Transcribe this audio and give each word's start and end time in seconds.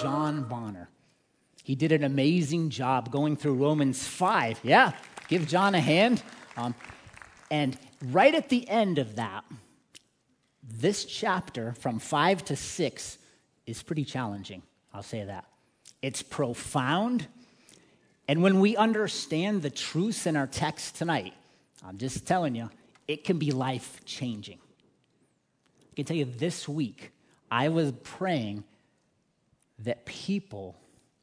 John 0.00 0.44
Bonner. 0.44 0.88
He 1.62 1.74
did 1.74 1.92
an 1.92 2.04
amazing 2.04 2.70
job 2.70 3.10
going 3.10 3.36
through 3.36 3.54
Romans 3.54 4.06
5. 4.06 4.60
Yeah, 4.62 4.92
give 5.28 5.46
John 5.46 5.74
a 5.74 5.80
hand. 5.80 6.22
Um, 6.56 6.74
and 7.50 7.76
right 8.06 8.34
at 8.34 8.48
the 8.48 8.68
end 8.68 8.98
of 8.98 9.16
that, 9.16 9.44
this 10.62 11.04
chapter 11.04 11.74
from 11.74 11.98
5 11.98 12.44
to 12.46 12.56
6 12.56 13.18
is 13.66 13.82
pretty 13.82 14.04
challenging. 14.04 14.62
I'll 14.94 15.02
say 15.02 15.24
that. 15.24 15.44
It's 16.02 16.22
profound. 16.22 17.26
And 18.26 18.42
when 18.42 18.60
we 18.60 18.76
understand 18.76 19.62
the 19.62 19.70
truths 19.70 20.26
in 20.26 20.36
our 20.36 20.46
text 20.46 20.96
tonight, 20.96 21.34
I'm 21.84 21.98
just 21.98 22.26
telling 22.26 22.54
you, 22.54 22.70
it 23.06 23.24
can 23.24 23.38
be 23.38 23.50
life 23.50 24.00
changing. 24.04 24.58
I 25.92 25.94
can 25.96 26.04
tell 26.04 26.16
you 26.16 26.24
this 26.24 26.68
week, 26.68 27.12
I 27.50 27.68
was 27.68 27.92
praying 28.02 28.64
that 29.80 30.04
people 30.06 30.76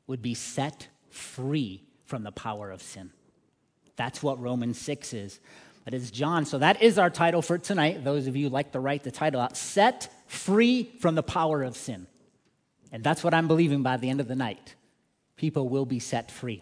would 0.07 0.21
be 0.21 0.33
set 0.33 0.87
free 1.09 1.83
from 2.05 2.23
the 2.23 2.31
power 2.31 2.71
of 2.71 2.81
sin. 2.81 3.11
That's 3.95 4.23
what 4.23 4.39
Romans 4.39 4.79
6 4.79 5.13
is. 5.13 5.39
But 5.83 5.93
it's 5.93 6.11
John. 6.11 6.45
So 6.45 6.57
that 6.57 6.81
is 6.81 6.97
our 6.97 7.09
title 7.09 7.41
for 7.41 7.57
tonight. 7.57 8.03
Those 8.03 8.27
of 8.27 8.35
you 8.35 8.49
like 8.49 8.73
to 8.73 8.79
write 8.79 9.03
the 9.03 9.11
title 9.11 9.39
out 9.39 9.55
Set 9.55 10.11
Free 10.27 10.91
from 10.99 11.15
the 11.15 11.23
Power 11.23 11.63
of 11.63 11.77
Sin. 11.77 12.07
And 12.91 13.03
that's 13.03 13.23
what 13.23 13.33
I'm 13.33 13.47
believing 13.47 13.83
by 13.83 13.97
the 13.97 14.09
end 14.09 14.19
of 14.19 14.27
the 14.27 14.35
night. 14.35 14.75
People 15.35 15.69
will 15.69 15.85
be 15.85 15.99
set 15.99 16.31
free. 16.31 16.61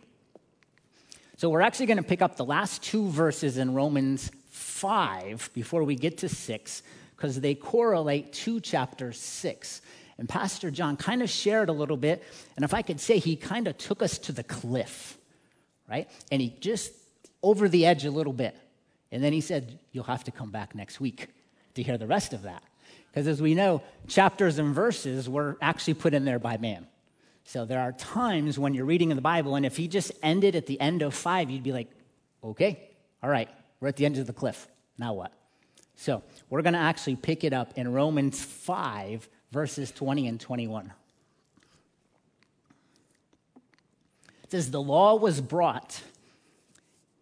So 1.37 1.49
we're 1.49 1.61
actually 1.61 1.87
going 1.87 1.97
to 1.97 2.03
pick 2.03 2.21
up 2.21 2.37
the 2.37 2.45
last 2.45 2.83
two 2.83 3.09
verses 3.09 3.57
in 3.57 3.73
Romans 3.73 4.31
5 4.51 5.49
before 5.53 5.83
we 5.83 5.95
get 5.95 6.19
to 6.19 6.29
6 6.29 6.83
because 7.15 7.39
they 7.41 7.55
correlate 7.55 8.31
to 8.33 8.59
chapter 8.59 9.11
6. 9.11 9.81
And 10.17 10.29
Pastor 10.29 10.71
John 10.71 10.95
kind 10.95 11.21
of 11.21 11.29
shared 11.29 11.69
a 11.69 11.73
little 11.73 11.97
bit, 11.97 12.23
and 12.55 12.63
if 12.63 12.73
I 12.73 12.81
could 12.81 12.99
say, 12.99 13.17
he 13.17 13.35
kind 13.35 13.67
of 13.67 13.77
took 13.77 14.01
us 14.01 14.17
to 14.19 14.31
the 14.31 14.43
cliff, 14.43 15.17
right? 15.89 16.09
And 16.31 16.41
he 16.41 16.55
just 16.59 16.93
over 17.43 17.67
the 17.67 17.85
edge 17.85 18.05
a 18.05 18.11
little 18.11 18.33
bit. 18.33 18.55
And 19.11 19.23
then 19.23 19.33
he 19.33 19.41
said, 19.41 19.79
You'll 19.91 20.05
have 20.05 20.23
to 20.25 20.31
come 20.31 20.51
back 20.51 20.73
next 20.75 20.99
week 20.99 21.29
to 21.75 21.83
hear 21.83 21.97
the 21.97 22.07
rest 22.07 22.33
of 22.33 22.43
that. 22.43 22.63
Because 23.11 23.27
as 23.27 23.41
we 23.41 23.55
know, 23.55 23.81
chapters 24.07 24.57
and 24.57 24.73
verses 24.73 25.29
were 25.29 25.57
actually 25.61 25.93
put 25.93 26.13
in 26.13 26.25
there 26.25 26.39
by 26.39 26.57
man. 26.57 26.87
So 27.45 27.63
there 27.63 27.79
are 27.79 27.91
times 27.93 28.57
when 28.57 28.73
you're 28.73 28.85
reading 28.85 29.11
in 29.11 29.15
the 29.15 29.21
Bible, 29.21 29.55
and 29.55 29.65
if 29.65 29.77
he 29.77 29.87
just 29.87 30.11
ended 30.23 30.55
at 30.55 30.65
the 30.65 30.79
end 30.81 31.01
of 31.01 31.13
five, 31.13 31.49
you'd 31.49 31.63
be 31.63 31.71
like, 31.71 31.89
okay, 32.43 32.89
all 33.21 33.29
right, 33.29 33.47
we're 33.79 33.87
at 33.87 33.95
the 33.95 34.05
end 34.05 34.17
of 34.17 34.27
the 34.27 34.33
cliff. 34.33 34.67
Now 34.97 35.13
what? 35.13 35.31
So 35.95 36.23
we're 36.49 36.61
going 36.61 36.73
to 36.73 36.79
actually 36.79 37.15
pick 37.15 37.43
it 37.43 37.53
up 37.53 37.77
in 37.77 37.91
Romans 37.93 38.43
5, 38.43 39.29
verses 39.55 39.89
20 39.89 40.27
and 40.27 40.39
21. 40.39 40.91
It 44.43 44.51
says, 44.51 44.69
The 44.69 44.81
law 44.81 45.15
was 45.15 45.39
brought 45.39 46.01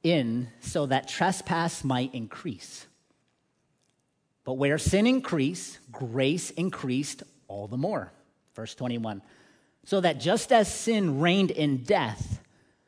in 0.01 0.47
so 0.59 0.87
that 0.87 1.07
trespass 1.07 1.83
might 1.83 2.13
increase. 2.15 2.87
But 4.45 4.53
where 4.53 4.79
sin 4.79 5.05
increased, 5.05 5.77
grace 5.91 6.49
increased 6.49 7.21
all 7.47 7.67
the 7.67 7.77
more. 7.77 8.11
Verse 8.55 8.73
21. 8.73 9.21
So 9.85 10.01
that 10.01 10.19
just 10.19 10.51
as 10.51 10.73
sin 10.73 11.19
reigned 11.19 11.51
in 11.51 11.83
death, 11.83 12.41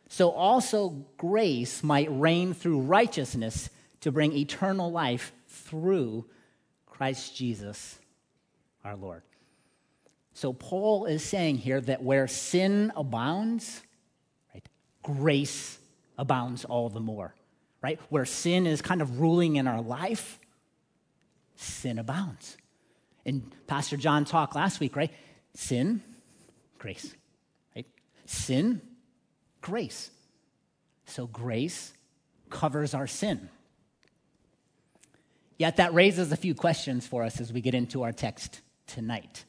so 0.09 0.31
also 0.31 1.05
grace 1.17 1.83
might 1.83 2.07
reign 2.09 2.55
through 2.55 2.79
righteousness 2.79 3.69
to 4.01 4.11
bring 4.11 4.33
eternal 4.33 4.91
life 4.91 5.33
through 5.47 6.25
Christ 6.87 7.35
Jesus 7.35 7.99
our 8.83 8.95
Lord. 8.95 9.21
So 10.35 10.51
Paul 10.51 11.05
is 11.05 11.23
saying 11.23 11.59
here 11.59 11.79
that 11.79 12.03
where 12.03 12.27
sin 12.27 12.91
abounds, 12.97 13.81
right, 14.53 14.67
grace 15.01 15.79
abounds 16.17 16.65
all 16.65 16.89
the 16.89 16.99
more. 16.99 17.33
Right? 17.81 17.99
Where 18.09 18.25
sin 18.25 18.67
is 18.67 18.81
kind 18.81 19.01
of 19.01 19.21
ruling 19.21 19.55
in 19.55 19.65
our 19.65 19.81
life, 19.81 20.39
sin 21.55 21.99
abounds. 21.99 22.57
And 23.25 23.49
Pastor 23.65 23.95
John 23.95 24.25
talked 24.25 24.55
last 24.55 24.81
week, 24.81 24.97
right? 24.97 25.11
Sin, 25.53 26.03
grace. 26.79 27.15
Right? 27.73 27.87
Sin, 28.25 28.81
grace. 29.61 30.11
So 31.05 31.27
grace 31.27 31.93
covers 32.49 32.93
our 32.93 33.07
sin. 33.07 33.49
Yet 35.57 35.77
that 35.77 35.93
raises 35.93 36.33
a 36.33 36.37
few 36.37 36.55
questions 36.55 37.07
for 37.07 37.23
us 37.23 37.39
as 37.39 37.53
we 37.53 37.61
get 37.61 37.73
into 37.73 38.03
our 38.03 38.11
text 38.11 38.59
tonight. 38.85 39.45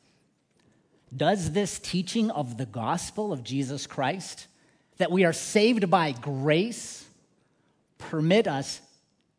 Does 1.14 1.52
this 1.52 1.78
teaching 1.78 2.30
of 2.30 2.56
the 2.56 2.66
gospel 2.66 3.32
of 3.32 3.44
Jesus 3.44 3.86
Christ, 3.86 4.46
that 4.98 5.10
we 5.10 5.24
are 5.24 5.32
saved 5.32 5.90
by 5.90 6.12
grace, 6.12 7.04
permit 7.98 8.48
us 8.48 8.80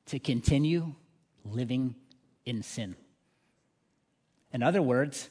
to 0.08 0.20
continue 0.20 0.94
living 1.44 1.96
in 2.46 2.64
sin? 2.64 2.96
In 4.54 4.64
other 4.64 4.82
words, 4.82 5.30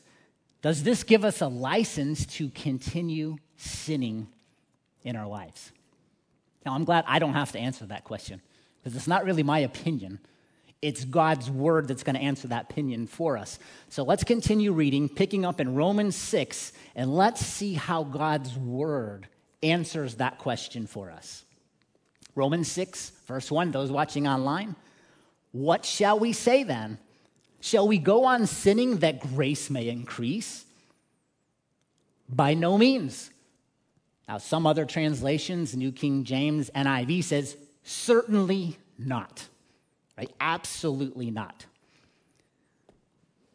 does 0.63 0.83
this 0.83 1.05
give 1.05 1.25
us 1.25 1.41
a 1.41 1.49
license 1.49 2.27
to 2.27 2.51
continue 2.51 3.37
sinning 3.57 4.29
in 5.05 5.17
our 5.17 5.27
lives? 5.27 5.73
Now, 6.65 6.75
I'm 6.75 6.85
glad 6.85 7.05
I 7.07 7.19
don't 7.19 7.35
have 7.35 7.53
to 7.53 7.59
answer 7.59 7.87
that 7.87 8.05
question 8.05 8.43
because 8.83 8.97
it's 8.97 9.07
not 9.07 9.25
really 9.25 9.43
my 9.43 9.61
opinion. 9.61 10.19
It's 10.87 11.05
God's 11.05 11.51
word 11.51 11.89
that's 11.89 12.05
going 12.05 12.15
to 12.15 12.23
answer 12.23 12.47
that 12.47 12.71
opinion 12.71 13.09
for 13.09 13.37
us. 13.37 13.59
So 13.89 14.05
let's 14.05 14.23
continue 14.23 14.71
reading, 14.71 15.09
picking 15.09 15.45
up 15.45 15.61
in 15.61 15.75
Romans 15.75 16.15
6, 16.15 16.73
and 16.95 17.13
let's 17.13 17.45
see 17.45 17.75
how 17.75 18.05
God's 18.05 18.57
word 18.57 19.27
answers 19.65 20.15
that 20.15 20.39
question 20.39 20.87
for 20.87 21.11
us. 21.11 21.45
Romans 22.37 22.71
6, 22.71 23.11
verse 23.27 23.51
1, 23.51 23.73
those 23.73 23.91
watching 23.91 24.29
online. 24.29 24.77
What 25.51 25.85
shall 25.85 26.21
we 26.21 26.33
say 26.33 26.63
then? 26.63 26.99
Shall 27.61 27.89
we 27.89 27.99
go 27.99 28.25
on 28.25 28.47
sinning 28.47 28.99
that 28.99 29.35
grace 29.35 29.69
may 29.69 29.89
increase? 29.89 30.67
By 32.29 32.55
no 32.55 32.79
means. 32.79 33.31
Now, 34.29 34.39
some 34.39 34.69
other 34.69 34.85
translations, 34.85 35.75
New 35.77 35.91
King 35.91 36.23
James, 36.23 36.71
NIV 36.71 37.25
says, 37.25 37.57
certainly 37.83 38.77
not. 38.97 39.49
Right? 40.17 40.33
Absolutely 40.41 41.31
not. 41.31 41.67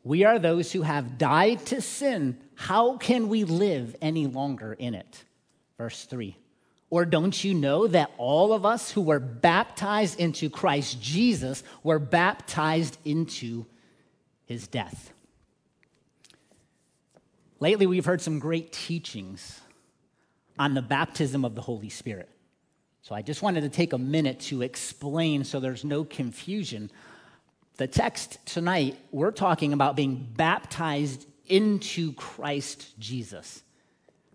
We 0.03 0.23
are 0.23 0.39
those 0.39 0.72
who 0.72 0.81
have 0.81 1.17
died 1.17 1.66
to 1.67 1.81
sin. 1.81 2.38
How 2.55 2.97
can 2.97 3.29
we 3.29 3.44
live 3.44 3.95
any 4.01 4.27
longer 4.27 4.73
in 4.73 4.95
it? 4.95 5.23
Verse 5.77 6.05
3. 6.05 6.35
Or 6.89 7.05
don't 7.05 7.44
you 7.44 7.53
know 7.53 7.88
that 7.88 8.11
all 8.17 8.51
of 8.51 8.66
us 8.66 8.91
who 8.91 9.01
were 9.01 9.19
baptized 9.19 10.19
into 10.19 10.49
Christ 10.49 11.01
Jesus 11.01 11.63
were 11.83 11.99
baptized 11.99 12.97
into 13.05 13.66
his 14.45 14.67
death? 14.67 15.13
Lately, 17.59 17.85
we've 17.85 18.05
heard 18.05 18.22
some 18.22 18.39
great 18.39 18.73
teachings 18.73 19.61
on 20.57 20.73
the 20.73 20.81
baptism 20.81 21.45
of 21.45 21.55
the 21.55 21.61
Holy 21.61 21.89
Spirit. 21.89 22.29
So 23.01 23.16
I 23.16 23.22
just 23.22 23.41
wanted 23.41 23.62
to 23.62 23.69
take 23.69 23.94
a 23.94 23.97
minute 23.97 24.39
to 24.41 24.62
explain 24.62 25.44
so 25.44 25.59
there's 25.59 25.84
no 25.84 26.03
confusion. 26.03 26.91
The 27.78 27.88
text 27.88 28.38
tonight, 28.45 28.97
we're 29.12 29.31
talking 29.31 29.73
about 29.73 29.95
being 29.95 30.28
baptized 30.35 31.25
into 31.47 32.13
Christ 32.13 32.97
Jesus. 33.00 33.63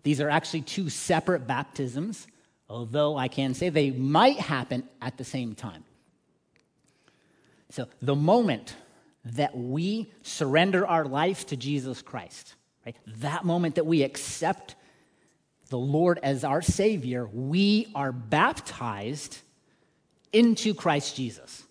These 0.03 0.19
are 0.21 0.29
actually 0.29 0.61
two 0.61 0.89
separate 0.89 1.47
baptisms, 1.47 2.27
although 2.69 3.17
I 3.17 3.29
can 3.29 3.53
say 3.53 3.69
they 3.69 3.91
might 3.91 4.39
happen 4.39 4.87
at 5.01 5.17
the 5.17 5.23
same 5.23 5.55
time. 5.55 5.83
So 7.69 7.87
the 8.01 8.15
moment 8.15 8.75
that 9.23 9.57
we 9.57 10.11
surrender 10.21 10.87
our 10.87 11.05
life 11.05 11.47
to 11.47 11.57
Jesus 11.57 12.01
Christ, 12.01 12.55
right? 12.85 12.95
That 13.17 13.45
moment 13.45 13.75
that 13.75 13.85
we 13.85 14.03
accept 14.03 14.75
the 15.69 15.77
Lord 15.77 16.19
as 16.23 16.43
our 16.43 16.61
Savior, 16.61 17.27
we 17.31 17.87
are 17.95 18.11
baptized 18.11 19.39
into 20.31 20.73
Christ 20.73 21.15
Jesus. 21.15 21.63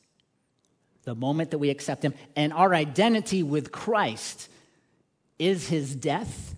The 1.04 1.14
moment 1.14 1.52
that 1.52 1.58
we 1.58 1.70
accept 1.70 2.02
Him. 2.02 2.14
And 2.34 2.52
our 2.52 2.74
identity 2.74 3.42
with 3.42 3.72
Christ 3.72 4.48
is 5.38 5.68
His 5.68 5.94
death 5.94 6.56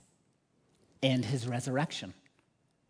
and 1.02 1.24
His 1.24 1.46
resurrection. 1.46 2.14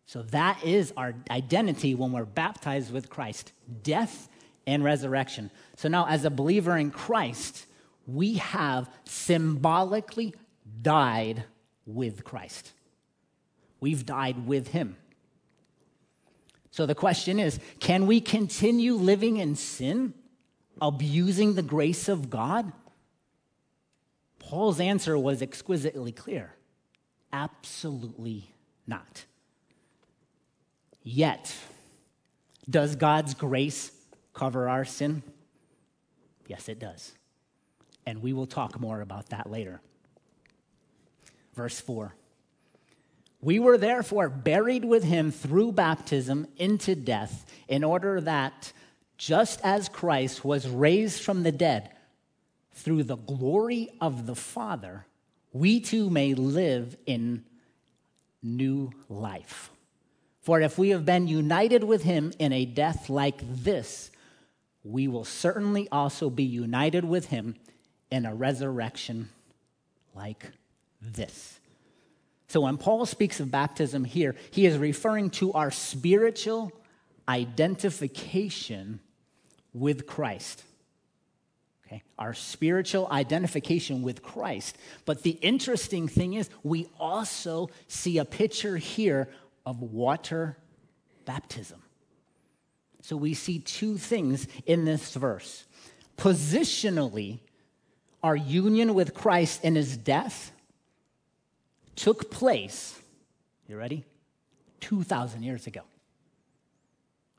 So 0.06 0.22
that 0.22 0.64
is 0.64 0.92
our 0.96 1.14
identity 1.30 1.94
when 1.94 2.12
we're 2.12 2.24
baptized 2.24 2.92
with 2.92 3.10
Christ 3.10 3.52
death 3.82 4.28
and 4.66 4.82
resurrection. 4.84 5.50
So 5.76 5.88
now, 5.88 6.06
as 6.06 6.24
a 6.24 6.30
believer 6.30 6.76
in 6.76 6.90
Christ, 6.90 7.66
we 8.06 8.34
have 8.34 8.88
symbolically 9.04 10.34
died 10.80 11.44
with 11.84 12.24
Christ. 12.24 12.72
We've 13.80 14.04
died 14.04 14.46
with 14.46 14.68
him. 14.68 14.96
So 16.70 16.86
the 16.86 16.94
question 16.94 17.38
is 17.38 17.58
can 17.80 18.06
we 18.06 18.20
continue 18.20 18.94
living 18.94 19.36
in 19.38 19.56
sin, 19.56 20.14
abusing 20.80 21.54
the 21.54 21.62
grace 21.62 22.08
of 22.08 22.30
God? 22.30 22.72
Paul's 24.38 24.80
answer 24.80 25.18
was 25.18 25.42
exquisitely 25.42 26.12
clear 26.12 26.54
absolutely 27.32 28.50
not. 28.86 29.24
Yet, 31.02 31.54
does 32.68 32.96
God's 32.96 33.34
grace 33.34 33.92
cover 34.34 34.68
our 34.68 34.84
sin? 34.84 35.22
Yes, 36.46 36.68
it 36.68 36.78
does. 36.78 37.14
And 38.06 38.22
we 38.22 38.32
will 38.32 38.46
talk 38.46 38.80
more 38.80 39.00
about 39.00 39.30
that 39.30 39.50
later. 39.50 39.80
Verse 41.54 41.80
4 41.80 42.14
We 43.40 43.58
were 43.58 43.78
therefore 43.78 44.28
buried 44.28 44.84
with 44.84 45.04
him 45.04 45.30
through 45.30 45.72
baptism 45.72 46.48
into 46.56 46.94
death, 46.94 47.46
in 47.68 47.84
order 47.84 48.20
that, 48.20 48.72
just 49.16 49.60
as 49.62 49.88
Christ 49.88 50.44
was 50.44 50.68
raised 50.68 51.22
from 51.22 51.42
the 51.42 51.52
dead 51.52 51.90
through 52.72 53.04
the 53.04 53.16
glory 53.16 53.90
of 54.00 54.26
the 54.26 54.34
Father, 54.34 55.06
we 55.52 55.80
too 55.80 56.10
may 56.10 56.34
live 56.34 56.96
in 57.06 57.44
new 58.42 58.92
life. 59.08 59.70
For 60.40 60.60
if 60.60 60.78
we 60.78 60.90
have 60.90 61.04
been 61.04 61.28
united 61.28 61.84
with 61.84 62.02
him 62.02 62.32
in 62.38 62.52
a 62.52 62.64
death 62.64 63.10
like 63.10 63.42
this, 63.42 64.10
we 64.82 65.06
will 65.06 65.24
certainly 65.24 65.88
also 65.92 66.30
be 66.30 66.44
united 66.44 67.04
with 67.04 67.26
him 67.26 67.56
in 68.10 68.24
a 68.24 68.34
resurrection 68.34 69.28
like 70.14 70.50
this. 71.02 71.57
So 72.48 72.62
when 72.62 72.78
Paul 72.78 73.04
speaks 73.04 73.40
of 73.40 73.50
baptism 73.50 74.04
here, 74.04 74.34
he 74.50 74.64
is 74.64 74.78
referring 74.78 75.30
to 75.30 75.52
our 75.52 75.70
spiritual 75.70 76.72
identification 77.28 79.00
with 79.74 80.06
Christ. 80.06 80.64
Okay, 81.86 82.02
our 82.18 82.34
spiritual 82.34 83.06
identification 83.10 84.02
with 84.02 84.22
Christ. 84.22 84.76
But 85.04 85.22
the 85.22 85.38
interesting 85.42 86.08
thing 86.08 86.34
is, 86.34 86.48
we 86.62 86.88
also 86.98 87.70
see 87.86 88.18
a 88.18 88.24
picture 88.24 88.76
here 88.76 89.28
of 89.64 89.80
water 89.82 90.56
baptism. 91.26 91.82
So 93.02 93.16
we 93.16 93.34
see 93.34 93.58
two 93.58 93.96
things 93.96 94.48
in 94.66 94.84
this 94.84 95.14
verse. 95.14 95.64
Positionally, 96.16 97.38
our 98.22 98.36
union 98.36 98.94
with 98.94 99.14
Christ 99.14 99.64
in 99.64 99.74
his 99.74 99.96
death 99.96 100.52
took 101.98 102.30
place, 102.30 102.96
you 103.66 103.76
ready? 103.76 104.04
2,000 104.80 105.42
years 105.42 105.66
ago. 105.66 105.80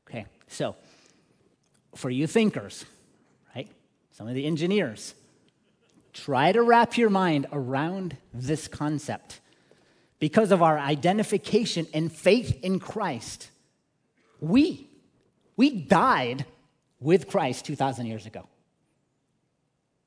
Okay, 0.08 0.26
so 0.48 0.76
for 1.96 2.10
you 2.10 2.28
thinkers, 2.28 2.84
right? 3.56 3.70
Some 4.12 4.28
of 4.28 4.36
the 4.36 4.46
engineers, 4.46 5.16
try 6.12 6.52
to 6.52 6.62
wrap 6.62 6.98
your 6.98 7.10
mind 7.10 7.48
around 7.54 8.18
this 8.34 8.68
concept. 8.68 9.40
Because 10.20 10.52
of 10.52 10.62
our 10.62 10.78
identification 10.78 11.88
and 11.94 12.12
faith 12.12 12.60
in 12.62 12.80
Christ, 12.80 13.50
we, 14.42 14.90
we 15.56 15.70
died 15.70 16.46
with 17.00 17.30
Christ 17.30 17.64
2,000 17.64 18.08
years 18.08 18.26
ago. 18.26 18.46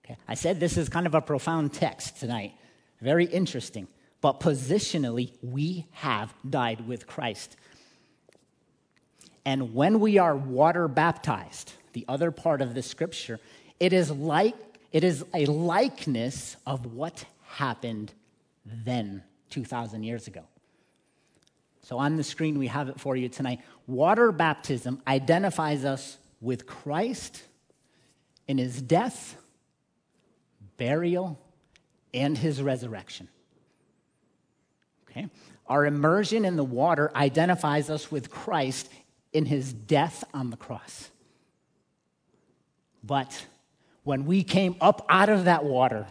Okay, 0.04 0.18
I 0.28 0.34
said 0.34 0.60
this 0.60 0.76
is 0.76 0.90
kind 0.90 1.06
of 1.06 1.14
a 1.14 1.22
profound 1.22 1.72
text 1.72 2.20
tonight, 2.20 2.52
very 3.00 3.24
interesting. 3.24 3.88
But 4.22 4.40
positionally, 4.40 5.32
we 5.42 5.86
have 5.90 6.32
died 6.48 6.86
with 6.88 7.06
Christ. 7.06 7.56
And 9.44 9.74
when 9.74 10.00
we 10.00 10.16
are 10.16 10.34
water 10.34 10.88
baptized, 10.88 11.72
the 11.92 12.06
other 12.08 12.30
part 12.30 12.62
of 12.62 12.74
the 12.74 12.82
scripture, 12.82 13.40
it 13.78 13.92
is 13.92 14.10
like 14.10 14.54
it 14.92 15.04
is 15.04 15.24
a 15.34 15.46
likeness 15.46 16.56
of 16.66 16.94
what 16.94 17.24
happened 17.46 18.12
then 18.64 19.24
2000 19.50 20.04
years 20.04 20.28
ago. 20.28 20.42
So 21.82 21.98
on 21.98 22.16
the 22.16 22.22
screen 22.22 22.58
we 22.58 22.68
have 22.68 22.88
it 22.88 23.00
for 23.00 23.16
you 23.16 23.28
tonight. 23.28 23.60
Water 23.88 24.30
baptism 24.30 25.02
identifies 25.06 25.84
us 25.84 26.18
with 26.40 26.66
Christ 26.66 27.42
in 28.46 28.58
his 28.58 28.80
death, 28.80 29.36
burial, 30.76 31.40
and 32.14 32.38
his 32.38 32.62
resurrection. 32.62 33.28
Okay? 35.12 35.28
Our 35.66 35.86
immersion 35.86 36.44
in 36.44 36.56
the 36.56 36.64
water 36.64 37.12
identifies 37.14 37.90
us 37.90 38.10
with 38.10 38.30
Christ 38.30 38.90
in 39.32 39.46
his 39.46 39.72
death 39.72 40.24
on 40.34 40.50
the 40.50 40.56
cross. 40.56 41.10
But 43.04 43.46
when 44.04 44.26
we 44.26 44.42
came 44.42 44.76
up 44.80 45.04
out 45.08 45.28
of 45.28 45.44
that 45.44 45.64
water, 45.64 46.06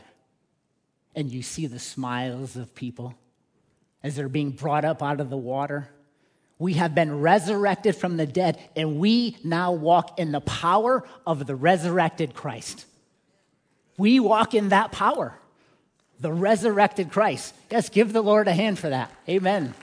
and 1.16 1.30
you 1.30 1.42
see 1.42 1.68
the 1.68 1.80
smiles 1.80 2.56
of 2.56 2.74
people 2.74 3.16
as 4.04 4.16
they're 4.16 4.30
being 4.30 4.52
brought 4.52 4.86
up 4.86 5.04
out 5.04 5.20
of 5.20 5.30
the 5.30 5.38
water, 5.38 5.90
we 6.58 6.74
have 6.74 6.94
been 6.94 7.22
resurrected 7.22 7.96
from 7.96 8.18
the 8.18 8.28
dead, 8.28 8.60
and 8.76 9.00
we 9.00 9.38
now 9.44 9.72
walk 9.72 10.20
in 10.20 10.32
the 10.32 10.42
power 10.42 11.04
of 11.26 11.48
the 11.48 11.56
resurrected 11.56 12.34
Christ. 12.34 12.86
We 13.98 14.20
walk 14.20 14.54
in 14.54 14.70
that 14.70 14.92
power 14.92 15.38
the 16.22 16.32
resurrected 16.32 17.12
Christ. 17.12 17.54
Yes, 17.70 17.90
give 17.90 18.14
the 18.14 18.22
Lord 18.22 18.48
a 18.48 18.54
hand 18.54 18.78
for 18.78 18.90
that. 18.90 19.12
Amen. 19.28 19.74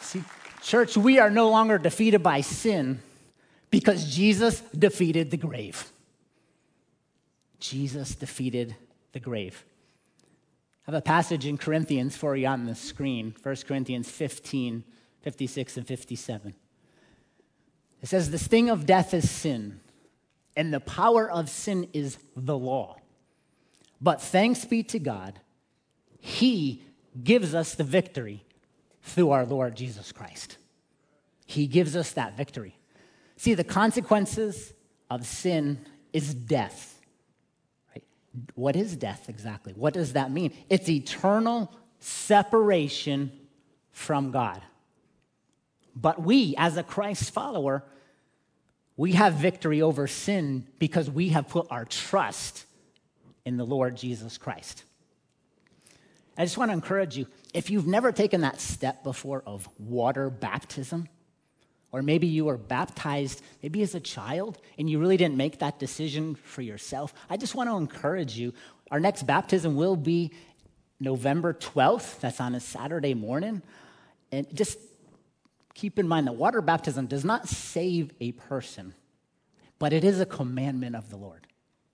See, 0.00 0.24
church, 0.60 0.96
we 0.96 1.20
are 1.20 1.30
no 1.30 1.48
longer 1.48 1.78
defeated 1.78 2.22
by 2.22 2.40
sin 2.40 3.00
because 3.70 4.12
Jesus 4.12 4.60
defeated 4.76 5.30
the 5.30 5.36
grave. 5.36 5.90
Jesus 7.60 8.16
defeated 8.16 8.74
the 9.12 9.20
grave. 9.20 9.64
I 10.86 10.90
have 10.90 10.98
a 10.98 11.02
passage 11.02 11.46
in 11.46 11.58
Corinthians 11.58 12.16
for 12.16 12.36
you 12.36 12.46
on 12.48 12.66
the 12.66 12.74
screen 12.74 13.34
1 13.42 13.56
Corinthians 13.66 14.10
15, 14.10 14.84
56 15.22 15.76
and 15.76 15.86
57. 15.86 16.54
It 18.02 18.08
says, 18.08 18.30
The 18.30 18.38
sting 18.38 18.68
of 18.68 18.84
death 18.84 19.14
is 19.14 19.30
sin, 19.30 19.80
and 20.56 20.72
the 20.72 20.80
power 20.80 21.30
of 21.30 21.48
sin 21.48 21.88
is 21.92 22.18
the 22.36 22.56
law. 22.56 22.98
But 24.00 24.20
thanks 24.20 24.64
be 24.64 24.82
to 24.84 24.98
God, 24.98 25.40
He 26.18 26.82
gives 27.22 27.54
us 27.54 27.74
the 27.74 27.84
victory 27.84 28.44
through 29.02 29.30
our 29.30 29.46
Lord 29.46 29.76
Jesus 29.76 30.12
Christ. 30.12 30.58
He 31.46 31.66
gives 31.66 31.96
us 31.96 32.12
that 32.12 32.36
victory. 32.36 32.76
See, 33.36 33.54
the 33.54 33.64
consequences 33.64 34.74
of 35.10 35.24
sin 35.24 35.86
is 36.12 36.34
death. 36.34 37.00
Right? 37.94 38.04
What 38.54 38.76
is 38.76 38.96
death 38.96 39.28
exactly? 39.28 39.72
What 39.72 39.94
does 39.94 40.14
that 40.14 40.30
mean? 40.30 40.52
It's 40.68 40.88
eternal 40.88 41.72
separation 42.00 43.32
from 43.92 44.30
God. 44.30 44.60
But 45.94 46.20
we, 46.20 46.54
as 46.58 46.76
a 46.76 46.82
Christ 46.82 47.30
follower, 47.30 47.84
we 48.96 49.12
have 49.12 49.34
victory 49.34 49.80
over 49.80 50.06
sin 50.06 50.66
because 50.78 51.10
we 51.10 51.30
have 51.30 51.48
put 51.48 51.66
our 51.70 51.84
trust 51.84 52.65
in 53.46 53.56
the 53.56 53.64
Lord 53.64 53.96
Jesus 53.96 54.36
Christ. 54.36 54.82
I 56.36 56.44
just 56.44 56.58
want 56.58 56.70
to 56.70 56.74
encourage 56.74 57.16
you 57.16 57.26
if 57.54 57.70
you've 57.70 57.86
never 57.86 58.12
taken 58.12 58.42
that 58.42 58.60
step 58.60 59.02
before 59.02 59.42
of 59.46 59.66
water 59.78 60.28
baptism, 60.28 61.08
or 61.92 62.02
maybe 62.02 62.26
you 62.26 62.44
were 62.44 62.58
baptized 62.58 63.40
maybe 63.62 63.80
as 63.80 63.94
a 63.94 64.00
child 64.00 64.58
and 64.76 64.90
you 64.90 64.98
really 64.98 65.16
didn't 65.16 65.38
make 65.38 65.60
that 65.60 65.78
decision 65.78 66.34
for 66.34 66.60
yourself, 66.60 67.14
I 67.30 67.38
just 67.38 67.54
want 67.54 67.70
to 67.70 67.76
encourage 67.76 68.36
you. 68.36 68.52
Our 68.90 69.00
next 69.00 69.22
baptism 69.22 69.76
will 69.76 69.96
be 69.96 70.32
November 71.00 71.54
12th. 71.54 72.20
That's 72.20 72.40
on 72.40 72.54
a 72.54 72.60
Saturday 72.60 73.14
morning. 73.14 73.62
And 74.30 74.46
just 74.54 74.78
keep 75.72 75.98
in 75.98 76.06
mind 76.06 76.26
that 76.26 76.34
water 76.34 76.60
baptism 76.60 77.06
does 77.06 77.24
not 77.24 77.48
save 77.48 78.12
a 78.20 78.32
person, 78.32 78.92
but 79.78 79.92
it 79.92 80.04
is 80.04 80.20
a 80.20 80.26
commandment 80.26 80.96
of 80.96 81.08
the 81.08 81.16
Lord 81.16 81.45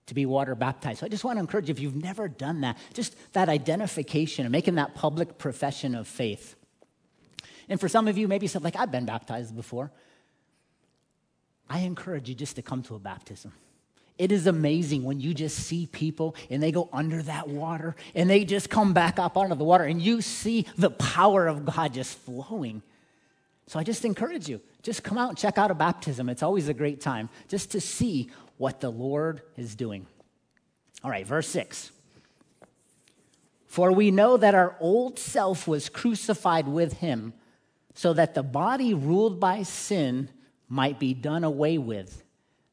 to 0.07 0.13
be 0.13 0.25
water 0.25 0.55
baptized. 0.55 0.99
So 0.99 1.05
I 1.05 1.09
just 1.09 1.23
want 1.23 1.37
to 1.37 1.39
encourage 1.41 1.69
you, 1.69 1.73
if 1.73 1.79
you've 1.79 1.95
never 1.95 2.27
done 2.27 2.61
that, 2.61 2.77
just 2.93 3.15
that 3.33 3.49
identification 3.49 4.45
and 4.45 4.51
making 4.51 4.75
that 4.75 4.95
public 4.95 5.37
profession 5.37 5.95
of 5.95 6.07
faith. 6.07 6.55
And 7.69 7.79
for 7.79 7.87
some 7.87 8.07
of 8.07 8.17
you, 8.17 8.27
maybe 8.27 8.47
said, 8.47 8.63
like, 8.63 8.75
I've 8.75 8.91
been 8.91 9.05
baptized 9.05 9.55
before. 9.55 9.91
I 11.69 11.79
encourage 11.79 12.27
you 12.27 12.35
just 12.35 12.57
to 12.57 12.61
come 12.61 12.83
to 12.83 12.95
a 12.95 12.99
baptism. 12.99 13.53
It 14.17 14.31
is 14.31 14.45
amazing 14.45 15.03
when 15.03 15.19
you 15.19 15.33
just 15.33 15.57
see 15.57 15.87
people 15.87 16.35
and 16.49 16.61
they 16.61 16.71
go 16.71 16.87
under 16.93 17.23
that 17.23 17.47
water 17.47 17.95
and 18.13 18.29
they 18.29 18.45
just 18.45 18.69
come 18.69 18.93
back 18.93 19.17
up 19.17 19.37
out 19.37 19.51
of 19.51 19.57
the 19.57 19.63
water 19.63 19.85
and 19.85 20.01
you 20.01 20.21
see 20.21 20.67
the 20.77 20.91
power 20.91 21.47
of 21.47 21.65
God 21.65 21.93
just 21.93 22.17
flowing. 22.19 22.83
So 23.65 23.79
I 23.79 23.83
just 23.83 24.05
encourage 24.05 24.47
you, 24.47 24.61
just 24.83 25.03
come 25.03 25.17
out 25.17 25.29
and 25.29 25.37
check 25.37 25.57
out 25.57 25.71
a 25.71 25.73
baptism. 25.73 26.29
It's 26.29 26.43
always 26.43 26.67
a 26.67 26.73
great 26.73 27.01
time 27.01 27.29
just 27.47 27.71
to 27.71 27.81
see 27.81 28.29
what 28.57 28.79
the 28.81 28.89
Lord 28.89 29.41
is 29.57 29.75
doing. 29.75 30.05
All 31.03 31.11
right, 31.11 31.25
verse 31.25 31.47
6. 31.49 31.91
For 33.65 33.91
we 33.91 34.11
know 34.11 34.37
that 34.37 34.55
our 34.55 34.75
old 34.79 35.17
self 35.17 35.67
was 35.67 35.89
crucified 35.89 36.67
with 36.67 36.93
him, 36.93 37.33
so 37.95 38.13
that 38.13 38.33
the 38.35 38.43
body 38.43 38.93
ruled 38.93 39.39
by 39.39 39.63
sin 39.63 40.29
might 40.67 40.99
be 40.99 41.13
done 41.13 41.43
away 41.43 41.77
with, 41.77 42.23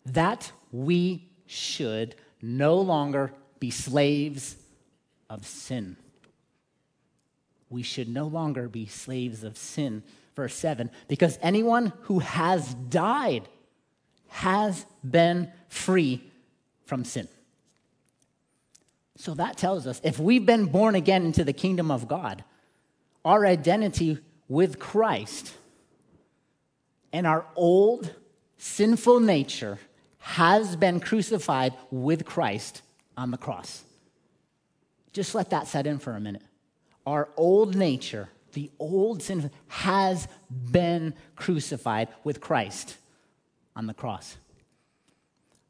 that 0.06 0.52
we 0.72 1.28
should 1.46 2.14
no 2.40 2.76
longer 2.76 3.32
be 3.58 3.70
slaves 3.70 4.56
of 5.28 5.46
sin. 5.46 5.96
we 7.68 7.82
should 7.82 8.08
no 8.08 8.26
longer 8.26 8.68
be 8.68 8.86
slaves 8.86 9.44
of 9.44 9.56
sin. 9.56 10.02
Verse 10.34 10.54
7 10.54 10.90
because 11.08 11.38
anyone 11.42 11.92
who 12.02 12.18
has 12.18 12.74
died 12.74 13.48
has 14.30 14.86
been 15.08 15.50
free 15.68 16.22
from 16.86 17.04
sin. 17.04 17.28
So 19.16 19.34
that 19.34 19.58
tells 19.58 19.86
us 19.86 20.00
if 20.02 20.18
we've 20.18 20.46
been 20.46 20.66
born 20.66 20.94
again 20.94 21.26
into 21.26 21.44
the 21.44 21.52
kingdom 21.52 21.90
of 21.90 22.08
God, 22.08 22.42
our 23.24 23.44
identity 23.44 24.18
with 24.48 24.78
Christ 24.78 25.52
and 27.12 27.26
our 27.26 27.44
old 27.54 28.14
sinful 28.56 29.20
nature 29.20 29.78
has 30.18 30.76
been 30.76 31.00
crucified 31.00 31.74
with 31.90 32.24
Christ 32.24 32.82
on 33.16 33.30
the 33.30 33.36
cross. 33.36 33.82
Just 35.12 35.34
let 35.34 35.50
that 35.50 35.66
set 35.66 35.86
in 35.86 35.98
for 35.98 36.12
a 36.12 36.20
minute. 36.20 36.42
Our 37.06 37.28
old 37.36 37.74
nature, 37.74 38.28
the 38.52 38.70
old 38.78 39.22
sin, 39.22 39.50
has 39.68 40.28
been 40.70 41.14
crucified 41.36 42.08
with 42.22 42.40
Christ 42.40 42.96
on 43.80 43.86
the 43.86 43.94
cross. 43.94 44.36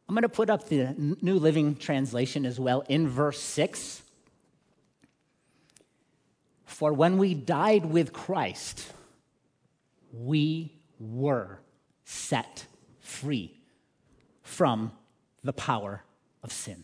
I'm 0.09 0.17
going 0.17 0.23
to 0.23 0.29
put 0.29 0.51
up 0.51 0.69
the 0.69 0.97
New 1.23 1.39
Living 1.39 1.77
Translation 1.77 2.45
as 2.45 2.59
well 2.59 2.83
in 2.89 3.07
verse 3.07 3.39
6. 3.41 4.03
For 6.65 6.93
when 6.93 7.19
we 7.19 7.35
died 7.35 7.87
with 7.87 8.13
Christ, 8.13 8.93
we 10.13 10.73
were 10.99 11.61
set 12.03 12.67
free 12.99 13.57
from 14.43 14.91
the 15.45 15.53
power 15.53 16.03
of 16.43 16.51
sin. 16.51 16.83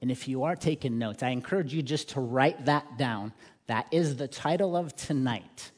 And 0.00 0.10
if 0.10 0.26
you 0.26 0.44
are 0.44 0.56
taking 0.56 0.98
notes, 0.98 1.22
I 1.22 1.28
encourage 1.28 1.74
you 1.74 1.82
just 1.82 2.08
to 2.10 2.20
write 2.20 2.64
that 2.64 2.96
down. 2.96 3.34
That 3.66 3.86
is 3.90 4.16
the 4.16 4.28
title 4.28 4.78
of 4.78 4.96
tonight. 4.96 5.72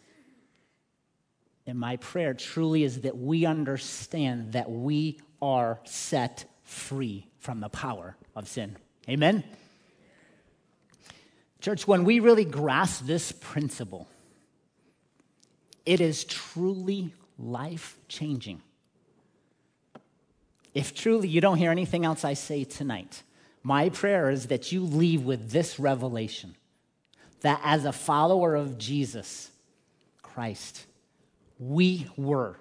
And 1.66 1.78
my 1.78 1.96
prayer 1.96 2.32
truly 2.32 2.84
is 2.84 3.00
that 3.00 3.16
we 3.16 3.44
understand 3.44 4.52
that 4.52 4.70
we 4.70 5.20
are 5.42 5.80
set 5.84 6.44
free 6.62 7.26
from 7.38 7.60
the 7.60 7.68
power 7.68 8.16
of 8.34 8.48
sin. 8.48 8.76
Amen? 9.08 9.42
Church, 11.60 11.86
when 11.88 12.04
we 12.04 12.20
really 12.20 12.44
grasp 12.44 13.06
this 13.06 13.32
principle, 13.32 14.08
it 15.84 16.00
is 16.00 16.24
truly 16.24 17.12
life 17.38 17.96
changing. 18.08 18.62
If 20.74 20.94
truly 20.94 21.28
you 21.28 21.40
don't 21.40 21.58
hear 21.58 21.70
anything 21.70 22.04
else 22.04 22.24
I 22.24 22.34
say 22.34 22.64
tonight, 22.64 23.22
my 23.62 23.88
prayer 23.88 24.30
is 24.30 24.46
that 24.48 24.70
you 24.70 24.82
leave 24.82 25.22
with 25.22 25.50
this 25.50 25.80
revelation 25.80 26.54
that 27.40 27.60
as 27.64 27.84
a 27.84 27.92
follower 27.92 28.54
of 28.54 28.78
Jesus 28.78 29.50
Christ, 30.22 30.86
we 31.58 32.08
were, 32.16 32.58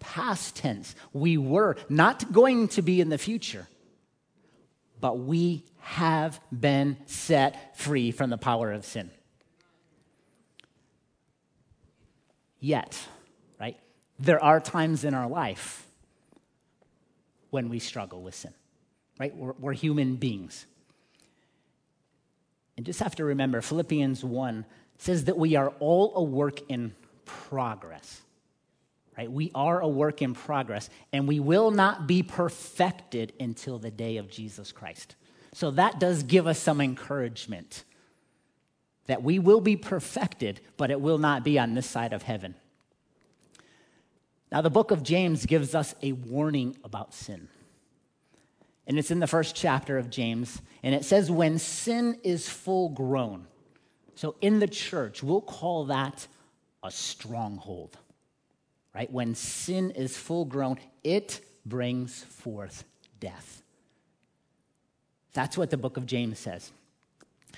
past 0.00 0.56
tense, 0.56 0.94
we 1.12 1.36
were 1.36 1.76
not 1.88 2.32
going 2.32 2.68
to 2.68 2.82
be 2.82 3.00
in 3.00 3.08
the 3.08 3.18
future, 3.18 3.66
but 5.00 5.18
we 5.18 5.64
have 5.78 6.40
been 6.50 6.96
set 7.06 7.76
free 7.76 8.10
from 8.10 8.30
the 8.30 8.38
power 8.38 8.72
of 8.72 8.84
sin. 8.84 9.10
Yet, 12.60 12.98
right, 13.60 13.78
there 14.18 14.42
are 14.42 14.60
times 14.60 15.04
in 15.04 15.12
our 15.12 15.28
life 15.28 15.86
when 17.50 17.68
we 17.68 17.78
struggle 17.78 18.22
with 18.22 18.34
sin 18.34 18.54
right? 19.18 19.34
We're, 19.34 19.54
we're 19.58 19.72
human 19.72 20.16
beings. 20.16 20.66
And 22.76 22.84
just 22.84 23.00
have 23.00 23.14
to 23.16 23.24
remember 23.24 23.60
Philippians 23.60 24.24
1 24.24 24.64
says 24.98 25.24
that 25.24 25.36
we 25.36 25.56
are 25.56 25.70
all 25.80 26.12
a 26.16 26.22
work 26.22 26.60
in 26.68 26.94
progress. 27.24 28.20
Right? 29.16 29.30
We 29.30 29.50
are 29.54 29.80
a 29.80 29.88
work 29.88 30.22
in 30.22 30.34
progress, 30.34 30.90
and 31.12 31.28
we 31.28 31.38
will 31.40 31.70
not 31.70 32.06
be 32.06 32.22
perfected 32.22 33.32
until 33.38 33.78
the 33.78 33.90
day 33.90 34.16
of 34.16 34.28
Jesus 34.28 34.72
Christ. 34.72 35.14
So 35.52 35.70
that 35.72 36.00
does 36.00 36.24
give 36.24 36.46
us 36.46 36.58
some 36.58 36.80
encouragement 36.80 37.84
that 39.06 39.22
we 39.22 39.38
will 39.38 39.60
be 39.60 39.76
perfected, 39.76 40.60
but 40.76 40.90
it 40.90 41.00
will 41.00 41.18
not 41.18 41.44
be 41.44 41.58
on 41.58 41.74
this 41.74 41.86
side 41.86 42.12
of 42.12 42.22
heaven. 42.22 42.54
Now, 44.50 44.62
the 44.62 44.70
book 44.70 44.90
of 44.90 45.02
James 45.02 45.46
gives 45.46 45.74
us 45.74 45.94
a 46.02 46.12
warning 46.12 46.76
about 46.84 47.12
sin. 47.12 47.48
And 48.86 48.98
it's 48.98 49.10
in 49.10 49.20
the 49.20 49.26
first 49.26 49.54
chapter 49.54 49.98
of 49.98 50.10
James. 50.10 50.60
And 50.82 50.94
it 50.94 51.04
says, 51.04 51.30
when 51.30 51.58
sin 51.58 52.18
is 52.22 52.48
full 52.48 52.88
grown. 52.90 53.46
So 54.14 54.36
in 54.40 54.60
the 54.60 54.68
church, 54.68 55.22
we'll 55.22 55.40
call 55.40 55.86
that 55.86 56.26
a 56.84 56.90
stronghold, 56.90 57.96
right? 58.94 59.10
When 59.10 59.34
sin 59.34 59.90
is 59.90 60.16
full 60.16 60.44
grown, 60.44 60.78
it 61.02 61.40
brings 61.66 62.22
forth 62.22 62.84
death. 63.18 63.62
That's 65.32 65.58
what 65.58 65.70
the 65.70 65.78
book 65.78 65.96
of 65.96 66.06
James 66.06 66.38
says. 66.38 66.70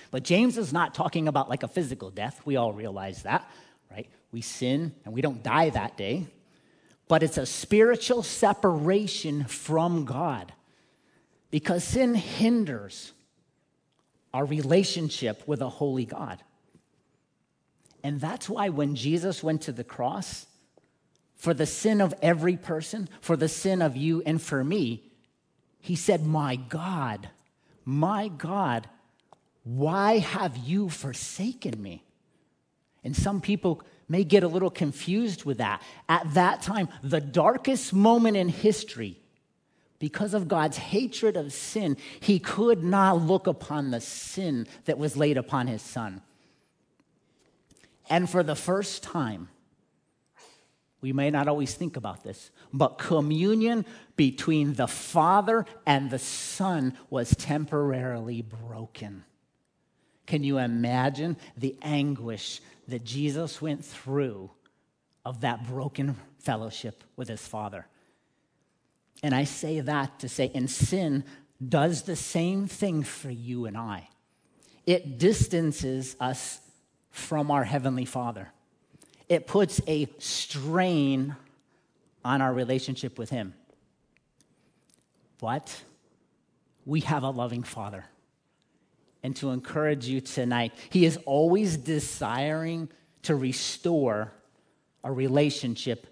But 0.09 0.23
James 0.23 0.57
is 0.57 0.71
not 0.71 0.95
talking 0.95 1.27
about 1.27 1.49
like 1.49 1.63
a 1.63 1.67
physical 1.67 2.09
death. 2.09 2.41
We 2.45 2.55
all 2.55 2.71
realize 2.71 3.23
that, 3.23 3.47
right? 3.91 4.07
We 4.31 4.41
sin 4.41 4.95
and 5.03 5.13
we 5.13 5.21
don't 5.21 5.43
die 5.43 5.69
that 5.71 5.97
day. 5.97 6.27
But 7.09 7.23
it's 7.23 7.37
a 7.37 7.45
spiritual 7.45 8.23
separation 8.23 9.43
from 9.45 10.05
God 10.05 10.53
because 11.51 11.83
sin 11.83 12.15
hinders 12.15 13.13
our 14.33 14.45
relationship 14.45 15.47
with 15.47 15.61
a 15.61 15.69
holy 15.69 16.05
God. 16.05 16.43
And 18.03 18.21
that's 18.21 18.49
why 18.49 18.69
when 18.69 18.95
Jesus 18.95 19.43
went 19.43 19.61
to 19.63 19.71
the 19.71 19.83
cross, 19.83 20.45
for 21.35 21.53
the 21.53 21.65
sin 21.65 22.01
of 22.01 22.13
every 22.21 22.57
person, 22.57 23.07
for 23.21 23.37
the 23.37 23.47
sin 23.47 23.81
of 23.81 23.95
you 23.95 24.23
and 24.25 24.41
for 24.41 24.63
me, 24.63 25.03
he 25.79 25.95
said, 25.95 26.25
My 26.25 26.55
God, 26.55 27.29
my 27.85 28.27
God, 28.27 28.89
why 29.63 30.17
have 30.17 30.57
you 30.57 30.89
forsaken 30.89 31.81
me? 31.81 32.03
And 33.03 33.15
some 33.15 33.39
people 33.39 33.81
may 34.09 34.23
get 34.23 34.43
a 34.43 34.47
little 34.47 34.69
confused 34.69 35.45
with 35.45 35.59
that. 35.59 35.81
At 36.09 36.33
that 36.33 36.61
time, 36.61 36.89
the 37.03 37.21
darkest 37.21 37.93
moment 37.93 38.37
in 38.37 38.49
history, 38.49 39.17
because 39.99 40.33
of 40.33 40.47
God's 40.47 40.77
hatred 40.77 41.37
of 41.37 41.53
sin, 41.53 41.97
he 42.19 42.39
could 42.39 42.83
not 42.83 43.21
look 43.21 43.47
upon 43.47 43.91
the 43.91 44.01
sin 44.01 44.67
that 44.85 44.97
was 44.97 45.17
laid 45.17 45.37
upon 45.37 45.67
his 45.67 45.81
son. 45.81 46.21
And 48.09 48.29
for 48.29 48.43
the 48.43 48.55
first 48.55 49.03
time, 49.03 49.49
we 51.01 51.13
may 51.13 51.29
not 51.29 51.47
always 51.47 51.73
think 51.73 51.95
about 51.95 52.23
this, 52.23 52.49
but 52.73 52.97
communion 52.97 53.85
between 54.15 54.73
the 54.73 54.87
Father 54.87 55.65
and 55.85 56.09
the 56.09 56.19
Son 56.19 56.97
was 57.09 57.35
temporarily 57.35 58.41
broken. 58.41 59.23
Can 60.25 60.43
you 60.43 60.57
imagine 60.57 61.37
the 61.55 61.77
anguish 61.81 62.61
that 62.87 63.03
Jesus 63.03 63.61
went 63.61 63.85
through 63.85 64.51
of 65.23 65.41
that 65.41 65.67
broken 65.67 66.15
fellowship 66.39 67.03
with 67.15 67.27
his 67.27 67.45
Father? 67.45 67.85
And 69.21 69.33
I 69.35 69.43
say 69.43 69.79
that 69.79 70.19
to 70.19 70.29
say, 70.29 70.51
and 70.53 70.69
sin 70.69 71.23
does 71.65 72.03
the 72.03 72.15
same 72.15 72.67
thing 72.67 73.03
for 73.03 73.29
you 73.29 73.65
and 73.65 73.77
I. 73.77 74.09
It 74.85 75.17
distances 75.17 76.15
us 76.19 76.59
from 77.17 77.49
our 77.49 77.63
Heavenly 77.63 78.05
Father, 78.05 78.49
it 79.27 79.47
puts 79.47 79.81
a 79.87 80.07
strain 80.19 81.35
on 82.23 82.41
our 82.41 82.53
relationship 82.53 83.17
with 83.17 83.29
Him. 83.29 83.53
But 85.39 85.83
we 86.85 87.01
have 87.01 87.23
a 87.23 87.29
loving 87.31 87.63
Father. 87.63 88.05
And 89.23 89.35
to 89.37 89.49
encourage 89.49 90.07
you 90.07 90.21
tonight, 90.21 90.73
He 90.89 91.05
is 91.05 91.17
always 91.25 91.75
desiring 91.75 92.89
to 93.23 93.35
restore 93.35 94.31
a 95.03 95.11
relationship 95.11 96.07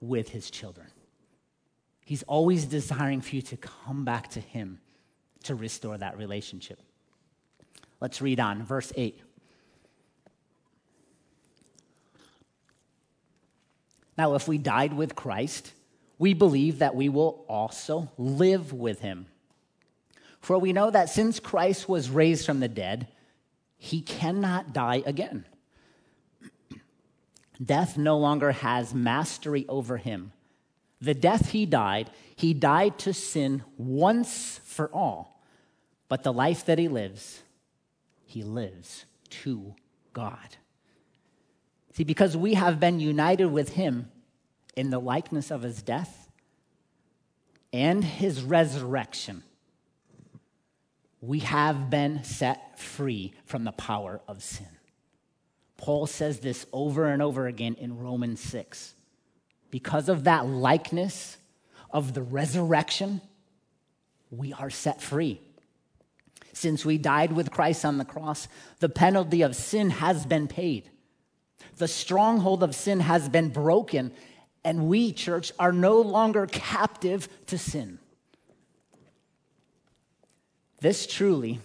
with 0.00 0.28
His 0.28 0.50
children. 0.50 0.88
He's 2.04 2.24
always 2.24 2.66
desiring 2.66 3.20
for 3.20 3.36
you 3.36 3.42
to 3.42 3.56
come 3.56 4.04
back 4.04 4.28
to 4.30 4.40
Him 4.40 4.80
to 5.44 5.54
restore 5.54 5.96
that 5.96 6.18
relationship. 6.18 6.80
Let's 8.00 8.20
read 8.20 8.40
on, 8.40 8.64
verse 8.64 8.92
8. 8.96 9.20
Now, 14.16 14.34
if 14.34 14.46
we 14.46 14.58
died 14.58 14.92
with 14.92 15.16
Christ, 15.16 15.72
we 16.18 16.34
believe 16.34 16.78
that 16.78 16.94
we 16.94 17.08
will 17.08 17.44
also 17.48 18.10
live 18.18 18.72
with 18.72 19.00
him. 19.00 19.26
For 20.40 20.58
we 20.58 20.72
know 20.72 20.90
that 20.90 21.08
since 21.08 21.40
Christ 21.40 21.88
was 21.88 22.10
raised 22.10 22.44
from 22.44 22.60
the 22.60 22.68
dead, 22.68 23.08
he 23.76 24.00
cannot 24.00 24.72
die 24.72 25.02
again. 25.06 25.46
Death 27.64 27.96
no 27.96 28.18
longer 28.18 28.52
has 28.52 28.94
mastery 28.94 29.64
over 29.68 29.96
him. 29.96 30.32
The 31.00 31.14
death 31.14 31.50
he 31.50 31.66
died, 31.66 32.10
he 32.36 32.54
died 32.54 32.98
to 33.00 33.12
sin 33.12 33.64
once 33.76 34.60
for 34.64 34.88
all. 34.94 35.42
But 36.08 36.22
the 36.22 36.32
life 36.32 36.66
that 36.66 36.78
he 36.78 36.86
lives, 36.86 37.42
he 38.24 38.44
lives 38.44 39.06
to 39.30 39.74
God. 40.12 40.56
See, 41.92 42.04
because 42.04 42.36
we 42.36 42.54
have 42.54 42.80
been 42.80 43.00
united 43.00 43.46
with 43.46 43.70
him 43.70 44.10
in 44.74 44.90
the 44.90 44.98
likeness 44.98 45.50
of 45.50 45.62
his 45.62 45.82
death 45.82 46.30
and 47.72 48.02
his 48.02 48.42
resurrection, 48.42 49.42
we 51.20 51.40
have 51.40 51.90
been 51.90 52.24
set 52.24 52.78
free 52.78 53.34
from 53.44 53.64
the 53.64 53.72
power 53.72 54.20
of 54.26 54.42
sin. 54.42 54.66
Paul 55.76 56.06
says 56.06 56.40
this 56.40 56.64
over 56.72 57.06
and 57.06 57.20
over 57.20 57.46
again 57.46 57.74
in 57.74 57.98
Romans 57.98 58.40
6. 58.40 58.94
Because 59.70 60.08
of 60.08 60.24
that 60.24 60.46
likeness 60.46 61.36
of 61.90 62.14
the 62.14 62.22
resurrection, 62.22 63.20
we 64.30 64.52
are 64.52 64.70
set 64.70 65.02
free. 65.02 65.40
Since 66.52 66.84
we 66.84 66.98
died 66.98 67.32
with 67.32 67.50
Christ 67.50 67.84
on 67.84 67.98
the 67.98 68.04
cross, 68.04 68.48
the 68.80 68.88
penalty 68.88 69.42
of 69.42 69.56
sin 69.56 69.90
has 69.90 70.24
been 70.24 70.48
paid. 70.48 70.88
The 71.76 71.88
stronghold 71.88 72.62
of 72.62 72.74
sin 72.74 73.00
has 73.00 73.28
been 73.28 73.48
broken, 73.48 74.12
and 74.64 74.88
we, 74.88 75.12
church, 75.12 75.52
are 75.58 75.72
no 75.72 76.00
longer 76.00 76.46
captive 76.46 77.28
to 77.46 77.58
sin. 77.58 77.98
This 80.80 81.06
truly 81.06 81.60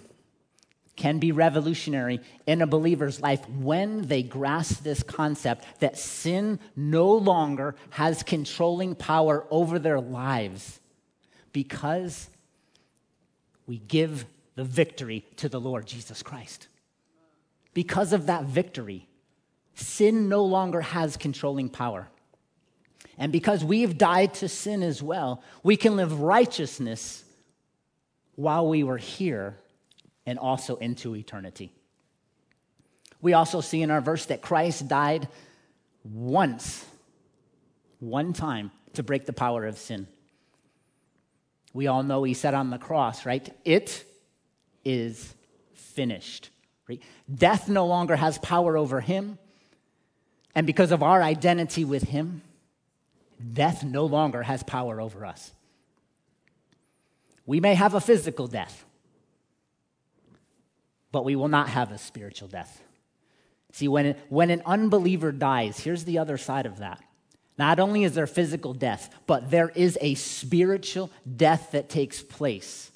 can 0.97 1.19
be 1.19 1.31
revolutionary 1.31 2.19
in 2.45 2.61
a 2.61 2.67
believer's 2.67 3.21
life 3.21 3.47
when 3.49 4.07
they 4.07 4.23
grasp 4.23 4.83
this 4.83 5.03
concept 5.03 5.63
that 5.79 5.97
sin 5.97 6.59
no 6.75 7.13
longer 7.13 7.75
has 7.91 8.23
controlling 8.23 8.95
power 8.95 9.45
over 9.49 9.79
their 9.79 10.01
lives 10.01 10.79
because 11.53 12.29
we 13.67 13.77
give 13.77 14.25
the 14.55 14.63
victory 14.63 15.23
to 15.37 15.47
the 15.47 15.59
Lord 15.59 15.85
Jesus 15.85 16.23
Christ. 16.23 16.67
Because 17.73 18.11
of 18.11 18.25
that 18.25 18.45
victory, 18.45 19.07
sin 19.79 20.29
no 20.29 20.43
longer 20.43 20.81
has 20.81 21.17
controlling 21.17 21.69
power. 21.69 22.07
And 23.17 23.31
because 23.31 23.63
we've 23.63 23.97
died 23.97 24.33
to 24.35 24.49
sin 24.49 24.83
as 24.83 25.01
well, 25.01 25.43
we 25.63 25.77
can 25.77 25.95
live 25.95 26.19
righteousness 26.19 27.23
while 28.35 28.67
we 28.67 28.83
were 28.83 28.97
here 28.97 29.57
and 30.25 30.37
also 30.37 30.75
into 30.75 31.15
eternity. 31.15 31.71
We 33.21 33.33
also 33.33 33.61
see 33.61 33.81
in 33.81 33.89
our 33.89 34.01
verse 34.01 34.25
that 34.27 34.41
Christ 34.41 34.87
died 34.87 35.27
once, 36.03 36.85
one 37.99 38.33
time, 38.33 38.71
to 38.93 39.03
break 39.03 39.25
the 39.25 39.33
power 39.33 39.65
of 39.65 39.77
sin. 39.77 40.07
We 41.73 41.87
all 41.87 42.03
know 42.03 42.23
he 42.23 42.33
said 42.33 42.53
on 42.53 42.69
the 42.69 42.77
cross, 42.77 43.25
right? 43.25 43.49
It 43.65 44.05
is 44.85 45.33
finished. 45.73 46.49
Right? 46.87 47.01
Death 47.33 47.67
no 47.67 47.85
longer 47.87 48.15
has 48.15 48.37
power 48.37 48.77
over 48.77 49.01
him. 49.01 49.37
And 50.55 50.65
because 50.65 50.91
of 50.91 51.03
our 51.03 51.21
identity 51.21 51.85
with 51.85 52.03
him, 52.03 52.41
death 53.53 53.83
no 53.83 54.05
longer 54.05 54.43
has 54.43 54.63
power 54.63 54.99
over 54.99 55.25
us. 55.25 55.51
We 57.45 57.59
may 57.59 57.75
have 57.75 57.93
a 57.93 58.01
physical 58.01 58.47
death, 58.47 58.85
but 61.11 61.23
we 61.23 61.35
will 61.35 61.47
not 61.47 61.69
have 61.69 61.91
a 61.91 61.97
spiritual 61.97 62.47
death. 62.49 62.83
See, 63.71 63.87
when, 63.87 64.15
when 64.29 64.49
an 64.49 64.61
unbeliever 64.65 65.31
dies, 65.31 65.79
here's 65.79 66.03
the 66.03 66.17
other 66.17 66.37
side 66.37 66.65
of 66.65 66.79
that. 66.79 67.01
Not 67.57 67.79
only 67.79 68.03
is 68.03 68.15
there 68.15 68.27
physical 68.27 68.73
death, 68.73 69.13
but 69.25 69.49
there 69.49 69.69
is 69.69 69.97
a 70.01 70.15
spiritual 70.15 71.09
death 71.35 71.71
that 71.71 71.89
takes 71.89 72.21
place. 72.21 72.91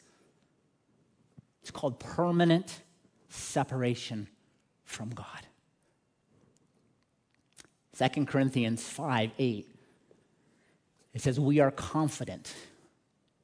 It's 1.61 1.71
called 1.71 1.99
permanent 1.99 2.81
separation 3.29 4.27
from 4.83 5.09
God. 5.09 5.25
2 8.01 8.25
Corinthians 8.25 8.83
5 8.83 9.31
8. 9.37 9.67
It 11.13 11.21
says, 11.21 11.39
We 11.39 11.59
are 11.59 11.71
confident, 11.71 12.53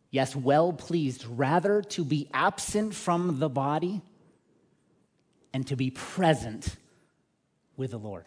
yes, 0.09 0.35
well 0.35 0.73
pleased, 0.73 1.25
rather 1.25 1.81
to 1.81 2.03
be 2.03 2.29
absent 2.33 2.95
from 2.95 3.39
the 3.39 3.49
body 3.49 4.01
and 5.53 5.67
to 5.67 5.75
be 5.75 5.91
present 5.91 6.75
with 7.75 7.91
the 7.91 7.99
Lord. 7.99 8.25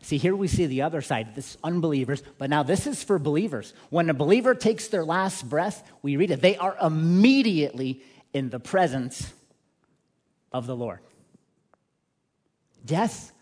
See, 0.00 0.16
here 0.16 0.36
we 0.36 0.46
see 0.46 0.66
the 0.66 0.82
other 0.82 1.02
side, 1.02 1.34
this 1.34 1.56
unbelievers, 1.62 2.22
but 2.38 2.50
now 2.50 2.62
this 2.62 2.86
is 2.86 3.02
for 3.02 3.18
believers. 3.18 3.74
When 3.90 4.10
a 4.10 4.14
believer 4.14 4.54
takes 4.54 4.88
their 4.88 5.04
last 5.04 5.48
breath, 5.48 5.88
we 6.02 6.16
read 6.16 6.30
it, 6.30 6.40
they 6.40 6.56
are 6.56 6.76
immediately 6.80 8.02
in 8.32 8.50
the 8.50 8.60
presence 8.60 9.32
of 10.52 10.66
the 10.66 10.76
Lord. 10.76 11.00
Death 12.84 13.32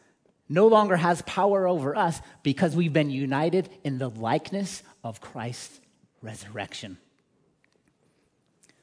no 0.49 0.67
longer 0.67 0.97
has 0.97 1.23
power 1.23 1.67
over 1.67 1.97
us 1.97 2.21
because 2.43 2.77
we've 2.77 2.93
been 2.93 3.11
united 3.11 3.69
in 3.85 3.99
the 3.99 4.09
likeness 4.09 4.83
of 5.03 5.21
Christ's 5.21 5.81
resurrection. 6.23 6.99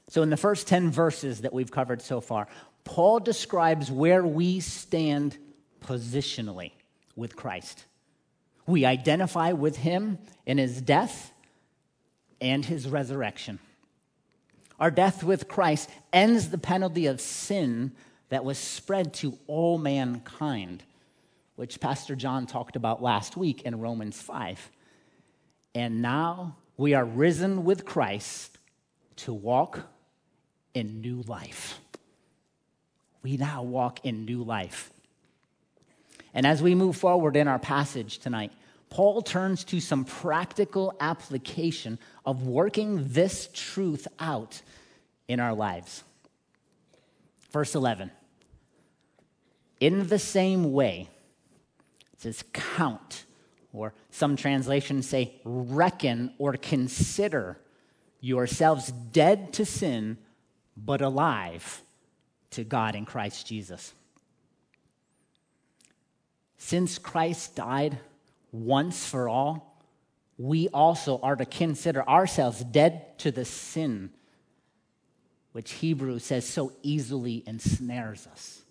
So, 0.10 0.22
in 0.22 0.30
the 0.30 0.38
first 0.38 0.68
10 0.68 0.92
verses 0.92 1.42
that 1.42 1.54
we've 1.54 1.72
covered 1.72 2.02
so 2.02 2.22
far, 2.22 2.48
Paul 2.84 3.20
describes 3.20 3.90
where 3.90 4.26
we 4.26 4.60
stand 4.60 5.38
positionally 5.82 6.72
with 7.16 7.36
Christ. 7.36 7.86
We 8.66 8.86
identify 8.86 9.52
with 9.54 9.78
him 9.78 10.20
in 10.46 10.58
his 10.58 10.82
death 10.82 11.32
and 12.40 12.64
his 12.66 12.88
resurrection. 12.88 13.60
Our 14.80 14.92
death 14.92 15.24
with 15.24 15.48
Christ 15.48 15.90
ends 16.12 16.50
the 16.50 16.58
penalty 16.58 17.06
of 17.06 17.22
sin 17.22 17.94
that 18.30 18.44
was 18.44 18.58
spread 18.58 19.14
to 19.16 19.38
all 19.48 19.78
mankind, 19.78 20.84
which 21.56 21.80
Pastor 21.80 22.16
John 22.16 22.46
talked 22.46 22.76
about 22.76 23.02
last 23.02 23.38
week 23.38 23.64
in 23.64 23.80
Romans 23.80 24.22
5. 24.22 24.72
And 25.76 26.02
now 26.02 26.58
we 26.78 26.94
are 26.94 27.06
risen 27.06 27.64
with 27.64 27.86
Christ 27.86 28.58
to 29.18 29.34
walk 29.34 29.80
in 30.74 31.02
new 31.02 31.22
life 31.28 31.80
we 33.24 33.38
now 33.38 33.64
walk 33.64 34.06
in 34.06 34.26
new 34.26 34.44
life. 34.44 34.92
And 36.34 36.46
as 36.46 36.62
we 36.62 36.76
move 36.76 36.98
forward 36.98 37.36
in 37.36 37.48
our 37.48 37.60
passage 37.60 38.20
tonight, 38.20 38.52
Paul 38.90 39.22
turns 39.22 39.64
to 39.66 39.80
some 39.80 40.06
practical 40.06 40.94
application 41.00 41.98
of 42.26 42.46
working 42.46 43.08
this 43.08 43.50
truth 43.54 44.08
out 44.20 44.62
in 45.28 45.40
our 45.40 45.54
lives. 45.54 46.04
Verse 47.52 47.74
11 47.74 48.12
In 49.80 50.08
the 50.08 50.20
same 50.20 50.74
way, 50.74 51.08
says 52.24 52.44
count, 52.54 53.26
or 53.72 53.94
some 54.10 54.36
translations 54.36 55.08
say 55.08 55.36
reckon 55.44 56.34
or 56.38 56.54
consider 56.54 57.60
yourselves 58.20 58.92
dead 58.92 59.54
to 59.54 59.66
sin, 59.66 60.18
but 60.78 61.02
alive 61.02 61.82
to 62.52 62.64
God 62.64 62.96
in 62.96 63.06
Christ 63.06 63.46
Jesus. 63.48 63.94
Since 66.58 66.98
Christ 66.98 67.56
died 67.56 68.00
once 68.52 69.06
for 69.06 69.28
all, 69.28 69.84
we 70.38 70.70
also 70.70 71.20
are 71.20 71.36
to 71.36 71.46
consider 71.46 72.08
ourselves 72.08 72.64
dead 72.64 73.18
to 73.20 73.32
the 73.32 73.46
sin 73.46 74.12
which 75.54 75.74
Hebrews 75.74 76.26
says 76.26 76.48
so 76.48 76.74
easily 76.82 77.44
ensnares 77.46 78.28
us. 78.28 78.63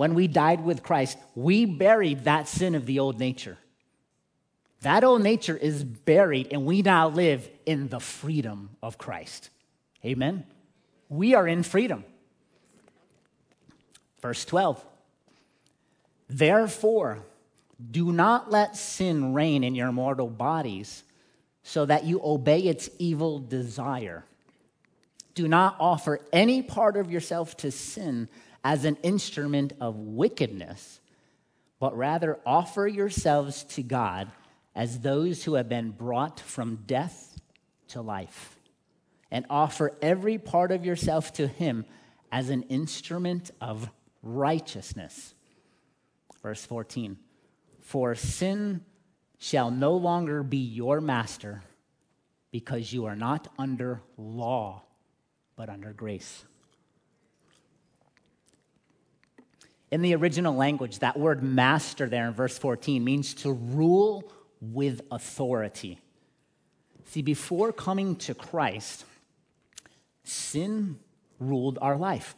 When 0.00 0.14
we 0.14 0.28
died 0.28 0.64
with 0.64 0.82
Christ, 0.82 1.18
we 1.34 1.66
buried 1.66 2.24
that 2.24 2.48
sin 2.48 2.74
of 2.74 2.86
the 2.86 3.00
old 3.00 3.18
nature. 3.18 3.58
That 4.80 5.04
old 5.04 5.22
nature 5.22 5.54
is 5.54 5.84
buried, 5.84 6.48
and 6.52 6.64
we 6.64 6.80
now 6.80 7.10
live 7.10 7.46
in 7.66 7.88
the 7.88 8.00
freedom 8.00 8.70
of 8.82 8.96
Christ. 8.96 9.50
Amen? 10.02 10.46
We 11.10 11.34
are 11.34 11.46
in 11.46 11.62
freedom. 11.62 12.06
Verse 14.22 14.42
12 14.46 14.82
Therefore, 16.30 17.18
do 17.90 18.10
not 18.10 18.50
let 18.50 18.78
sin 18.78 19.34
reign 19.34 19.62
in 19.62 19.74
your 19.74 19.92
mortal 19.92 20.30
bodies 20.30 21.04
so 21.62 21.84
that 21.84 22.04
you 22.04 22.22
obey 22.24 22.60
its 22.60 22.88
evil 22.98 23.38
desire. 23.38 24.24
Do 25.34 25.46
not 25.46 25.76
offer 25.78 26.20
any 26.32 26.62
part 26.62 26.96
of 26.96 27.10
yourself 27.10 27.54
to 27.58 27.70
sin 27.70 28.30
as 28.62 28.84
an 28.84 28.96
instrument 29.02 29.72
of 29.80 29.96
wickedness, 29.96 31.00
but 31.78 31.96
rather 31.96 32.38
offer 32.44 32.86
yourselves 32.86 33.64
to 33.64 33.82
God 33.82 34.30
as 34.74 35.00
those 35.00 35.44
who 35.44 35.54
have 35.54 35.68
been 35.68 35.90
brought 35.90 36.40
from 36.40 36.84
death 36.86 37.40
to 37.88 38.00
life, 38.00 38.58
and 39.30 39.44
offer 39.50 39.92
every 40.00 40.38
part 40.38 40.72
of 40.72 40.84
yourself 40.84 41.32
to 41.34 41.46
Him 41.46 41.84
as 42.30 42.50
an 42.50 42.62
instrument 42.64 43.50
of 43.60 43.90
righteousness. 44.22 45.34
Verse 46.42 46.64
14 46.64 47.18
For 47.80 48.14
sin 48.14 48.82
shall 49.38 49.70
no 49.70 49.94
longer 49.94 50.42
be 50.42 50.58
your 50.58 51.00
master 51.00 51.62
because 52.50 52.92
you 52.92 53.06
are 53.06 53.16
not 53.16 53.48
under 53.58 54.02
law, 54.16 54.82
but 55.56 55.68
under 55.68 55.92
grace. 55.92 56.44
In 59.90 60.02
the 60.02 60.14
original 60.14 60.54
language, 60.54 61.00
that 61.00 61.18
word 61.18 61.42
master 61.42 62.08
there 62.08 62.28
in 62.28 62.34
verse 62.34 62.56
14 62.56 63.02
means 63.02 63.34
to 63.34 63.52
rule 63.52 64.30
with 64.60 65.00
authority. 65.10 65.98
See, 67.06 67.22
before 67.22 67.72
coming 67.72 68.14
to 68.16 68.34
Christ, 68.34 69.04
sin 70.22 71.00
ruled 71.40 71.78
our 71.82 71.96
life. 71.96 72.36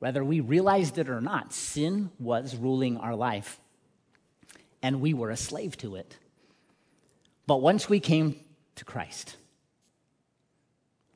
Whether 0.00 0.24
we 0.24 0.40
realized 0.40 0.98
it 0.98 1.08
or 1.08 1.20
not, 1.20 1.52
sin 1.52 2.10
was 2.18 2.56
ruling 2.56 2.96
our 2.96 3.14
life, 3.14 3.60
and 4.82 5.00
we 5.00 5.14
were 5.14 5.30
a 5.30 5.36
slave 5.36 5.76
to 5.78 5.94
it. 5.94 6.16
But 7.46 7.60
once 7.60 7.88
we 7.88 8.00
came 8.00 8.40
to 8.76 8.84
Christ, 8.84 9.36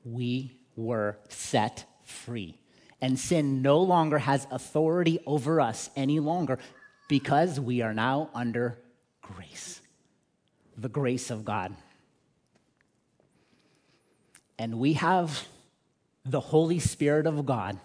we 0.04 0.52
were 0.76 1.16
set 1.28 1.86
free. 2.04 2.58
And 3.04 3.18
sin 3.18 3.60
no 3.60 3.82
longer 3.82 4.16
has 4.16 4.46
authority 4.50 5.18
over 5.26 5.60
us 5.60 5.90
any 5.94 6.20
longer 6.20 6.58
because 7.06 7.60
we 7.60 7.82
are 7.82 7.92
now 7.92 8.30
under 8.32 8.78
grace 9.20 9.82
the 10.78 10.88
grace 10.88 11.30
of 11.30 11.44
God. 11.44 11.76
And 14.58 14.78
we 14.78 14.94
have 14.94 15.46
the 16.24 16.40
Holy 16.40 16.78
Spirit 16.78 17.26
of 17.26 17.44
God 17.44 17.78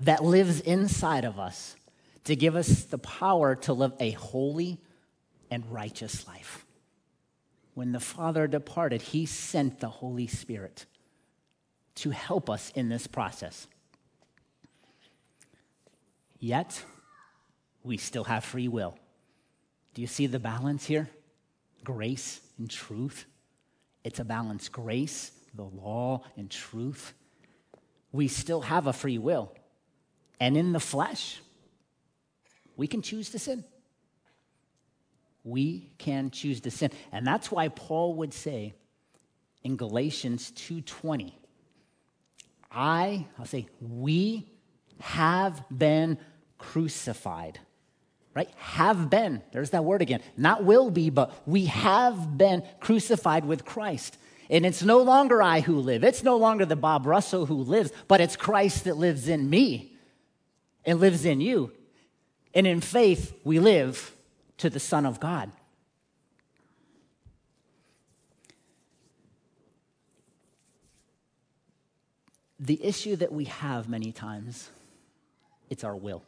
that 0.00 0.24
lives 0.24 0.60
inside 0.60 1.26
of 1.26 1.38
us 1.38 1.76
to 2.24 2.34
give 2.34 2.56
us 2.56 2.84
the 2.84 2.96
power 2.96 3.54
to 3.56 3.74
live 3.74 3.92
a 4.00 4.12
holy 4.12 4.80
and 5.50 5.70
righteous 5.70 6.26
life. 6.26 6.64
When 7.74 7.92
the 7.92 8.00
Father 8.00 8.46
departed, 8.46 9.02
He 9.02 9.26
sent 9.26 9.80
the 9.80 9.90
Holy 9.90 10.26
Spirit 10.26 10.86
to 11.96 12.08
help 12.08 12.48
us 12.48 12.72
in 12.74 12.88
this 12.88 13.06
process. 13.06 13.66
Yet, 16.42 16.84
we 17.84 17.98
still 17.98 18.24
have 18.24 18.42
free 18.42 18.66
will. 18.66 18.98
Do 19.94 20.02
you 20.02 20.08
see 20.08 20.26
the 20.26 20.40
balance 20.40 20.84
here? 20.84 21.08
Grace 21.84 22.40
and 22.58 22.68
truth. 22.68 23.26
It's 24.02 24.18
a 24.18 24.24
balance. 24.24 24.68
Grace, 24.68 25.30
the 25.54 25.62
law, 25.62 26.24
and 26.36 26.50
truth. 26.50 27.14
We 28.10 28.26
still 28.26 28.62
have 28.62 28.88
a 28.88 28.92
free 28.92 29.18
will. 29.18 29.54
And 30.40 30.56
in 30.56 30.72
the 30.72 30.80
flesh, 30.80 31.40
we 32.76 32.88
can 32.88 33.02
choose 33.02 33.30
to 33.30 33.38
sin. 33.38 33.62
We 35.44 35.92
can 35.96 36.32
choose 36.32 36.60
to 36.62 36.72
sin. 36.72 36.90
And 37.12 37.24
that's 37.24 37.52
why 37.52 37.68
Paul 37.68 38.16
would 38.16 38.34
say 38.34 38.74
in 39.62 39.76
Galatians 39.76 40.50
2:20, 40.56 41.34
I, 42.68 43.28
I'll 43.38 43.46
say, 43.46 43.68
we 43.80 44.48
have 45.02 45.64
been 45.68 46.18
crucified. 46.62 47.58
Right? 48.34 48.48
Have 48.56 49.10
been. 49.10 49.42
There's 49.52 49.70
that 49.70 49.84
word 49.84 50.00
again. 50.00 50.22
Not 50.36 50.64
will 50.64 50.90
be, 50.90 51.10
but 51.10 51.30
we 51.46 51.66
have 51.66 52.38
been 52.38 52.62
crucified 52.80 53.44
with 53.44 53.66
Christ. 53.66 54.16
And 54.48 54.64
it's 54.64 54.82
no 54.82 55.02
longer 55.02 55.42
I 55.42 55.60
who 55.60 55.78
live. 55.78 56.02
It's 56.02 56.22
no 56.22 56.36
longer 56.36 56.64
the 56.64 56.76
Bob 56.76 57.06
Russell 57.06 57.46
who 57.46 57.56
lives, 57.56 57.92
but 58.08 58.20
it's 58.20 58.36
Christ 58.36 58.84
that 58.84 58.96
lives 58.96 59.28
in 59.28 59.50
me 59.50 59.96
and 60.84 60.98
lives 60.98 61.24
in 61.24 61.40
you. 61.40 61.72
And 62.54 62.66
in 62.66 62.80
faith, 62.80 63.34
we 63.44 63.58
live 63.58 64.14
to 64.58 64.70
the 64.70 64.80
Son 64.80 65.04
of 65.04 65.20
God. 65.20 65.50
The 72.58 72.82
issue 72.84 73.16
that 73.16 73.32
we 73.32 73.46
have 73.46 73.88
many 73.88 74.12
times, 74.12 74.70
it's 75.68 75.82
our 75.82 75.96
will. 75.96 76.22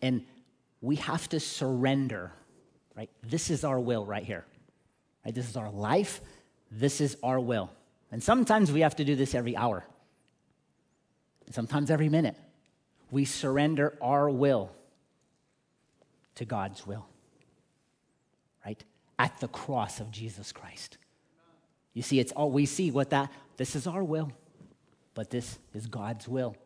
And 0.00 0.24
we 0.80 0.96
have 0.96 1.28
to 1.30 1.40
surrender, 1.40 2.32
right? 2.96 3.10
This 3.22 3.50
is 3.50 3.64
our 3.64 3.80
will 3.80 4.04
right 4.04 4.24
here. 4.24 4.44
Right? 5.24 5.34
This 5.34 5.48
is 5.48 5.56
our 5.56 5.70
life. 5.70 6.20
This 6.70 7.00
is 7.00 7.16
our 7.22 7.40
will. 7.40 7.70
And 8.10 8.22
sometimes 8.22 8.72
we 8.72 8.80
have 8.80 8.96
to 8.96 9.04
do 9.04 9.16
this 9.16 9.34
every 9.34 9.56
hour. 9.56 9.84
Sometimes 11.50 11.90
every 11.90 12.08
minute. 12.08 12.36
We 13.10 13.24
surrender 13.24 13.96
our 14.00 14.30
will 14.30 14.70
to 16.36 16.44
God's 16.44 16.86
will. 16.86 17.06
Right? 18.64 18.82
At 19.18 19.38
the 19.40 19.48
cross 19.48 20.00
of 20.00 20.10
Jesus 20.10 20.52
Christ. 20.52 20.98
You 21.94 22.02
see, 22.02 22.20
it's 22.20 22.32
all 22.32 22.50
we 22.50 22.66
see 22.66 22.90
what 22.90 23.10
that 23.10 23.32
this 23.56 23.74
is 23.74 23.86
our 23.86 24.04
will, 24.04 24.30
but 25.14 25.30
this 25.30 25.58
is 25.74 25.86
God's 25.86 26.28
will. 26.28 26.56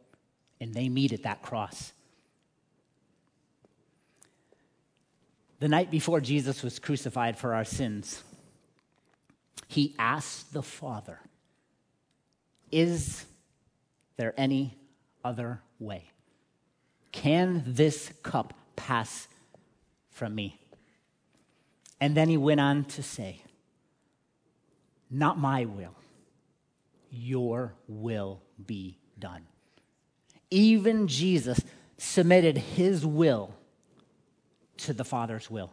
And 0.61 0.75
they 0.75 0.88
meet 0.88 1.12
at 1.12 1.23
that 1.23 1.42
cross. 1.42 1.92
The 5.62 5.68
night 5.68 5.92
before 5.92 6.20
Jesus 6.20 6.64
was 6.64 6.81
crucified 6.81 7.38
for 7.38 7.55
our 7.55 7.64
sins, 7.64 8.25
he 9.68 9.94
asked 9.96 10.53
the 10.53 10.61
Father, 10.61 11.20
Is 12.72 13.25
there 14.16 14.35
any 14.37 14.77
other 15.25 15.62
way? 15.79 16.11
Can 17.12 17.62
this 17.64 18.12
cup 18.25 18.55
pass 18.75 19.29
from 20.11 20.35
me? 20.35 20.59
And 22.01 22.16
then 22.16 22.29
he 22.29 22.37
went 22.37 22.59
on 22.59 22.85
to 22.87 23.03
say, 23.05 23.40
Not 25.12 25.38
my 25.38 25.66
will, 25.66 25.94
your 27.09 27.72
will 27.87 28.42
be 28.66 28.98
done. 29.16 29.46
Even 30.51 31.07
Jesus 31.07 31.61
submitted 31.98 32.59
his 32.59 33.07
will 33.07 33.55
to 34.83 34.92
the 34.92 35.05
Father's 35.05 35.51
will, 35.51 35.73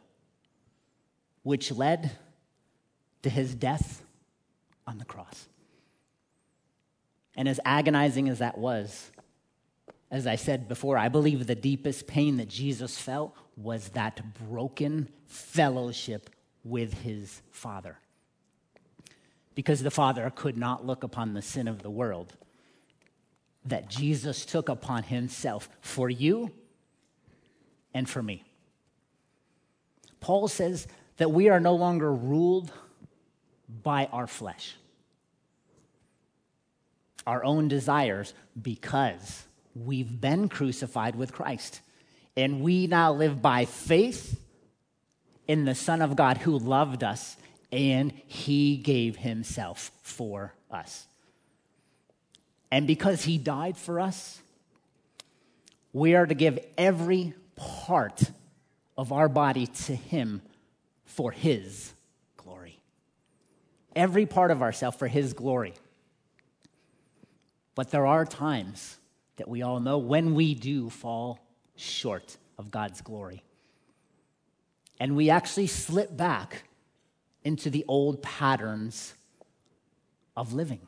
which 1.44 1.72
led 1.72 2.12
to 3.24 3.30
his 3.30 3.56
death 3.56 4.04
on 4.88 4.98
the 4.98 5.06
cross. 5.06 5.48
And 7.36 7.48
as 7.48 7.60
agonizing 7.64 8.30
as 8.30 8.40
that 8.40 8.58
was, 8.58 9.12
as 10.12 10.26
I 10.26 10.36
said 10.36 10.68
before, 10.68 10.98
I 10.98 11.10
believe 11.10 11.46
the 11.46 11.56
deepest 11.56 12.08
pain 12.08 12.38
that 12.38 12.50
Jesus 12.50 12.98
felt 12.98 13.36
was 13.56 13.90
that 13.90 14.22
broken 14.50 15.10
fellowship 15.28 16.30
with 16.64 16.94
his 17.02 17.42
Father. 17.52 17.98
Because 19.56 19.84
the 19.84 19.92
Father 19.92 20.32
could 20.36 20.58
not 20.58 20.86
look 20.86 21.04
upon 21.04 21.34
the 21.34 21.42
sin 21.42 21.68
of 21.68 21.84
the 21.84 21.90
world 21.90 22.34
that 23.66 23.90
Jesus 23.90 24.46
took 24.46 24.70
upon 24.70 25.04
himself 25.04 25.70
for 25.82 26.10
you 26.10 26.52
and 27.94 28.10
for 28.10 28.24
me. 28.24 28.44
Paul 30.20 30.48
says 30.48 30.88
that 31.18 31.32
we 31.32 31.50
are 31.50 31.60
no 31.60 31.76
longer 31.76 32.12
ruled 32.12 32.72
by 33.84 34.06
our 34.08 34.28
flesh, 34.28 34.76
our 37.28 37.44
own 37.44 37.68
desires, 37.68 38.34
because 38.60 39.46
we've 39.76 40.20
been 40.20 40.50
crucified 40.50 41.16
with 41.16 41.32
Christ. 41.32 41.82
And 42.36 42.62
we 42.62 42.88
now 42.88 43.12
live 43.12 43.42
by 43.42 43.66
faith 43.66 44.40
in 45.48 45.66
the 45.66 45.76
Son 45.76 46.02
of 46.02 46.16
God 46.16 46.38
who 46.38 46.58
loved 46.58 47.04
us 47.04 47.36
and 47.72 48.12
he 48.28 48.78
gave 48.78 49.18
himself 49.18 49.92
for 50.02 50.54
us. 50.72 51.06
And 52.72 52.88
because 52.88 53.24
he 53.24 53.38
died 53.38 53.78
for 53.78 54.00
us, 54.00 54.42
we 55.92 56.16
are 56.16 56.26
to 56.26 56.36
give 56.36 56.60
every 56.78 57.34
part 57.56 58.32
of 59.00 59.14
our 59.14 59.30
body 59.30 59.66
to 59.66 59.96
Him 59.96 60.42
for 61.06 61.32
His 61.32 61.94
glory. 62.36 62.82
Every 63.96 64.26
part 64.26 64.52
of 64.52 64.62
ourselves 64.62 64.98
for 64.98 65.08
His 65.08 65.32
glory. 65.32 65.74
But 67.76 67.92
there 67.92 68.06
are 68.06 68.26
times 68.26 68.98
that 69.38 69.48
we 69.48 69.62
all 69.62 69.80
know 69.80 69.98
when 70.00 70.36
we 70.36 70.54
do 70.54 70.90
fall 70.90 71.40
short 71.78 72.36
of 72.58 72.72
God's 72.72 73.00
glory. 73.00 73.42
And 75.00 75.16
we 75.16 75.30
actually 75.30 75.68
slip 75.68 76.18
back 76.18 76.64
into 77.46 77.70
the 77.70 77.86
old 77.88 78.22
patterns 78.22 79.14
of 80.36 80.52
living. 80.52 80.82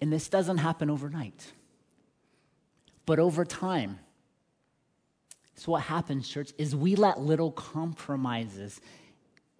And 0.00 0.12
this 0.12 0.26
doesn't 0.26 0.58
happen 0.58 0.90
overnight. 0.90 1.52
But 3.06 3.20
over 3.20 3.44
time, 3.44 4.00
so, 5.56 5.72
what 5.72 5.82
happens, 5.82 6.28
church, 6.28 6.52
is 6.58 6.74
we 6.74 6.96
let 6.96 7.20
little 7.20 7.52
compromises 7.52 8.80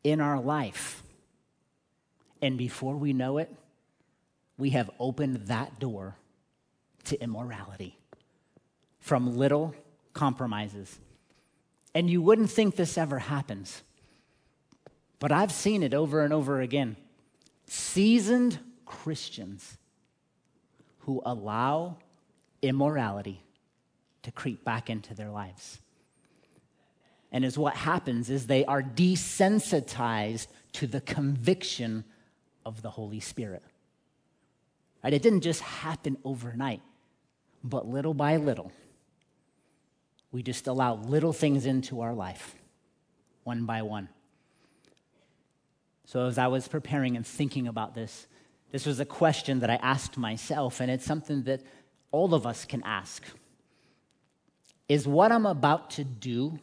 in 0.02 0.20
our 0.20 0.40
life. 0.40 1.02
And 2.42 2.58
before 2.58 2.96
we 2.96 3.12
know 3.12 3.38
it, 3.38 3.54
we 4.58 4.70
have 4.70 4.90
opened 4.98 5.46
that 5.46 5.78
door 5.78 6.16
to 7.04 7.20
immorality 7.22 7.96
from 8.98 9.36
little 9.36 9.74
compromises. 10.12 10.98
And 11.94 12.10
you 12.10 12.20
wouldn't 12.20 12.50
think 12.50 12.76
this 12.76 12.98
ever 12.98 13.18
happens, 13.20 13.82
but 15.20 15.30
I've 15.30 15.52
seen 15.52 15.82
it 15.82 15.94
over 15.94 16.24
and 16.24 16.32
over 16.32 16.60
again. 16.60 16.96
Seasoned 17.66 18.58
Christians 18.84 19.78
who 21.00 21.22
allow 21.24 21.98
immorality 22.62 23.42
to 24.22 24.32
creep 24.32 24.64
back 24.64 24.90
into 24.90 25.14
their 25.14 25.30
lives. 25.30 25.80
And 27.34 27.44
as 27.44 27.58
what 27.58 27.74
happens 27.74 28.30
is 28.30 28.46
they 28.46 28.64
are 28.64 28.80
desensitized 28.80 30.46
to 30.74 30.86
the 30.86 31.00
conviction 31.00 32.04
of 32.64 32.80
the 32.80 32.90
Holy 32.90 33.18
Spirit. 33.18 33.64
Right? 35.02 35.12
It 35.12 35.20
didn't 35.20 35.40
just 35.40 35.60
happen 35.60 36.16
overnight, 36.24 36.80
but 37.64 37.88
little 37.88 38.14
by 38.14 38.36
little, 38.36 38.70
we 40.30 40.44
just 40.44 40.68
allow 40.68 40.94
little 40.94 41.32
things 41.32 41.66
into 41.66 42.02
our 42.02 42.14
life, 42.14 42.54
one 43.42 43.66
by 43.66 43.82
one. 43.82 44.08
So, 46.04 46.26
as 46.28 46.38
I 46.38 46.46
was 46.46 46.68
preparing 46.68 47.16
and 47.16 47.26
thinking 47.26 47.66
about 47.66 47.96
this, 47.96 48.28
this 48.70 48.86
was 48.86 49.00
a 49.00 49.04
question 49.04 49.58
that 49.58 49.70
I 49.70 49.76
asked 49.76 50.16
myself, 50.16 50.80
and 50.80 50.88
it's 50.88 51.04
something 51.04 51.42
that 51.44 51.62
all 52.12 52.32
of 52.32 52.46
us 52.46 52.64
can 52.64 52.82
ask. 52.84 53.24
Is 54.88 55.08
what 55.08 55.32
I'm 55.32 55.46
about 55.46 55.90
to 55.92 56.04
do 56.04 56.60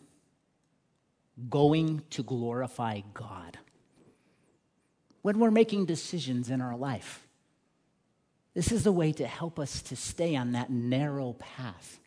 going 1.49 2.03
to 2.11 2.23
glorify 2.23 3.01
God? 3.13 3.57
When 5.21 5.39
we're 5.39 5.51
making 5.51 5.85
decisions 5.85 6.49
in 6.49 6.61
our 6.61 6.75
life, 6.75 7.27
this 8.53 8.71
is 8.71 8.85
a 8.85 8.91
way 8.91 9.13
to 9.13 9.27
help 9.27 9.59
us 9.59 9.81
to 9.83 9.95
stay 9.95 10.35
on 10.35 10.53
that 10.53 10.69
narrow 10.69 11.33
path. 11.33 11.99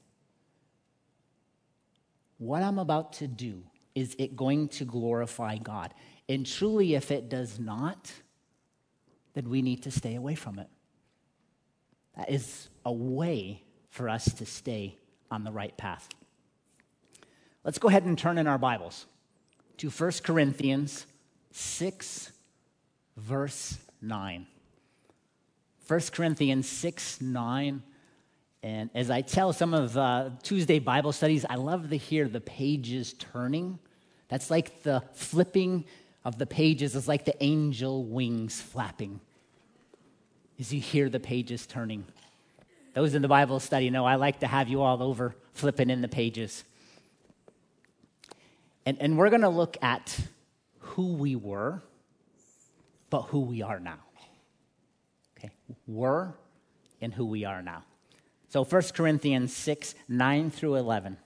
What 2.39 2.63
I'm 2.63 2.79
about 2.79 3.15
to 3.15 3.29
do, 3.29 3.63
is 3.95 4.15
it 4.19 4.37
going 4.37 4.69
to 4.69 4.85
glorify 4.85 5.57
God? 5.57 5.95
And 6.29 6.45
truly, 6.45 6.95
if 6.95 7.11
it 7.11 7.29
does 7.29 7.59
not, 7.59 8.13
then 9.35 9.49
we 9.49 9.63
need 9.63 9.85
to 9.85 9.91
stay 9.91 10.17
away 10.17 10.35
from 10.35 10.59
it. 10.59 10.69
That 12.17 12.31
is 12.31 12.69
a 12.85 12.93
way 12.93 13.63
for 13.91 14.09
us 14.09 14.25
to 14.35 14.47
stay 14.47 14.99
on 15.31 15.45
the 15.45 15.53
right 15.53 15.77
path. 15.77 16.09
Let's 17.63 17.79
go 17.79 17.89
ahead 17.89 18.05
and 18.05 18.19
turn 18.19 18.39
in 18.39 18.47
our 18.47 18.59
Bibles 18.59 19.07
to 19.79 19.91
1 19.91 20.13
Corinthians 20.23 21.07
6, 21.53 22.33
verse 23.17 23.79
9. 24.01 24.47
1 25.87 26.01
Corinthians 26.13 26.69
6, 26.69 27.21
9. 27.21 27.83
And 28.63 28.91
as 28.95 29.11
I 29.11 29.21
tell 29.21 29.53
some 29.53 29.75
of 29.75 29.97
uh, 29.97 30.31
Tuesday 30.43 30.79
Bible 30.79 31.13
studies, 31.13 31.45
I 31.49 31.57
love 31.57 31.91
to 31.91 31.97
hear 31.97 32.29
the 32.29 32.41
pages 32.41 33.13
turning. 33.15 33.79
That's 34.29 34.51
like 34.51 34.83
the 34.83 35.03
flipping 35.13 35.85
of 36.25 36.39
the 36.39 36.47
pages 36.47 36.95
is 36.95 37.07
like 37.07 37.25
the 37.25 37.43
angel 37.43 38.05
wings 38.05 38.61
flapping 38.61 39.21
as 40.59 40.73
you 40.73 40.81
hear 40.81 41.09
the 41.09 41.21
pages 41.21 41.67
turning. 41.67 42.05
Those 42.95 43.15
in 43.15 43.23
the 43.23 43.29
Bible 43.29 43.61
study 43.61 43.91
know 43.91 44.05
I 44.05 44.15
like 44.15 44.41
to 44.41 44.47
have 44.47 44.69
you 44.69 44.83
all 44.83 45.03
over 45.03 45.35
flipping 45.53 45.91
in 45.91 46.01
the 46.01 46.09
pages. 46.09 46.65
And, 48.87 49.01
and 49.01 49.17
we're 49.19 49.31
going 49.31 49.43
to 49.43 49.49
look 49.49 49.77
at 49.83 50.19
who 50.79 51.15
we 51.15 51.37
were, 51.37 51.83
but 53.11 53.23
who 53.23 53.41
we 53.41 53.63
are 53.63 53.81
now. 53.81 53.99
Okay, 55.39 55.51
were 55.87 56.35
and 57.01 57.13
who 57.13 57.25
we 57.25 57.45
are 57.45 57.63
now. 57.63 57.85
So 58.49 58.65
1 58.65 58.83
Corinthians 58.95 59.55
6 59.55 59.95
9 60.09 60.51
through 60.51 60.77
11. 60.77 61.17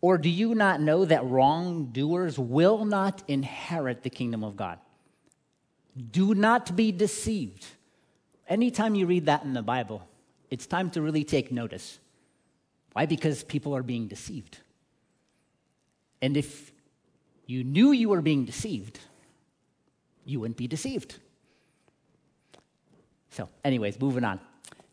Or 0.00 0.16
do 0.16 0.28
you 0.28 0.54
not 0.54 0.80
know 0.80 1.04
that 1.04 1.24
wrongdoers 1.24 2.38
will 2.38 2.84
not 2.84 3.22
inherit 3.28 4.02
the 4.02 4.10
kingdom 4.10 4.44
of 4.44 4.56
God? 4.56 4.78
Do 6.10 6.34
not 6.34 6.76
be 6.76 6.92
deceived. 6.92 7.66
Anytime 8.48 8.94
you 8.94 9.06
read 9.06 9.26
that 9.26 9.42
in 9.42 9.54
the 9.54 9.62
Bible, 9.62 10.08
it's 10.50 10.66
time 10.66 10.90
to 10.90 11.02
really 11.02 11.24
take 11.24 11.50
notice. 11.50 11.98
Why? 12.92 13.06
Because 13.06 13.42
people 13.42 13.74
are 13.74 13.82
being 13.82 14.06
deceived. 14.06 14.58
And 16.20 16.36
if 16.36 16.72
you 17.46 17.64
knew 17.64 17.92
you 17.92 18.08
were 18.08 18.22
being 18.22 18.44
deceived, 18.44 19.00
you 20.24 20.40
wouldn't 20.40 20.56
be 20.56 20.66
deceived. 20.66 21.16
So, 23.30 23.48
anyways, 23.64 24.00
moving 24.00 24.24
on. 24.24 24.40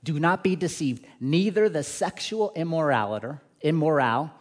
Do 0.04 0.20
not 0.20 0.44
be 0.44 0.56
deceived. 0.56 1.06
Neither 1.20 1.68
the 1.68 1.84
sexual 1.84 2.52
immorality, 2.56 3.40
immoral, 3.62 4.32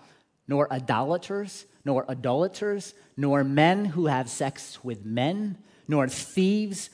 nor 0.47 0.71
idolaters, 0.73 1.65
nor 1.85 2.09
idolaters, 2.11 2.95
nor 3.17 3.43
men 3.45 3.87
who 3.87 4.07
have 4.07 4.29
sex 4.29 4.85
with 4.85 5.05
men, 5.05 5.57
nor 5.89 6.07
thieves, 6.07 6.91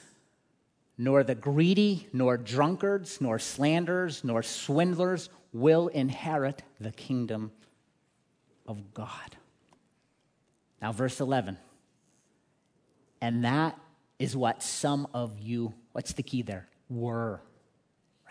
nor 0.97 1.25
the 1.25 1.35
greedy, 1.35 2.07
nor 2.13 2.37
drunkards, 2.37 3.21
nor 3.21 3.39
slanderers, 3.39 4.23
nor 4.23 4.43
swindlers 4.43 5.31
will 5.53 5.89
inherit 5.89 6.63
the 6.81 6.93
kingdom 6.93 7.51
of 8.69 8.95
God. 8.95 9.37
Now, 10.81 10.93
verse 10.93 11.21
11. 11.21 11.59
And 13.21 13.45
that 13.45 13.79
is 14.19 14.37
what 14.37 14.63
some 14.63 15.07
of 15.13 15.39
you, 15.39 15.75
what's 15.93 16.13
the 16.13 16.23
key 16.23 16.43
there? 16.43 16.69
Were, 16.89 17.43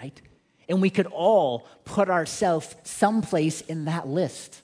right? 0.01 0.19
And 0.67 0.81
we 0.81 0.89
could 0.89 1.07
all 1.07 1.67
put 1.85 2.09
ourselves 2.09 2.75
someplace 2.83 3.61
in 3.61 3.85
that 3.85 4.07
list. 4.07 4.61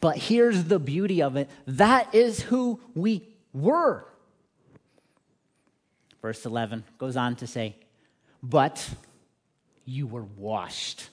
But 0.00 0.18
here's 0.18 0.64
the 0.64 0.78
beauty 0.78 1.22
of 1.22 1.36
it 1.36 1.48
that 1.66 2.14
is 2.14 2.42
who 2.42 2.80
we 2.94 3.28
were. 3.52 4.06
Verse 6.22 6.44
11 6.44 6.84
goes 6.98 7.16
on 7.16 7.36
to 7.36 7.46
say, 7.46 7.76
But 8.42 8.88
you 9.84 10.06
were 10.06 10.24
washed, 10.24 11.08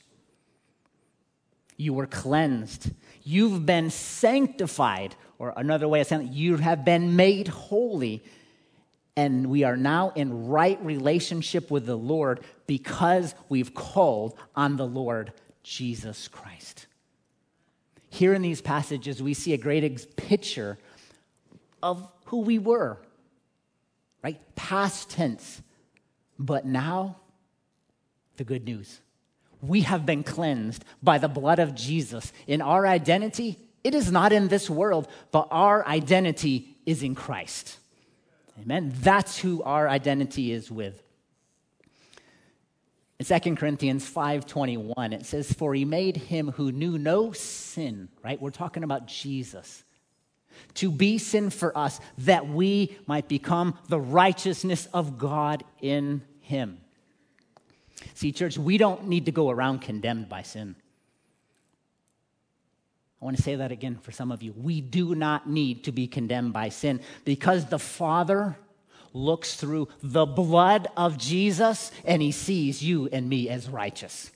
you 1.77 1.93
were 1.93 2.07
cleansed, 2.07 2.91
you've 3.23 3.65
been 3.65 3.89
sanctified, 3.89 5.15
or 5.39 5.53
another 5.55 5.87
way 5.87 6.01
of 6.01 6.07
saying 6.07 6.27
it, 6.27 6.33
you 6.33 6.57
have 6.57 6.85
been 6.85 7.15
made 7.15 7.47
holy. 7.47 8.23
And 9.15 9.47
we 9.47 9.63
are 9.63 9.77
now 9.77 10.11
in 10.15 10.47
right 10.47 10.83
relationship 10.83 11.69
with 11.69 11.85
the 11.85 11.95
Lord 11.95 12.39
because 12.65 13.35
we've 13.47 13.73
called 13.73 14.37
on 14.55 14.77
the 14.77 14.87
Lord 14.87 15.33
Jesus 15.61 16.27
Christ. 16.27 16.87
Here 18.09 18.33
in 18.33 18.41
these 18.41 18.61
passages, 18.61 19.21
we 19.21 19.33
see 19.33 19.53
a 19.53 19.57
great 19.57 20.15
picture 20.15 20.77
of 21.81 22.07
who 22.25 22.39
we 22.39 22.59
were, 22.59 22.97
right? 24.23 24.39
Past 24.55 25.09
tense. 25.09 25.61
But 26.39 26.65
now, 26.65 27.17
the 28.37 28.43
good 28.43 28.65
news. 28.65 28.99
We 29.61 29.81
have 29.81 30.05
been 30.05 30.23
cleansed 30.23 30.83
by 31.01 31.17
the 31.17 31.27
blood 31.27 31.59
of 31.59 31.75
Jesus. 31.75 32.33
In 32.47 32.61
our 32.61 32.85
identity, 32.85 33.59
it 33.83 33.93
is 33.95 34.11
not 34.11 34.31
in 34.31 34.47
this 34.47 34.69
world, 34.69 35.07
but 35.31 35.47
our 35.51 35.85
identity 35.87 36.75
is 36.85 37.03
in 37.03 37.15
Christ. 37.15 37.77
Amen. 38.61 38.93
That's 39.01 39.39
who 39.39 39.63
our 39.63 39.89
identity 39.89 40.51
is 40.51 40.71
with. 40.71 41.01
In 43.19 43.25
2 43.25 43.55
Corinthians 43.55 44.09
5:21 44.09 45.13
it 45.13 45.25
says 45.25 45.51
for 45.53 45.73
he 45.73 45.85
made 45.85 46.17
him 46.17 46.51
who 46.51 46.71
knew 46.71 46.97
no 46.97 47.31
sin, 47.31 48.09
right? 48.23 48.41
We're 48.41 48.51
talking 48.51 48.83
about 48.83 49.07
Jesus. 49.07 49.83
To 50.75 50.91
be 50.91 51.17
sin 51.17 51.49
for 51.49 51.75
us 51.77 51.99
that 52.19 52.47
we 52.47 52.97
might 53.07 53.27
become 53.27 53.77
the 53.89 53.99
righteousness 53.99 54.87
of 54.93 55.17
God 55.17 55.63
in 55.81 56.21
him. 56.41 56.79
See 58.13 58.31
church, 58.31 58.57
we 58.57 58.77
don't 58.77 59.07
need 59.07 59.25
to 59.25 59.31
go 59.31 59.49
around 59.49 59.79
condemned 59.79 60.29
by 60.29 60.41
sin. 60.41 60.75
I 63.23 63.25
want 63.25 63.37
to 63.37 63.43
say 63.43 63.55
that 63.55 63.71
again 63.71 63.95
for 63.95 64.11
some 64.11 64.33
of 64.33 64.43
you. 64.43 64.51
We 64.51 64.81
do 64.81 65.15
not 65.15 65.49
need 65.49 65.85
to 65.85 65.93
be 65.93 66.07
condemned 66.07 66.51
by 66.51 66.67
sin 66.67 66.99
because 67.23 67.67
the 67.67 67.79
Father 67.79 68.57
looks 69.13 69.55
through 69.55 69.87
the 70.01 70.25
blood 70.25 70.89
of 70.97 71.17
Jesus 71.17 71.93
and 72.03 72.21
he 72.21 72.33
sees 72.33 72.83
you 72.83 73.07
and 73.13 73.29
me 73.29 73.47
as 73.47 73.69
righteous. 73.69 74.29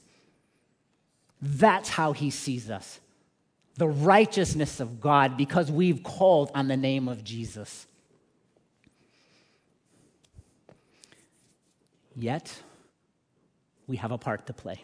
That's 1.41 1.89
how 1.89 2.13
he 2.13 2.30
sees 2.30 2.69
us 2.69 3.02
the 3.76 3.89
righteousness 3.89 4.80
of 4.80 5.02
God 5.02 5.36
because 5.36 5.69
we've 5.69 6.02
called 6.02 6.50
on 6.56 6.69
the 6.69 6.78
name 6.78 7.10
of 7.10 7.26
Jesus. 7.26 7.88
Yet, 12.15 12.63
we 13.86 13.97
have 13.97 14.12
a 14.12 14.17
part 14.17 14.47
to 14.47 14.54
play. 14.54 14.84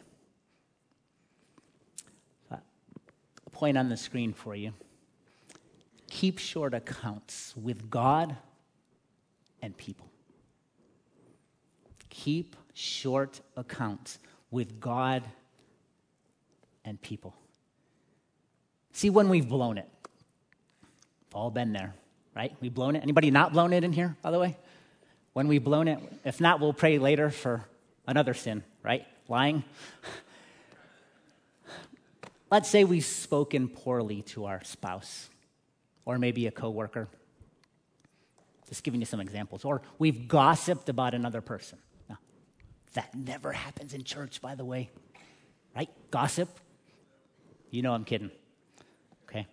Point 3.63 3.77
on 3.77 3.87
the 3.87 3.95
screen 3.95 4.33
for 4.33 4.53
you. 4.53 4.73
Keep 6.09 6.37
short 6.37 6.73
accounts 6.73 7.53
with 7.55 7.89
God 7.89 8.35
and 9.61 9.77
people. 9.77 10.05
Keep 12.09 12.57
short 12.73 13.39
accounts 13.55 14.19
with 14.51 14.81
God 14.81 15.23
and 16.83 17.01
people. 17.01 17.33
See 18.91 19.09
when 19.09 19.29
we've 19.29 19.47
blown 19.47 19.77
it. 19.77 19.87
We've 21.29 21.35
all 21.35 21.49
been 21.49 21.71
there, 21.71 21.95
right? 22.35 22.53
We've 22.59 22.73
blown 22.73 22.97
it. 22.97 23.03
Anybody 23.03 23.31
not 23.31 23.53
blown 23.53 23.71
it 23.71 23.85
in 23.85 23.93
here, 23.93 24.17
by 24.21 24.31
the 24.31 24.39
way? 24.39 24.57
When 25.31 25.47
we've 25.47 25.63
blown 25.63 25.87
it, 25.87 25.99
if 26.25 26.41
not, 26.41 26.59
we'll 26.59 26.73
pray 26.73 26.97
later 26.97 27.29
for 27.29 27.63
another 28.07 28.33
sin, 28.33 28.61
right? 28.83 29.05
Lying. 29.29 29.63
let's 32.53 32.69
say 32.69 32.83
we've 32.83 33.03
spoken 33.03 33.67
poorly 33.67 34.21
to 34.21 34.45
our 34.45 34.63
spouse 34.63 35.27
or 36.05 36.19
maybe 36.19 36.45
a 36.45 36.51
coworker. 36.51 37.07
Just 38.69 38.83
giving 38.83 38.99
you 38.99 39.07
some 39.07 39.19
examples. 39.19 39.65
Or 39.65 39.81
we've 39.97 40.27
gossiped 40.27 40.87
about 40.87 41.15
another 41.15 41.41
person. 41.41 41.79
Now, 42.07 42.19
that 42.93 43.15
never 43.15 43.51
happens 43.51 43.95
in 43.95 44.03
church, 44.03 44.39
by 44.39 44.53
the 44.53 44.63
way. 44.63 44.91
Right? 45.75 45.89
Gossip? 46.11 46.47
You 47.71 47.81
know 47.81 47.91
I'm 47.91 48.05
kidding. 48.05 48.29
Okay. 49.27 49.47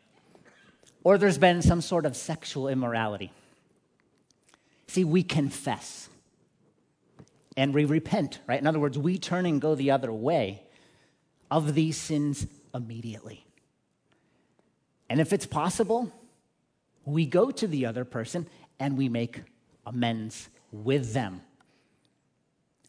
Or 1.03 1.17
there's 1.17 1.39
been 1.39 1.63
some 1.63 1.81
sort 1.81 2.05
of 2.05 2.15
sexual 2.15 2.69
immorality. 2.69 3.33
See, 4.89 5.05
we 5.05 5.23
confess 5.23 6.11
and 7.57 7.73
we 7.73 7.87
repent, 7.87 8.41
right? 8.47 8.61
In 8.61 8.67
other 8.67 8.79
words, 8.79 8.99
we 8.99 9.17
turn 9.17 9.47
and 9.47 9.59
go 9.59 9.75
the 9.75 9.91
other 9.91 10.13
way 10.13 10.65
of 11.51 11.75
these 11.75 11.97
sins 11.97 12.47
immediately. 12.75 13.45
And 15.09 15.21
if 15.21 15.33
it's 15.33 15.47
possible, 15.47 16.13
we 17.05 17.27
go 17.27 17.51
to 17.51 17.67
the 17.67 17.87
other 17.87 18.05
person 18.05 18.47
and 18.79 18.97
we 18.97 19.09
make 19.09 19.43
amends 19.85 20.49
with 20.73 21.13
them. 21.13 21.41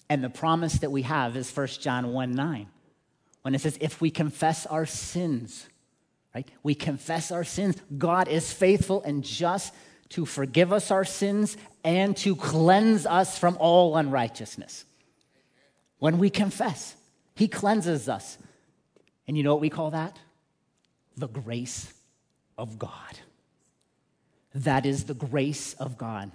And 0.10 0.24
the 0.24 0.30
promise 0.30 0.80
that 0.80 0.92
we 0.92 1.04
have 1.04 1.38
is 1.38 1.56
1 1.56 1.68
John 1.80 2.12
1 2.14 2.32
9, 2.32 2.68
when 3.42 3.56
it 3.56 3.62
says, 3.62 3.78
If 3.82 4.02
we 4.02 4.12
confess 4.12 4.66
our 4.66 4.86
sins, 4.86 5.68
right? 6.36 6.48
We 6.64 6.76
confess 6.76 7.32
our 7.32 7.44
sins. 7.44 7.78
God 7.98 8.28
is 8.28 8.54
faithful 8.54 9.02
and 9.04 9.24
just 9.24 9.74
to 10.10 10.26
forgive 10.26 10.74
us 10.74 10.92
our 10.92 11.06
sins 11.06 11.58
and 11.84 12.16
to 12.18 12.36
cleanse 12.36 13.06
us 13.06 13.38
from 13.38 13.58
all 13.60 13.96
unrighteousness. 13.96 14.86
When 16.00 16.18
we 16.18 16.30
confess, 16.30 16.96
He 17.36 17.48
cleanses 17.48 18.10
us. 18.10 18.38
And 19.32 19.38
you 19.38 19.46
know 19.46 19.54
what 19.54 19.62
we 19.62 19.70
call 19.70 19.92
that? 19.92 20.20
The 21.16 21.30
grace 21.30 21.94
of 22.58 22.78
God. 22.78 22.92
That 24.54 24.86
is 24.86 25.06
the 25.06 25.14
grace 25.14 25.74
of 25.76 25.98
God. 25.98 26.34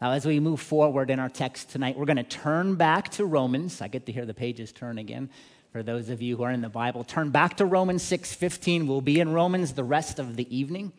Now, 0.00 0.10
as 0.10 0.26
we 0.26 0.40
move 0.40 0.58
forward 0.60 1.08
in 1.08 1.20
our 1.20 1.28
text 1.28 1.70
tonight, 1.70 1.96
we're 1.96 2.06
going 2.06 2.16
to 2.16 2.24
turn 2.24 2.74
back 2.74 3.10
to 3.10 3.24
Romans. 3.24 3.80
I 3.80 3.86
get 3.86 4.06
to 4.06 4.12
hear 4.12 4.26
the 4.26 4.34
pages 4.34 4.72
turn 4.72 4.98
again. 4.98 5.30
For 5.70 5.84
those 5.84 6.08
of 6.08 6.20
you 6.20 6.36
who 6.36 6.42
are 6.42 6.50
in 6.50 6.62
the 6.62 6.68
Bible, 6.68 7.04
turn 7.04 7.30
back 7.30 7.58
to 7.58 7.64
Romans 7.64 8.02
6:15. 8.02 8.88
We'll 8.88 9.00
be 9.00 9.20
in 9.20 9.32
Romans 9.32 9.74
the 9.74 9.84
rest 9.84 10.18
of 10.18 10.34
the 10.34 10.52
evening. 10.52 10.90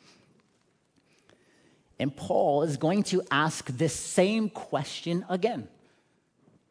And 1.99 2.15
Paul 2.15 2.63
is 2.63 2.77
going 2.77 3.03
to 3.03 3.21
ask 3.29 3.65
this 3.65 3.93
same 3.93 4.49
question 4.49 5.25
again. 5.27 5.67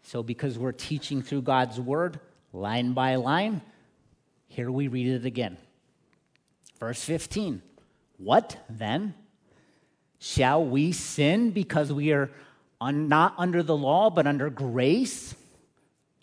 So, 0.02 0.22
because 0.22 0.58
we're 0.58 0.72
teaching 0.72 1.20
through 1.20 1.42
God's 1.42 1.78
word, 1.78 2.18
line 2.52 2.92
by 2.92 3.16
line, 3.16 3.62
here 4.48 4.70
we 4.70 4.88
read 4.88 5.08
it 5.08 5.24
again. 5.24 5.56
Verse 6.78 7.02
15 7.04 7.62
What 8.18 8.56
then? 8.68 9.14
Shall 10.18 10.64
we 10.64 10.92
sin 10.92 11.50
because 11.50 11.92
we 11.92 12.12
are 12.12 12.30
un- 12.80 13.08
not 13.08 13.34
under 13.38 13.62
the 13.62 13.76
law 13.76 14.10
but 14.10 14.26
under 14.26 14.50
grace? 14.50 15.34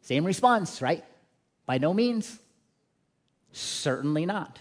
Same 0.02 0.26
response, 0.26 0.82
right? 0.82 1.04
By 1.66 1.78
no 1.78 1.94
means. 1.94 2.40
Certainly 3.52 4.26
not. 4.26 4.60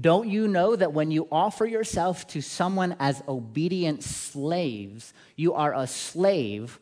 Don't 0.00 0.28
you 0.28 0.48
know 0.48 0.74
that 0.74 0.92
when 0.92 1.10
you 1.10 1.28
offer 1.30 1.66
yourself 1.66 2.26
to 2.28 2.40
someone 2.40 2.96
as 2.98 3.22
obedient 3.28 4.02
slaves, 4.02 5.12
you 5.36 5.54
are 5.54 5.74
a 5.74 5.86
slave 5.86 6.80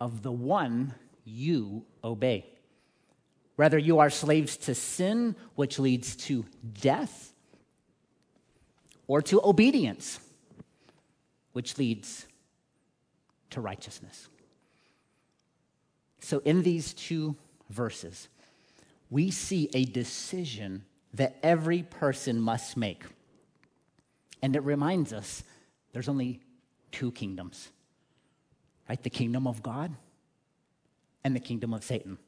of 0.00 0.22
the 0.22 0.32
one 0.32 0.94
you 1.24 1.84
obey? 2.02 2.51
Whether 3.56 3.78
you 3.78 3.98
are 3.98 4.10
slaves 4.10 4.56
to 4.58 4.74
sin, 4.74 5.36
which 5.54 5.78
leads 5.78 6.16
to 6.16 6.44
death, 6.80 7.32
or 9.06 9.20
to 9.22 9.40
obedience, 9.44 10.20
which 11.52 11.76
leads 11.78 12.26
to 13.50 13.60
righteousness. 13.60 14.28
So, 16.20 16.38
in 16.44 16.62
these 16.62 16.94
two 16.94 17.36
verses, 17.68 18.28
we 19.10 19.30
see 19.30 19.68
a 19.74 19.84
decision 19.84 20.84
that 21.14 21.36
every 21.42 21.82
person 21.82 22.40
must 22.40 22.76
make. 22.76 23.04
And 24.40 24.56
it 24.56 24.62
reminds 24.62 25.12
us 25.12 25.42
there's 25.92 26.08
only 26.08 26.40
two 26.90 27.12
kingdoms, 27.12 27.68
right? 28.88 29.02
The 29.02 29.10
kingdom 29.10 29.46
of 29.46 29.62
God 29.62 29.94
and 31.24 31.36
the 31.36 31.40
kingdom 31.40 31.74
of 31.74 31.84
Satan. 31.84 32.18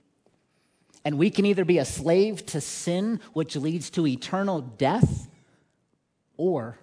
And 1.05 1.19
we 1.19 1.31
can 1.31 1.45
either 1.45 1.65
be 1.65 1.79
a 1.79 1.85
slave 1.85 2.47
to 2.47 2.61
sin, 2.61 3.21
which 3.35 3.57
leads 3.57 3.91
to 3.91 4.07
eternal 4.07 4.61
death, 4.61 5.29
or 6.37 6.79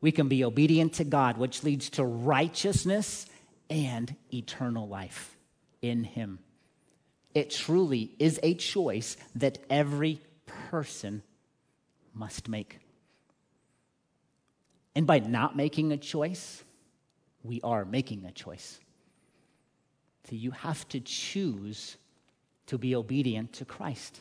we 0.00 0.12
can 0.12 0.28
be 0.28 0.44
obedient 0.44 0.94
to 0.94 1.04
God, 1.04 1.38
which 1.38 1.64
leads 1.64 1.90
to 1.90 2.04
righteousness 2.04 3.26
and 3.70 4.14
eternal 4.32 4.86
life 4.86 5.36
in 5.80 6.04
Him. 6.04 6.40
It 7.34 7.50
truly 7.50 8.14
is 8.18 8.38
a 8.42 8.54
choice 8.54 9.16
that 9.34 9.58
every 9.70 10.20
person 10.46 11.22
must 12.14 12.48
make. 12.48 12.80
And 14.94 15.06
by 15.06 15.20
not 15.20 15.56
making 15.56 15.92
a 15.92 15.96
choice, 15.96 16.64
we 17.42 17.60
are 17.62 17.84
making 17.84 18.24
a 18.24 18.32
choice. 18.32 18.80
So 20.28 20.34
you 20.36 20.50
have 20.50 20.86
to 20.88 21.00
choose 21.00 21.96
to 22.68 22.78
be 22.78 22.94
obedient 22.94 23.52
to 23.54 23.64
Christ. 23.64 24.20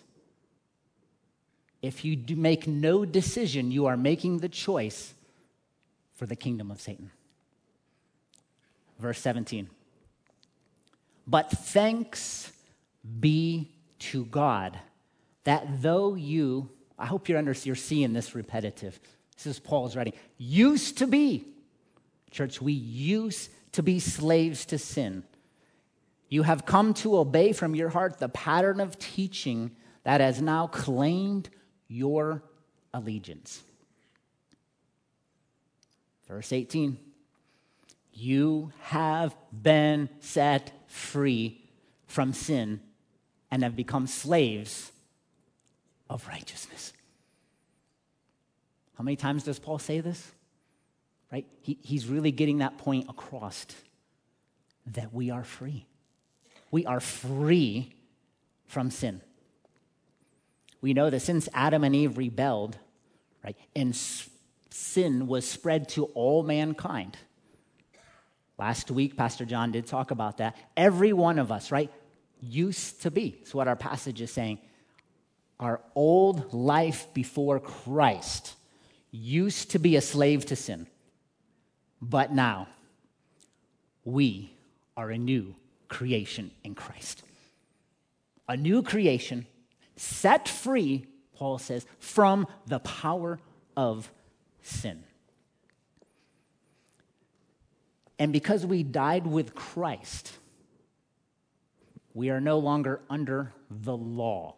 If 1.81 2.03
you 2.03 2.17
make 2.35 2.67
no 2.67 3.05
decision, 3.05 3.71
you 3.71 3.85
are 3.85 3.95
making 3.95 4.39
the 4.39 4.49
choice 4.49 5.13
for 6.15 6.25
the 6.25 6.35
kingdom 6.35 6.71
of 6.71 6.81
Satan. 6.81 7.11
Verse 8.99 9.19
17. 9.19 9.69
But 11.27 11.51
thanks 11.51 12.51
be 13.19 13.69
to 13.99 14.25
God 14.25 14.79
that 15.43 15.81
though 15.81 16.15
you, 16.15 16.69
I 16.97 17.05
hope 17.05 17.29
you're, 17.29 17.37
under, 17.37 17.53
you're 17.63 17.75
seeing 17.75 18.13
this 18.13 18.33
repetitive. 18.33 18.99
This 19.35 19.45
is 19.45 19.59
Paul's 19.59 19.95
writing. 19.95 20.13
Used 20.37 20.97
to 20.97 21.07
be, 21.07 21.45
church, 22.31 22.61
we 22.61 22.73
used 22.73 23.49
to 23.73 23.83
be 23.83 23.99
slaves 23.99 24.65
to 24.65 24.77
sin. 24.77 25.23
You 26.29 26.43
have 26.43 26.65
come 26.65 26.93
to 26.95 27.17
obey 27.17 27.53
from 27.53 27.75
your 27.75 27.89
heart 27.89 28.19
the 28.19 28.29
pattern 28.29 28.79
of 28.79 28.99
teaching 28.99 29.71
that 30.03 30.21
has 30.21 30.41
now 30.41 30.67
claimed 30.67 31.49
your 31.87 32.43
allegiance. 32.93 33.63
Verse 36.27 36.51
18 36.51 36.97
You 38.13 38.71
have 38.81 39.35
been 39.51 40.09
set 40.19 40.71
free 40.87 41.63
from 42.05 42.33
sin 42.33 42.81
and 43.49 43.63
have 43.63 43.75
become 43.75 44.07
slaves 44.07 44.91
of 46.09 46.27
righteousness. 46.27 46.93
How 48.97 49.03
many 49.03 49.15
times 49.15 49.43
does 49.43 49.59
Paul 49.59 49.79
say 49.79 49.99
this? 50.01 50.31
Right? 51.31 51.45
He, 51.61 51.77
he's 51.81 52.07
really 52.07 52.31
getting 52.31 52.59
that 52.59 52.77
point 52.77 53.09
across 53.09 53.65
that 54.87 55.13
we 55.13 55.29
are 55.29 55.43
free. 55.43 55.85
We 56.71 56.85
are 56.85 56.99
free 56.99 57.95
from 58.65 58.91
sin. 58.91 59.21
We 60.81 60.93
know 60.93 61.09
that 61.09 61.21
since 61.21 61.49
Adam 61.53 61.83
and 61.83 61.95
Eve 61.95 62.17
rebelled, 62.17 62.77
right, 63.43 63.57
and 63.75 63.95
sin 64.69 65.27
was 65.27 65.47
spread 65.47 65.89
to 65.89 66.05
all 66.05 66.43
mankind. 66.43 67.17
Last 68.57 68.89
week, 68.91 69.15
Pastor 69.15 69.45
John 69.45 69.71
did 69.71 69.85
talk 69.85 70.11
about 70.11 70.37
that. 70.37 70.55
Every 70.75 71.13
one 71.13 71.39
of 71.39 71.51
us, 71.51 71.71
right, 71.71 71.91
used 72.41 73.01
to 73.03 73.11
be. 73.11 73.37
It's 73.41 73.53
what 73.53 73.67
our 73.67 73.75
passage 73.75 74.21
is 74.21 74.31
saying 74.31 74.59
our 75.59 75.81
old 75.95 76.53
life 76.53 77.07
before 77.13 77.59
Christ 77.59 78.55
used 79.11 79.71
to 79.71 79.79
be 79.79 79.95
a 79.95 80.01
slave 80.01 80.45
to 80.47 80.55
sin, 80.55 80.85
but 82.01 82.31
now 82.31 82.67
we 84.03 84.53
are 84.95 85.09
a 85.09 85.17
new 85.17 85.55
creation 85.87 86.51
in 86.63 86.75
Christ. 86.75 87.23
A 88.47 88.55
new 88.55 88.81
creation 88.81 89.45
set 89.95 90.47
free, 90.47 91.05
Paul 91.33 91.57
says, 91.57 91.85
from 91.99 92.47
the 92.65 92.79
power 92.79 93.39
of 93.75 94.11
sin. 94.61 95.03
And 98.19 98.33
because 98.33 98.65
we 98.65 98.83
died 98.83 99.27
with 99.27 99.53
Christ, 99.53 100.31
we 102.13 102.29
are 102.29 102.41
no 102.41 102.57
longer 102.57 103.01
under 103.09 103.53
the 103.69 103.95
law. 103.95 104.55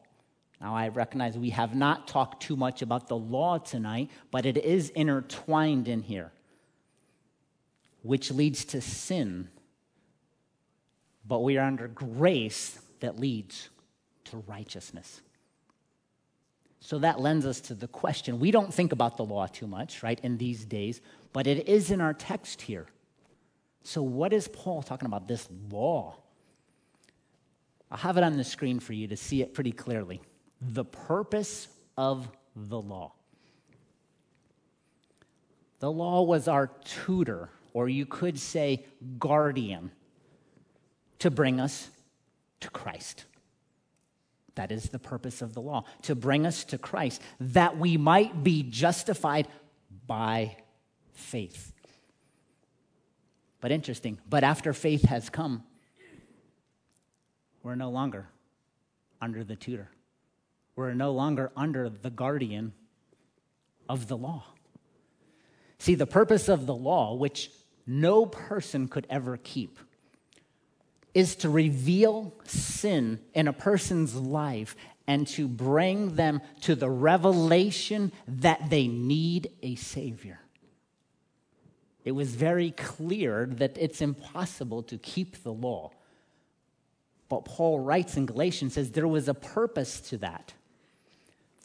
Now, 0.61 0.75
I 0.75 0.89
recognize 0.89 1.37
we 1.37 1.51
have 1.51 1.75
not 1.75 2.07
talked 2.07 2.41
too 2.41 2.55
much 2.55 2.81
about 2.81 3.07
the 3.07 3.17
law 3.17 3.57
tonight, 3.57 4.09
but 4.31 4.45
it 4.45 4.57
is 4.57 4.89
intertwined 4.89 5.87
in 5.87 6.01
here, 6.01 6.31
which 8.01 8.31
leads 8.31 8.65
to 8.65 8.81
sin. 8.81 9.49
But 11.29 11.43
we 11.43 11.57
are 11.59 11.65
under 11.65 11.87
grace 11.87 12.79
that 12.99 13.19
leads 13.19 13.69
to 14.25 14.43
righteousness. 14.47 15.21
So 16.79 16.97
that 16.99 17.19
lends 17.19 17.45
us 17.45 17.61
to 17.61 17.75
the 17.75 17.87
question. 17.87 18.39
We 18.39 18.49
don't 18.49 18.73
think 18.73 18.91
about 18.91 19.15
the 19.15 19.23
law 19.23 19.45
too 19.45 19.67
much, 19.67 20.01
right, 20.01 20.19
in 20.23 20.37
these 20.37 20.65
days, 20.65 21.01
but 21.31 21.45
it 21.45 21.69
is 21.69 21.91
in 21.91 22.01
our 22.01 22.13
text 22.15 22.63
here. 22.63 22.87
So, 23.83 24.01
what 24.01 24.33
is 24.33 24.47
Paul 24.47 24.81
talking 24.81 25.05
about, 25.05 25.27
this 25.27 25.47
law? 25.69 26.15
I'll 27.91 27.97
have 27.99 28.17
it 28.17 28.23
on 28.23 28.35
the 28.35 28.43
screen 28.43 28.79
for 28.79 28.93
you 28.93 29.07
to 29.07 29.17
see 29.17 29.41
it 29.41 29.53
pretty 29.53 29.71
clearly. 29.71 30.21
The 30.61 30.85
purpose 30.85 31.67
of 31.95 32.27
the 32.55 32.81
law. 32.81 33.13
The 35.79 35.91
law 35.91 36.23
was 36.23 36.47
our 36.47 36.67
tutor, 36.83 37.49
or 37.73 37.87
you 37.87 38.05
could 38.05 38.39
say 38.39 38.85
guardian, 39.19 39.91
to 41.19 41.31
bring 41.31 41.59
us 41.59 41.89
to 42.61 42.69
Christ. 42.69 43.25
That 44.55 44.71
is 44.71 44.89
the 44.89 44.99
purpose 44.99 45.41
of 45.41 45.53
the 45.53 45.61
law, 45.61 45.85
to 46.03 46.15
bring 46.15 46.45
us 46.45 46.63
to 46.65 46.77
Christ, 46.77 47.21
that 47.39 47.77
we 47.77 47.97
might 47.97 48.43
be 48.43 48.63
justified 48.63 49.47
by 50.05 50.57
faith. 51.13 51.71
But 53.61 53.71
interesting, 53.71 54.19
but 54.29 54.43
after 54.43 54.73
faith 54.73 55.03
has 55.03 55.29
come, 55.29 55.63
we're 57.63 57.75
no 57.75 57.89
longer 57.89 58.27
under 59.21 59.43
the 59.43 59.55
tutor. 59.55 59.89
We're 60.75 60.93
no 60.93 61.11
longer 61.11 61.51
under 61.57 61.89
the 61.89 62.09
guardian 62.09 62.73
of 63.89 64.07
the 64.07 64.17
law. 64.17 64.45
See, 65.77 65.95
the 65.95 66.07
purpose 66.07 66.47
of 66.47 66.65
the 66.65 66.75
law, 66.75 67.15
which 67.15 67.51
no 67.85 68.25
person 68.25 68.87
could 68.87 69.05
ever 69.09 69.37
keep, 69.37 69.77
is 71.19 71.35
to 71.35 71.49
reveal 71.49 72.33
sin 72.45 73.19
in 73.33 73.49
a 73.49 73.53
person's 73.53 74.15
life 74.15 74.73
and 75.05 75.27
to 75.27 75.49
bring 75.49 76.15
them 76.15 76.41
to 76.61 76.75
the 76.75 76.89
revelation 76.89 78.11
that 78.25 78.69
they 78.69 78.87
need 78.87 79.51
a 79.61 79.75
Savior. 79.75 80.39
It 82.05 82.13
was 82.13 82.35
very 82.35 82.71
clear 82.71 83.47
that 83.51 83.77
it's 83.77 84.01
impossible 84.01 84.81
to 84.83 84.97
keep 84.97 85.43
the 85.43 85.51
law. 85.51 85.91
But 87.27 87.43
Paul 87.43 87.81
writes 87.81 88.15
in 88.15 88.25
Galatians 88.25 88.75
says 88.75 88.91
there 88.91 89.05
was 89.05 89.27
a 89.27 89.33
purpose 89.33 89.99
to 90.09 90.17
that. 90.19 90.53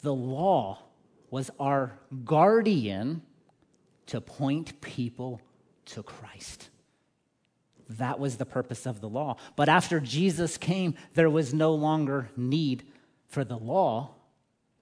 The 0.02 0.12
law 0.12 0.80
was 1.30 1.50
our 1.60 1.96
guardian 2.24 3.22
to 4.06 4.20
point 4.20 4.80
people 4.80 5.40
to 5.86 6.02
Christ. 6.02 6.70
That 7.88 8.18
was 8.18 8.36
the 8.36 8.46
purpose 8.46 8.86
of 8.86 9.00
the 9.00 9.08
law. 9.08 9.36
But 9.56 9.68
after 9.68 10.00
Jesus 10.00 10.56
came, 10.56 10.94
there 11.14 11.30
was 11.30 11.52
no 11.52 11.74
longer 11.74 12.30
need 12.36 12.84
for 13.28 13.44
the 13.44 13.58
law 13.58 14.10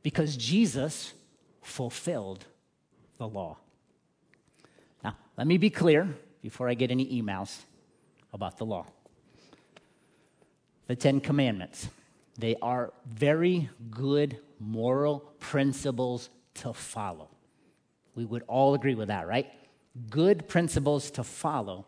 because 0.02 0.36
Jesus 0.36 1.12
fulfilled 1.62 2.44
the 3.18 3.28
law. 3.28 3.56
Now, 5.02 5.16
let 5.36 5.46
me 5.46 5.58
be 5.58 5.70
clear 5.70 6.08
before 6.42 6.68
I 6.68 6.74
get 6.74 6.90
any 6.90 7.20
emails 7.20 7.60
about 8.32 8.58
the 8.58 8.66
law. 8.66 8.86
The 10.86 10.96
Ten 10.96 11.20
Commandments, 11.20 11.88
they 12.38 12.56
are 12.60 12.92
very 13.06 13.70
good 13.90 14.38
moral 14.58 15.20
principles 15.38 16.30
to 16.54 16.72
follow. 16.72 17.28
We 18.14 18.24
would 18.24 18.42
all 18.46 18.74
agree 18.74 18.94
with 18.94 19.08
that, 19.08 19.26
right? 19.26 19.50
Good 20.10 20.48
principles 20.48 21.10
to 21.12 21.24
follow 21.24 21.86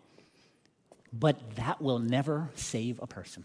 but 1.19 1.57
that 1.57 1.81
will 1.81 2.01
never 2.01 2.51
save 2.55 3.01
a 3.01 3.07
person. 3.07 3.45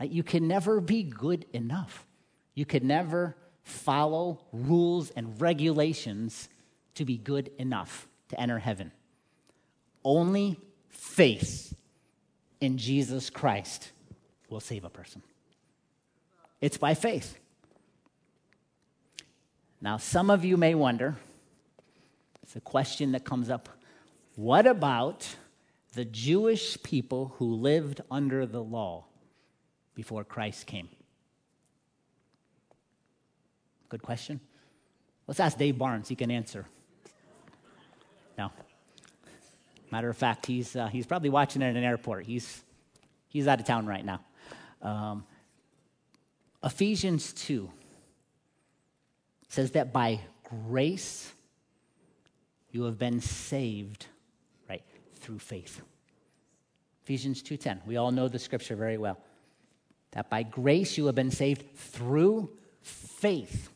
Right? 0.00 0.10
You 0.10 0.22
can 0.22 0.48
never 0.48 0.80
be 0.80 1.04
good 1.04 1.46
enough. 1.52 2.06
You 2.54 2.66
can 2.66 2.86
never 2.86 3.36
follow 3.62 4.40
rules 4.52 5.10
and 5.10 5.40
regulations 5.40 6.48
to 6.96 7.04
be 7.04 7.16
good 7.16 7.50
enough 7.58 8.08
to 8.30 8.40
enter 8.40 8.58
heaven. 8.58 8.90
Only 10.04 10.58
faith 10.88 11.74
in 12.60 12.78
Jesus 12.78 13.30
Christ 13.30 13.92
will 14.48 14.60
save 14.60 14.84
a 14.84 14.90
person. 14.90 15.22
It's 16.60 16.76
by 16.76 16.94
faith. 16.94 17.38
Now, 19.80 19.98
some 19.98 20.30
of 20.30 20.44
you 20.44 20.56
may 20.56 20.74
wonder 20.74 21.16
it's 22.42 22.56
a 22.56 22.60
question 22.60 23.12
that 23.12 23.24
comes 23.24 23.50
up 23.50 23.68
what 24.36 24.66
about 24.66 25.36
the 25.94 26.04
Jewish 26.04 26.80
people 26.82 27.34
who 27.38 27.54
lived 27.54 28.00
under 28.10 28.46
the 28.46 28.62
law 28.62 29.04
before 29.94 30.24
Christ 30.24 30.66
came? 30.66 30.88
Good 33.88 34.02
question. 34.02 34.40
Let's 35.26 35.40
ask 35.40 35.56
Dave 35.56 35.78
Barnes. 35.78 36.08
He 36.08 36.16
can 36.16 36.30
answer. 36.30 36.66
No. 38.36 38.50
Matter 39.90 40.08
of 40.08 40.16
fact, 40.16 40.46
he's, 40.46 40.74
uh, 40.74 40.88
he's 40.88 41.06
probably 41.06 41.30
watching 41.30 41.62
at 41.62 41.76
an 41.76 41.84
airport. 41.84 42.26
He's, 42.26 42.62
he's 43.28 43.46
out 43.46 43.60
of 43.60 43.66
town 43.66 43.86
right 43.86 44.04
now. 44.04 44.20
Um, 44.82 45.24
Ephesians 46.62 47.32
2 47.32 47.70
says 49.48 49.70
that 49.72 49.92
by 49.92 50.20
grace 50.66 51.32
you 52.72 52.82
have 52.84 52.98
been 52.98 53.20
saved 53.20 54.06
through 55.24 55.38
faith. 55.38 55.80
Ephesians 57.02 57.42
2:10. 57.42 57.80
We 57.86 57.96
all 57.96 58.12
know 58.12 58.28
the 58.28 58.38
scripture 58.38 58.76
very 58.76 58.98
well. 58.98 59.18
That 60.10 60.28
by 60.28 60.42
grace 60.42 60.98
you 60.98 61.06
have 61.06 61.14
been 61.14 61.30
saved 61.30 61.74
through 61.74 62.56
faith. 62.82 63.70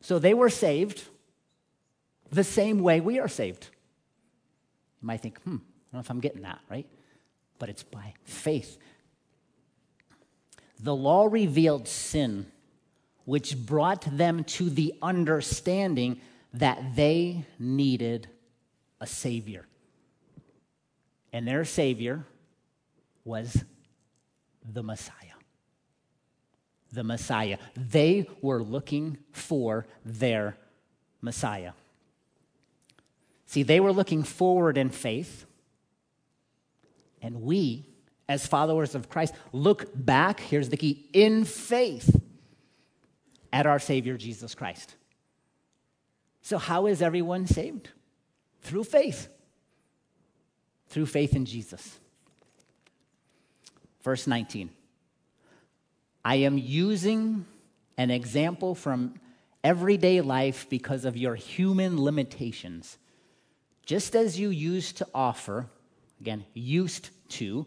So 0.00 0.18
they 0.18 0.34
were 0.34 0.50
saved 0.50 1.08
the 2.30 2.44
same 2.44 2.80
way 2.80 3.00
we 3.00 3.18
are 3.18 3.28
saved. 3.28 3.68
You 5.02 5.06
might 5.06 5.20
think, 5.20 5.40
hmm, 5.42 5.50
I 5.50 5.56
don't 5.56 5.92
know 5.94 6.00
if 6.00 6.10
I'm 6.10 6.20
getting 6.20 6.42
that, 6.42 6.60
right? 6.70 6.86
But 7.58 7.68
it's 7.68 7.82
by 7.82 8.14
faith. 8.22 8.78
The 10.78 10.94
law 10.94 11.26
revealed 11.26 11.88
sin, 11.88 12.46
which 13.24 13.56
brought 13.66 14.02
them 14.02 14.44
to 14.44 14.70
the 14.70 14.94
understanding 15.02 16.20
that 16.52 16.94
they 16.94 17.44
needed 17.58 18.28
a 19.00 19.06
Savior. 19.06 19.66
And 21.32 21.46
their 21.46 21.64
Savior 21.64 22.24
was 23.24 23.64
the 24.64 24.82
Messiah. 24.82 25.14
The 26.92 27.04
Messiah. 27.04 27.58
They 27.76 28.28
were 28.40 28.62
looking 28.62 29.18
for 29.32 29.86
their 30.04 30.56
Messiah. 31.20 31.72
See, 33.46 33.62
they 33.62 33.80
were 33.80 33.92
looking 33.92 34.22
forward 34.22 34.78
in 34.78 34.90
faith. 34.90 35.46
And 37.20 37.42
we, 37.42 37.86
as 38.28 38.46
followers 38.46 38.94
of 38.94 39.08
Christ, 39.08 39.34
look 39.52 39.90
back, 39.94 40.40
here's 40.40 40.68
the 40.68 40.76
key, 40.76 41.08
in 41.12 41.44
faith 41.44 42.20
at 43.52 43.66
our 43.66 43.78
Savior 43.78 44.16
Jesus 44.16 44.54
Christ. 44.54 44.94
So, 46.42 46.58
how 46.58 46.86
is 46.86 47.02
everyone 47.02 47.46
saved? 47.46 47.90
Through 48.62 48.84
faith 48.84 49.28
through 50.88 51.06
faith 51.06 51.34
in 51.34 51.44
Jesus. 51.44 51.98
Verse 54.02 54.26
19 54.26 54.70
I 56.24 56.36
am 56.36 56.58
using 56.58 57.46
an 57.96 58.10
example 58.10 58.74
from 58.74 59.14
everyday 59.64 60.20
life 60.20 60.68
because 60.68 61.04
of 61.04 61.16
your 61.16 61.34
human 61.34 62.02
limitations. 62.02 62.98
Just 63.84 64.14
as 64.14 64.38
you 64.38 64.50
used 64.50 64.98
to 64.98 65.06
offer, 65.14 65.66
again, 66.20 66.44
used 66.54 67.10
to, 67.30 67.66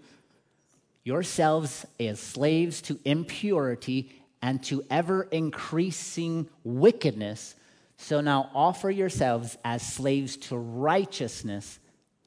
yourselves 1.04 1.86
as 2.00 2.20
slaves 2.20 2.82
to 2.84 3.00
impurity 3.04 4.12
and 4.42 4.64
to 4.64 4.84
ever 4.90 5.24
increasing 5.24 6.48
wickedness, 6.64 7.56
so 7.98 8.22
now 8.22 8.50
offer 8.54 8.90
yourselves 8.90 9.58
as 9.66 9.82
slaves 9.82 10.38
to 10.38 10.58
righteousness, 10.58 11.80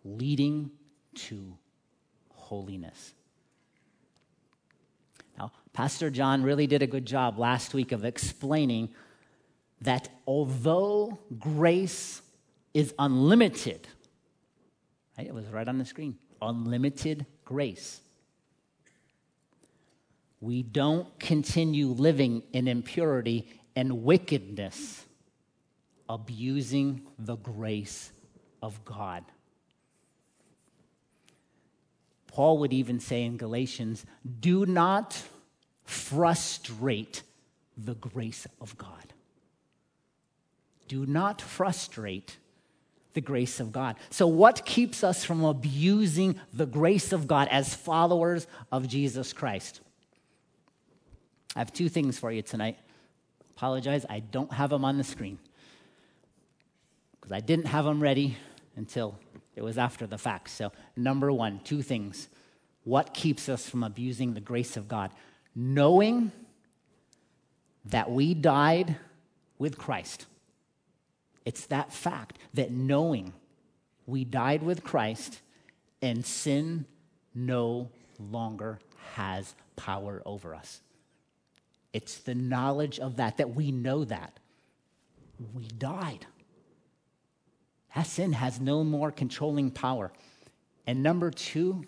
leading 0.05 0.71
to 1.15 1.57
holiness. 2.31 3.15
Now, 5.39 5.53
Pastor 5.73 6.11
John 6.11 6.43
really 6.43 6.67
did 6.67 6.83
a 6.83 6.87
good 6.87 7.07
job 7.07 7.39
last 7.39 7.75
week 7.75 7.93
of 7.93 8.05
explaining 8.05 8.91
that 9.81 10.09
although 10.27 11.19
grace 11.39 12.23
is 12.73 12.95
unlimited, 12.99 13.87
right? 15.17 15.27
It 15.27 15.35
was 15.35 15.47
right 15.47 15.67
on 15.67 15.79
the 15.79 15.85
screen 15.85 16.19
unlimited 16.43 17.27
grace. 17.45 18.01
We 20.41 20.63
don't 20.63 21.19
continue 21.19 21.89
living 21.89 22.43
in 22.53 22.69
impurity 22.69 23.49
and 23.75 24.05
wickedness, 24.05 25.05
abusing 26.09 27.07
the 27.19 27.37
grace 27.37 28.13
of 28.63 28.85
God. 28.85 29.25
Paul 32.35 32.59
would 32.59 32.73
even 32.73 32.99
say 32.99 33.23
in 33.23 33.37
Galatians, 33.37 34.05
do 34.41 34.67
not 34.67 35.23
frustrate 35.85 37.23
the 37.77 37.95
grace 37.95 38.45
of 38.61 38.77
God. 38.77 39.13
Do 40.89 41.07
not 41.07 41.41
frustrate 41.41 42.39
the 43.13 43.21
grace 43.21 43.61
of 43.61 43.71
God. 43.71 43.95
So, 44.11 44.27
what 44.27 44.67
keeps 44.67 45.05
us 45.05 45.23
from 45.23 45.45
abusing 45.45 46.35
the 46.53 46.67
grace 46.67 47.13
of 47.13 47.29
God 47.29 47.47
as 47.53 47.73
followers 47.73 48.49
of 48.73 48.89
Jesus 48.89 49.33
Christ? 49.33 49.81
I 51.55 51.61
have 51.61 51.73
two 51.73 51.89
things 51.89 52.19
for 52.19 52.33
you 52.33 52.43
tonight. 52.43 52.79
Apologize, 53.57 54.05
I 54.11 54.19
don't 54.19 54.53
have 54.53 54.71
them 54.71 54.85
on 54.85 54.99
the 54.99 55.05
screen 55.05 55.39
because 57.13 57.31
I 57.31 57.39
didn't 57.39 57.67
have 57.67 57.85
them 57.85 58.03
ready 58.03 58.37
until 58.75 59.21
it 59.57 59.63
was 59.63 59.79
after 59.79 60.07
the 60.07 60.19
fact. 60.19 60.51
So, 60.51 60.73
number 60.97 61.33
one, 61.33 61.61
two 61.65 61.83
things. 61.83 62.29
What 62.85 63.15
keeps 63.15 63.49
us 63.49 63.69
from 63.69 63.83
abusing 63.83 64.35
the 64.35 64.41
grace 64.41 64.77
of 64.77 64.89
God? 64.89 65.11
Knowing 65.55 66.33
that 67.87 68.11
we 68.11 68.35
died 68.35 68.97
with 69.59 69.79
Christ. 69.79 70.27
It's 71.45 71.67
that 71.67 71.93
fact 71.93 72.39
that 72.55 72.71
knowing 72.71 73.33
we 74.07 74.25
died 74.25 74.63
with 74.63 74.83
Christ 74.83 75.41
and 76.03 76.25
sin 76.25 76.87
no 77.35 77.91
longer 78.19 78.79
has 79.15 79.55
power 79.77 80.23
over 80.25 80.55
us. 80.55 80.81
It's 81.93 82.19
the 82.19 82.35
knowledge 82.35 82.99
of 82.99 83.17
that, 83.17 83.37
that 83.37 83.55
we 83.55 83.71
know 83.71 84.05
that. 84.05 84.39
We 85.55 85.65
died. 85.65 86.27
That 87.95 88.07
sin 88.07 88.33
has 88.33 88.61
no 88.61 88.83
more 88.83 89.11
controlling 89.11 89.71
power. 89.71 90.13
And 90.87 91.03
number 91.03 91.31
two, 91.31 91.85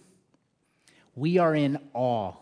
we 1.14 1.38
are 1.38 1.54
in 1.54 1.78
awe 1.94 2.34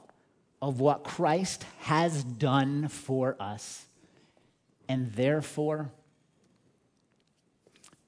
of 0.60 0.80
what 0.80 1.04
Christ 1.04 1.64
has 1.80 2.24
done 2.24 2.88
for 2.88 3.36
us. 3.40 3.86
And 4.88 5.12
therefore, 5.12 5.90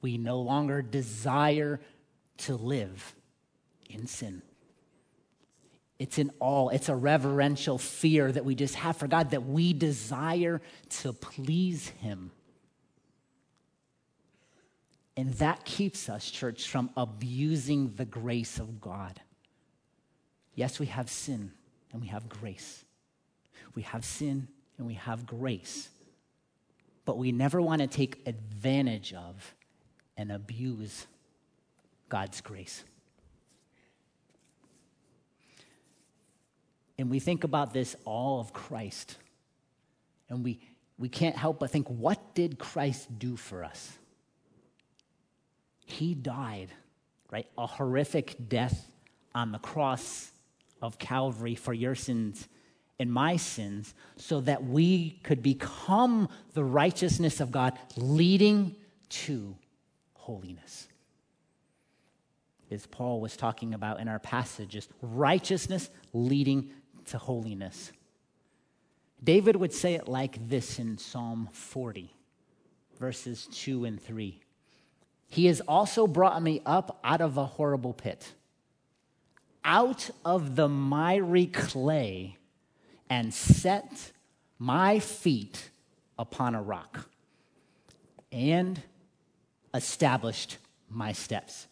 we 0.02 0.18
no 0.18 0.40
longer 0.40 0.82
desire 0.82 1.80
to 2.38 2.54
live 2.54 3.14
in 3.88 4.06
sin. 4.06 4.42
It's 5.98 6.18
an 6.18 6.30
all, 6.38 6.68
it's 6.68 6.90
a 6.90 6.94
reverential 6.94 7.78
fear 7.78 8.30
that 8.30 8.44
we 8.44 8.54
just 8.54 8.74
have 8.74 8.98
for 8.98 9.08
God 9.08 9.30
that 9.30 9.46
we 9.46 9.72
desire 9.72 10.60
to 11.00 11.14
please 11.14 11.88
Him. 11.88 12.30
And 15.16 15.32
that 15.34 15.64
keeps 15.64 16.08
us, 16.08 16.30
church, 16.30 16.68
from 16.68 16.90
abusing 16.96 17.94
the 17.96 18.04
grace 18.04 18.58
of 18.58 18.80
God. 18.80 19.20
Yes, 20.54 20.78
we 20.78 20.86
have 20.86 21.08
sin 21.08 21.52
and 21.92 22.02
we 22.02 22.08
have 22.08 22.28
grace. 22.28 22.84
We 23.74 23.82
have 23.82 24.04
sin 24.04 24.48
and 24.76 24.86
we 24.86 24.94
have 24.94 25.26
grace. 25.26 25.88
But 27.04 27.16
we 27.16 27.32
never 27.32 27.62
want 27.62 27.80
to 27.80 27.86
take 27.86 28.20
advantage 28.26 29.14
of 29.14 29.54
and 30.16 30.32
abuse 30.32 31.06
God's 32.08 32.40
grace. 32.40 32.84
And 36.98 37.10
we 37.10 37.20
think 37.20 37.44
about 37.44 37.72
this 37.72 37.96
all 38.04 38.40
of 38.40 38.52
Christ. 38.52 39.16
And 40.28 40.42
we, 40.42 40.60
we 40.98 41.08
can't 41.08 41.36
help 41.36 41.60
but 41.60 41.70
think, 41.70 41.88
what 41.88 42.34
did 42.34 42.58
Christ 42.58 43.18
do 43.18 43.36
for 43.36 43.64
us? 43.64 43.92
He 45.86 46.14
died, 46.14 46.68
right? 47.30 47.46
A 47.56 47.66
horrific 47.66 48.48
death 48.48 48.90
on 49.34 49.52
the 49.52 49.58
cross 49.58 50.32
of 50.82 50.98
Calvary 50.98 51.54
for 51.54 51.72
your 51.72 51.94
sins 51.94 52.48
and 52.98 53.12
my 53.12 53.36
sins, 53.36 53.94
so 54.16 54.40
that 54.40 54.64
we 54.64 55.20
could 55.22 55.42
become 55.42 56.28
the 56.54 56.64
righteousness 56.64 57.40
of 57.40 57.50
God, 57.50 57.78
leading 57.96 58.74
to 59.10 59.54
holiness. 60.14 60.88
As 62.70 62.86
Paul 62.86 63.20
was 63.20 63.36
talking 63.36 63.74
about 63.74 64.00
in 64.00 64.08
our 64.08 64.18
passages, 64.18 64.88
righteousness 65.02 65.90
leading 66.14 66.70
to 67.06 67.18
holiness. 67.18 67.92
David 69.22 69.56
would 69.56 69.74
say 69.74 69.94
it 69.94 70.08
like 70.08 70.48
this 70.48 70.78
in 70.78 70.96
Psalm 70.98 71.48
40, 71.52 72.12
verses 72.98 73.46
2 73.52 73.84
and 73.84 74.02
3. 74.02 74.40
He 75.28 75.46
has 75.46 75.60
also 75.62 76.06
brought 76.06 76.42
me 76.42 76.62
up 76.64 76.98
out 77.02 77.20
of 77.20 77.36
a 77.36 77.44
horrible 77.44 77.92
pit, 77.92 78.32
out 79.64 80.10
of 80.24 80.56
the 80.56 80.68
miry 80.68 81.46
clay, 81.46 82.36
and 83.10 83.32
set 83.32 84.12
my 84.58 84.98
feet 84.98 85.70
upon 86.18 86.54
a 86.54 86.62
rock, 86.62 87.08
and 88.32 88.80
established 89.74 90.58
my 90.88 91.12
steps. 91.12 91.66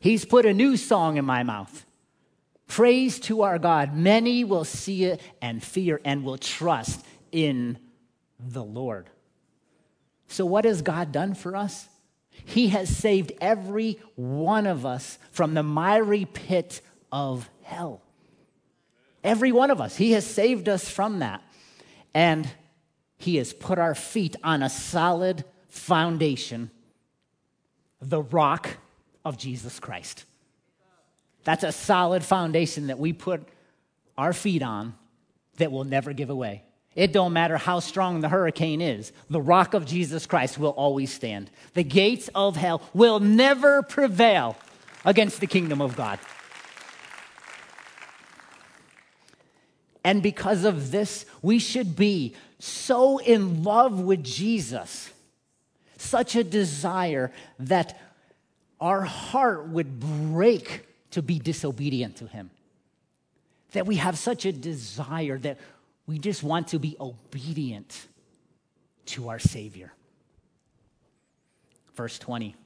He's 0.00 0.24
put 0.24 0.46
a 0.46 0.52
new 0.52 0.76
song 0.76 1.16
in 1.16 1.24
my 1.24 1.42
mouth 1.42 1.84
Praise 2.70 3.18
to 3.18 3.42
our 3.42 3.58
God. 3.58 3.96
Many 3.96 4.44
will 4.44 4.64
see 4.64 5.02
it 5.02 5.20
and 5.42 5.60
fear 5.60 6.00
and 6.04 6.22
will 6.22 6.38
trust 6.38 7.04
in 7.32 7.78
the 8.38 8.62
Lord. 8.62 9.10
So, 10.28 10.46
what 10.46 10.64
has 10.64 10.80
God 10.80 11.10
done 11.10 11.34
for 11.34 11.56
us? 11.56 11.88
He 12.30 12.68
has 12.68 12.94
saved 12.94 13.32
every 13.40 13.98
one 14.16 14.66
of 14.66 14.86
us 14.86 15.18
from 15.30 15.54
the 15.54 15.62
miry 15.62 16.24
pit 16.24 16.80
of 17.12 17.48
hell. 17.62 18.02
Every 19.22 19.52
one 19.52 19.70
of 19.70 19.80
us. 19.80 19.96
He 19.96 20.12
has 20.12 20.26
saved 20.26 20.68
us 20.68 20.88
from 20.88 21.18
that. 21.18 21.42
And 22.14 22.48
He 23.18 23.36
has 23.36 23.52
put 23.52 23.78
our 23.78 23.94
feet 23.94 24.36
on 24.42 24.62
a 24.62 24.70
solid 24.70 25.44
foundation, 25.68 26.70
the 28.00 28.22
rock 28.22 28.78
of 29.24 29.36
Jesus 29.36 29.78
Christ. 29.78 30.24
That's 31.44 31.64
a 31.64 31.72
solid 31.72 32.24
foundation 32.24 32.88
that 32.88 32.98
we 32.98 33.12
put 33.12 33.46
our 34.16 34.32
feet 34.32 34.62
on 34.62 34.94
that 35.56 35.72
will 35.72 35.84
never 35.84 36.12
give 36.12 36.30
away. 36.30 36.64
It 37.00 37.14
don't 37.14 37.32
matter 37.32 37.56
how 37.56 37.80
strong 37.80 38.20
the 38.20 38.28
hurricane 38.28 38.82
is. 38.82 39.10
The 39.30 39.40
rock 39.40 39.72
of 39.72 39.86
Jesus 39.86 40.26
Christ 40.26 40.58
will 40.58 40.72
always 40.72 41.10
stand. 41.10 41.50
The 41.72 41.82
gates 41.82 42.28
of 42.34 42.56
hell 42.56 42.82
will 42.92 43.20
never 43.20 43.80
prevail 43.80 44.54
against 45.06 45.40
the 45.40 45.46
kingdom 45.46 45.80
of 45.80 45.96
God. 45.96 46.18
And 50.04 50.22
because 50.22 50.64
of 50.64 50.90
this, 50.90 51.24
we 51.40 51.58
should 51.58 51.96
be 51.96 52.34
so 52.58 53.16
in 53.16 53.64
love 53.64 53.98
with 53.98 54.22
Jesus, 54.22 55.10
such 55.96 56.36
a 56.36 56.44
desire 56.44 57.32
that 57.60 57.98
our 58.78 59.00
heart 59.00 59.68
would 59.68 60.00
break 60.00 60.86
to 61.12 61.22
be 61.22 61.38
disobedient 61.38 62.16
to 62.16 62.26
Him. 62.26 62.50
That 63.72 63.86
we 63.86 63.96
have 63.96 64.18
such 64.18 64.44
a 64.44 64.52
desire 64.52 65.38
that 65.38 65.58
we 66.10 66.18
just 66.18 66.42
want 66.42 66.66
to 66.66 66.80
be 66.80 66.96
obedient 66.98 68.08
to 69.06 69.28
our 69.28 69.38
Savior. 69.38 69.92
Verse 71.94 72.18
20. 72.18 72.56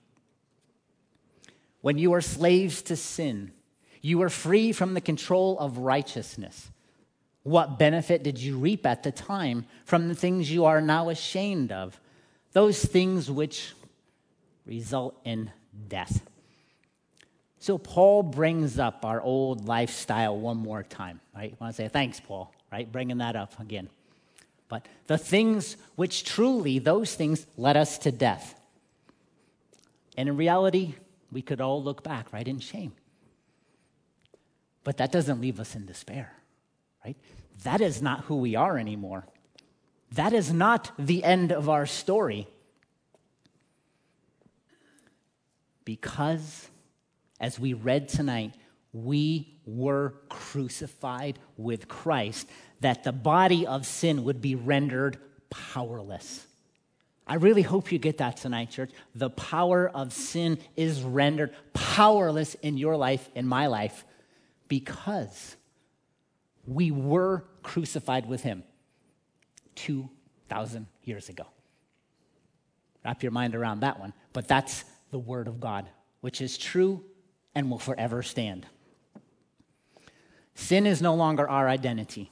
When 1.83 1.99
you 1.99 2.13
were 2.13 2.23
slaves 2.23 2.81
to 2.85 2.97
sin, 2.97 3.53
you 4.01 4.17
were 4.17 4.31
free 4.31 4.73
from 4.73 4.95
the 4.95 5.01
control 5.03 5.59
of 5.59 5.77
righteousness. 5.77 6.71
What 7.43 7.79
benefit 7.79 8.23
did 8.23 8.39
you 8.39 8.57
reap 8.57 8.87
at 8.87 9.03
the 9.03 9.13
time 9.13 9.67
from 9.85 10.09
the 10.09 10.15
things 10.15 10.51
you 10.51 10.65
are 10.65 10.81
now 10.81 11.11
ashamed 11.11 11.71
of? 11.71 12.01
Those 12.53 12.83
things 12.83 13.31
which 13.31 13.75
result 14.65 15.21
in 15.23 15.51
death. 15.89 16.23
So 17.65 17.79
Paul 17.79 18.23
brings 18.23 18.79
up 18.79 19.07
our 19.07 19.23
old 19.23 19.67
lifestyle 19.67 20.37
one 20.37 20.59
more 20.59 20.83
time, 20.83 21.23
right? 21.35 21.51
I 21.59 21.65
want 21.65 21.75
to 21.75 21.83
say 21.83 21.89
thanks, 21.89 22.21
Paul, 22.21 22.53
right? 22.71 22.93
Bringing 22.93 23.17
that 23.19 23.37
up 23.37 23.59
again. 23.59 23.89
But 24.69 24.87
the 25.07 25.17
things 25.17 25.79
which 25.97 26.25
truly, 26.25 26.79
those 26.79 27.15
things 27.15 27.47
led 27.57 27.79
us 27.79 27.97
to 28.01 28.13
death. 28.13 28.55
And 30.15 30.29
in 30.29 30.37
reality, 30.37 30.93
we 31.33 31.41
could 31.41 31.63
all 31.63 31.83
look 31.83 32.03
back, 32.03 32.35
right, 32.35 32.47
in 32.47 32.61
shame. 32.61 32.93
But 34.83 34.99
that 34.99 35.11
doesn't 35.11 35.41
leave 35.41 35.59
us 35.59 35.75
in 35.75 35.87
despair, 35.87 36.35
right? 37.03 37.17
That 37.63 37.81
is 37.81 38.03
not 38.03 38.25
who 38.25 38.37
we 38.37 38.57
are 38.57 38.77
anymore. 38.77 39.25
That 40.13 40.35
is 40.35 40.53
not 40.53 40.91
the 40.99 41.25
end 41.25 41.51
of 41.51 41.71
our 41.71 41.87
story. 41.87 42.47
Because 45.87 46.69
as 47.45 47.61
we 47.61 47.75
read 47.75 48.09
tonight, 48.09 48.55
we 48.95 49.59
were 49.67 50.15
crucified 50.31 51.39
with 51.59 51.89
Christ, 51.89 52.49
that 52.81 53.05
the 53.05 53.13
body 53.13 53.67
of 53.67 53.85
sin 53.85 54.25
would 54.25 54.41
be 54.41 54.55
rendered 54.55 55.19
powerless. 55.51 56.47
I 57.27 57.35
really 57.35 57.61
hope 57.61 57.93
you 57.93 57.99
get 57.99 58.17
that 58.17 58.39
tonight, 58.39 58.71
church. 58.71 58.93
The 59.15 59.29
power 59.29 59.91
of 59.91 60.15
sin 60.15 60.59
is 60.75 61.03
rendered 61.03 61.55
powerless 61.75 62.55
in 62.63 62.79
your 62.79 62.97
life, 62.97 63.29
in 63.35 63.47
my 63.47 63.67
life, 63.67 64.07
because 64.67 65.55
we 66.67 66.91
were 66.91 67.45
crucified 67.63 68.25
with 68.25 68.41
him. 68.41 68.65
2,000 69.75 70.87
years 71.03 71.29
ago. 71.29 71.45
Wrap 73.05 73.23
your 73.23 73.33
mind 73.33 73.55
around 73.55 73.81
that 73.81 74.01
one. 74.01 74.15
But 74.33 74.49
that's 74.49 74.87
the 75.11 75.19
Word 75.19 75.47
of 75.47 75.61
God, 75.61 75.91
which 76.23 76.41
is 76.41 76.57
true 76.57 77.05
and 77.55 77.71
will 77.71 77.79
forever 77.79 78.23
stand. 78.23 78.67
Sin 80.55 80.87
is 80.87 81.03
no 81.03 81.15
longer 81.15 81.49
our 81.49 81.69
identity 81.69 82.31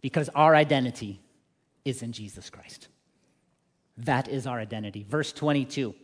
because 0.00 0.28
our 0.30 0.54
identity 0.54 1.20
is 1.84 2.02
in 2.02 2.12
Jesus 2.12 2.50
Christ. 2.50 2.88
That 3.96 4.28
is 4.28 4.46
our 4.46 4.58
identity. 4.58 5.04
Verse 5.08 5.32
22 5.32 5.94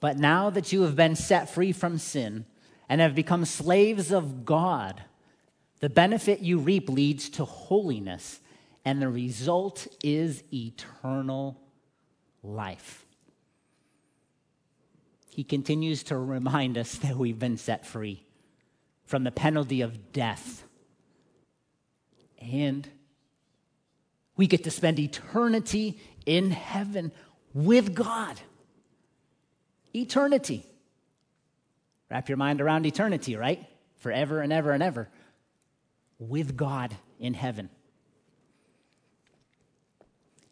But 0.00 0.18
now 0.18 0.50
that 0.50 0.72
you 0.72 0.82
have 0.82 0.96
been 0.96 1.16
set 1.16 1.50
free 1.50 1.72
from 1.72 1.98
sin 1.98 2.46
and 2.88 3.00
have 3.00 3.14
become 3.14 3.44
slaves 3.44 4.12
of 4.12 4.44
God, 4.44 5.02
the 5.80 5.90
benefit 5.90 6.40
you 6.40 6.58
reap 6.58 6.88
leads 6.88 7.28
to 7.30 7.44
holiness, 7.44 8.40
and 8.84 9.02
the 9.02 9.08
result 9.08 9.86
is 10.02 10.42
eternal 10.52 11.60
life. 12.42 13.04
He 15.38 15.44
continues 15.44 16.02
to 16.02 16.18
remind 16.18 16.76
us 16.76 16.96
that 16.96 17.16
we've 17.16 17.38
been 17.38 17.58
set 17.58 17.86
free 17.86 18.24
from 19.04 19.22
the 19.22 19.30
penalty 19.30 19.82
of 19.82 20.12
death. 20.12 20.64
And 22.42 22.88
we 24.36 24.48
get 24.48 24.64
to 24.64 24.72
spend 24.72 24.98
eternity 24.98 26.00
in 26.26 26.50
heaven 26.50 27.12
with 27.54 27.94
God. 27.94 28.40
Eternity. 29.94 30.66
Wrap 32.10 32.28
your 32.28 32.36
mind 32.36 32.60
around 32.60 32.84
eternity, 32.84 33.36
right? 33.36 33.64
Forever 33.98 34.40
and 34.40 34.52
ever 34.52 34.72
and 34.72 34.82
ever. 34.82 35.08
With 36.18 36.56
God 36.56 36.96
in 37.20 37.34
heaven. 37.34 37.70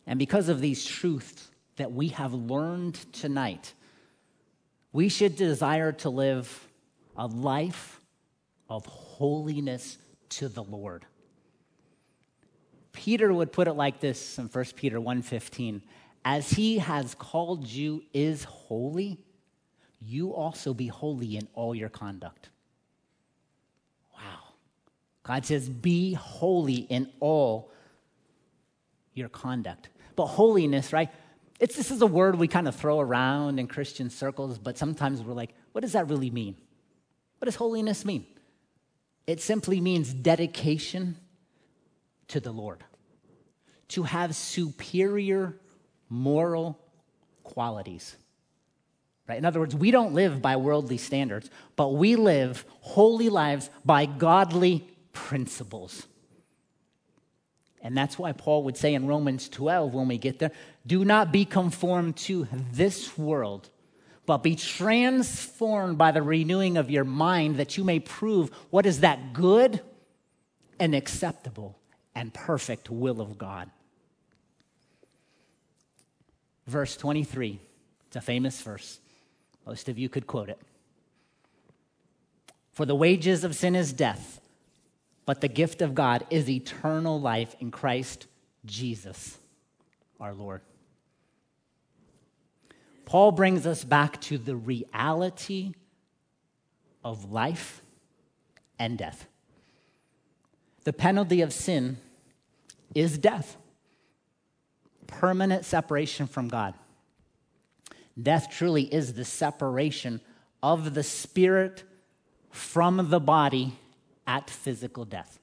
And 0.07 0.17
because 0.17 0.49
of 0.49 0.61
these 0.61 0.85
truths 0.85 1.49
that 1.75 1.91
we 1.91 2.11
have 2.11 2.33
learned 2.33 2.95
tonight, 3.13 3.75
we 4.97 5.11
should 5.11 5.37
desire 5.37 5.93
to 5.93 6.09
live 6.09 6.69
a 7.19 7.27
life 7.27 8.01
of 8.71 8.87
holiness 8.87 9.99
to 10.31 10.49
the 10.49 10.63
Lord. 10.63 11.05
Peter 12.93 13.31
would 13.31 13.53
put 13.53 13.69
it 13.69 13.75
like 13.75 14.01
this 14.01 14.39
in 14.39 14.49
1 14.49 14.75
Peter 14.75 14.99
1:15, 14.99 15.83
as 16.25 16.49
he 16.49 16.79
has 16.79 17.15
called 17.15 17.67
you 17.67 18.05
is 18.15 18.45
holy, 18.45 19.19
you 20.01 20.33
also 20.33 20.73
be 20.73 20.87
holy 20.87 21.37
in 21.37 21.47
all 21.53 21.75
your 21.75 21.91
conduct. 21.91 22.49
Wow. 24.15 24.55
God 25.25 25.45
says 25.45 25.69
be 25.69 26.15
holy 26.15 26.87
in 26.89 27.13
all 27.21 27.71
your 29.13 29.29
conduct. 29.29 29.91
But 30.15 30.29
holiness, 30.29 30.91
right? 30.95 31.11
It's, 31.59 31.77
this 31.77 31.91
is 31.91 32.03
a 32.03 32.07
word 32.07 32.37
we 32.37 32.49
kind 32.49 32.69
of 32.69 32.75
throw 32.75 33.01
around 33.01 33.59
in 33.59 33.67
Christian 33.67 34.11
circles, 34.11 34.59
but 34.59 34.77
sometimes 34.77 35.23
we're 35.23 35.33
like, 35.33 35.55
what 35.73 35.81
does 35.81 35.93
that 35.93 36.09
really 36.09 36.31
mean? 36.31 36.57
What 37.39 37.47
does 37.47 37.57
holiness 37.57 38.05
mean? 38.05 38.27
It 39.27 39.41
simply 39.41 39.81
means 39.81 40.13
dedication 40.13 41.17
to 42.29 42.41
the 42.41 42.53
Lord, 42.53 42.85
to 43.89 44.03
have 44.03 44.35
superior 44.35 45.57
moral 46.09 46.79
qualities. 47.43 48.17
Right? 49.29 49.39
In 49.39 49.45
other 49.45 49.61
words, 49.61 49.75
we 49.75 49.91
don't 49.91 50.15
live 50.15 50.41
by 50.41 50.57
worldly 50.57 50.99
standards, 50.99 51.51
but 51.75 51.95
we 51.95 52.17
live 52.17 52.65
holy 52.81 53.29
lives 53.29 53.71
by 53.85 54.07
godly 54.07 54.89
principles. 55.13 56.07
And 57.83 57.97
that's 57.97 58.19
why 58.19 58.33
Paul 58.33 58.65
would 58.65 58.77
say 58.77 58.95
in 58.95 59.07
Romans 59.07 59.49
12, 59.49 59.95
when 59.95 60.09
we 60.09 60.19
get 60.19 60.39
there, 60.39 60.53
do 60.87 61.05
not 61.05 61.33
be 61.33 61.45
conformed 61.45 62.17
to 62.17 62.47
this 62.73 63.17
world, 63.19 63.69
but 64.25 64.39
be 64.39 64.57
transformed 64.57 65.99
by 65.99 66.13
the 66.13 66.23
renewing 66.23 66.77
of 66.77 66.91
your 66.91 67.05
mind 67.05 67.57
that 67.57 67.77
you 67.77 67.85
may 67.85 67.99
prove 67.99 68.51
what 68.71 68.87
is 68.87 69.01
that 69.01 69.33
good 69.33 69.81
and 70.79 70.95
acceptable 70.95 71.79
and 72.15 72.33
perfect 72.33 72.91
will 72.91 73.21
of 73.21 73.39
God. 73.39 73.71
Verse 76.67 76.97
23, 76.97 77.61
it's 78.07 78.17
a 78.17 78.21
famous 78.21 78.61
verse. 78.61 78.99
Most 79.67 79.89
of 79.89 79.99
you 79.99 80.09
could 80.09 80.27
quote 80.27 80.49
it. 80.49 80.61
For 82.73 82.85
the 82.85 82.95
wages 82.95 83.45
of 83.45 83.55
sin 83.55 83.75
is 83.75 83.93
death 83.93 84.41
but 85.27 85.41
the 85.41 85.49
gift 85.49 85.83
of 85.83 85.95
God 85.95 86.25
is 86.31 86.49
eternal 86.49 87.21
life 87.21 87.55
in 87.61 87.73
Christ 87.73 88.27
Jesus, 88.65 89.37
our 90.21 90.33
Lord. 90.33 90.63
Paul 93.07 93.33
brings 93.33 93.67
us 93.67 93.85
back 93.85 94.21
to 94.23 94.37
the 94.37 94.57
reality 94.57 95.73
of 97.05 97.31
life 97.33 97.81
and 98.79 98.99
death. 98.99 99.29
The 100.85 100.93
penalty 100.93 101.41
of 101.41 101.53
sin 101.53 101.99
is 102.95 103.17
death, 103.17 103.57
permanent 105.07 105.65
separation 105.65 106.27
from 106.27 106.49
God. 106.49 106.75
Death 108.21 108.49
truly 108.51 108.83
is 108.93 109.15
the 109.15 109.25
separation 109.25 110.21
of 110.63 110.95
the 110.95 111.03
spirit 111.03 111.85
from 112.51 113.09
the 113.09 113.21
body 113.21 113.79
at 114.27 114.51
physical 114.51 115.05
death. 115.05 115.39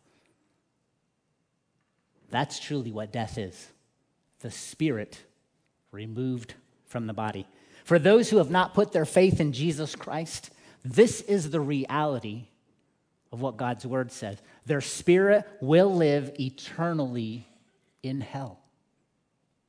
That's 2.30 2.60
truly 2.60 2.92
what 2.92 3.14
death 3.14 3.38
is 3.38 3.70
the 4.40 4.52
spirit 4.52 5.24
removed 5.92 6.56
from 6.94 7.08
the 7.08 7.14
body. 7.14 7.48
For 7.84 7.98
those 7.98 8.30
who 8.30 8.38
have 8.38 8.52
not 8.52 8.76
put 8.76 8.92
their 8.92 9.04
faith 9.04 9.42
in 9.42 9.52
Jesus 9.52 9.96
Christ, 9.96 10.52
this 10.86 11.22
is 11.22 11.50
the 11.50 11.60
reality 11.60 12.46
of 13.32 13.42
what 13.42 13.58
God's 13.58 13.86
word 13.86 14.12
says. 14.12 14.38
Their 14.68 14.80
spirit 14.80 15.44
will 15.60 15.94
live 15.94 16.32
eternally 16.40 17.48
in 18.04 18.22
hell, 18.22 18.60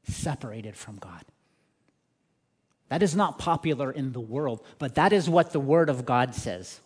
separated 0.06 0.76
from 0.76 0.98
God. 0.98 1.24
That 2.90 3.02
is 3.02 3.16
not 3.16 3.38
popular 3.38 3.90
in 3.90 4.12
the 4.12 4.20
world, 4.20 4.62
but 4.78 4.96
that 4.96 5.14
is 5.14 5.28
what 5.28 5.52
the 5.52 5.58
word 5.58 5.88
of 5.88 6.04
God 6.04 6.34
says. 6.34 6.78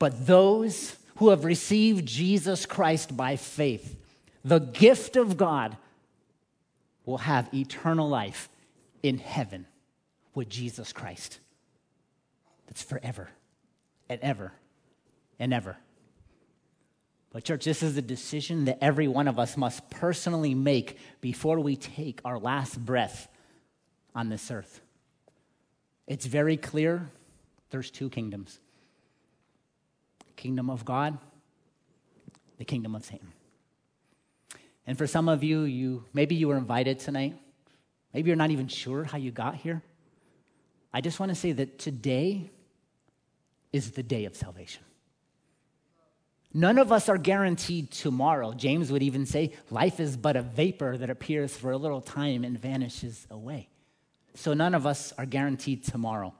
But 0.00 0.26
those 0.26 0.96
who 1.16 1.28
have 1.28 1.44
received 1.44 2.04
Jesus 2.04 2.66
Christ 2.66 3.16
by 3.16 3.36
faith, 3.36 3.96
the 4.44 4.58
gift 4.58 5.14
of 5.14 5.36
God, 5.36 5.76
will 7.06 7.18
have 7.18 7.54
eternal 7.54 8.08
life 8.08 8.48
in 9.02 9.18
heaven 9.18 9.66
with 10.34 10.48
Jesus 10.48 10.92
Christ. 10.92 11.40
That's 12.66 12.82
forever 12.82 13.30
and 14.08 14.20
ever 14.20 14.52
and 15.38 15.52
ever. 15.52 15.76
But, 17.32 17.44
church, 17.44 17.64
this 17.64 17.82
is 17.82 17.96
a 17.96 18.02
decision 18.02 18.66
that 18.66 18.78
every 18.82 19.08
one 19.08 19.26
of 19.26 19.38
us 19.38 19.56
must 19.56 19.88
personally 19.88 20.54
make 20.54 20.98
before 21.22 21.58
we 21.60 21.76
take 21.76 22.20
our 22.24 22.38
last 22.38 22.78
breath 22.84 23.28
on 24.14 24.28
this 24.28 24.50
earth. 24.50 24.80
It's 26.06 26.26
very 26.26 26.58
clear 26.58 27.10
there's 27.70 27.90
two 27.90 28.10
kingdoms 28.10 28.58
kingdom 30.36 30.70
of 30.70 30.84
God, 30.84 31.18
the 32.58 32.64
kingdom 32.64 32.96
of 32.96 33.04
Satan. 33.04 33.32
And 34.86 34.98
for 34.98 35.06
some 35.06 35.28
of 35.28 35.44
you, 35.44 35.62
you 35.62 36.04
maybe 36.12 36.34
you 36.34 36.48
were 36.48 36.56
invited 36.56 36.98
tonight. 36.98 37.36
Maybe 38.12 38.28
you're 38.28 38.36
not 38.36 38.50
even 38.50 38.68
sure 38.68 39.04
how 39.04 39.18
you 39.18 39.30
got 39.30 39.56
here. 39.56 39.82
I 40.92 41.00
just 41.00 41.18
want 41.18 41.30
to 41.30 41.36
say 41.36 41.52
that 41.52 41.78
today 41.78 42.50
is 43.72 43.92
the 43.92 44.02
day 44.02 44.26
of 44.26 44.36
salvation. 44.36 44.82
None 46.54 46.76
of 46.76 46.92
us 46.92 47.08
are 47.08 47.16
guaranteed 47.16 47.90
tomorrow. 47.90 48.52
James 48.52 48.92
would 48.92 49.02
even 49.02 49.24
say, 49.24 49.54
life 49.70 50.00
is 50.00 50.18
but 50.18 50.36
a 50.36 50.42
vapor 50.42 50.98
that 50.98 51.08
appears 51.08 51.56
for 51.56 51.70
a 51.70 51.78
little 51.78 52.02
time 52.02 52.44
and 52.44 52.60
vanishes 52.60 53.26
away. 53.30 53.68
So 54.34 54.52
none 54.52 54.74
of 54.74 54.86
us 54.86 55.14
are 55.16 55.24
guaranteed 55.24 55.84
tomorrow. 55.84 56.34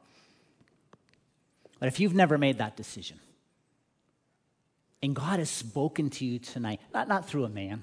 But 1.78 1.88
if 1.88 1.98
you've 1.98 2.14
never 2.14 2.36
made 2.36 2.58
that 2.58 2.76
decision, 2.76 3.18
and 5.02 5.16
God 5.16 5.38
has 5.38 5.50
spoken 5.50 6.10
to 6.10 6.24
you 6.24 6.38
tonight, 6.38 6.80
not, 6.92 7.08
not 7.08 7.26
through 7.26 7.44
a 7.44 7.48
man, 7.48 7.82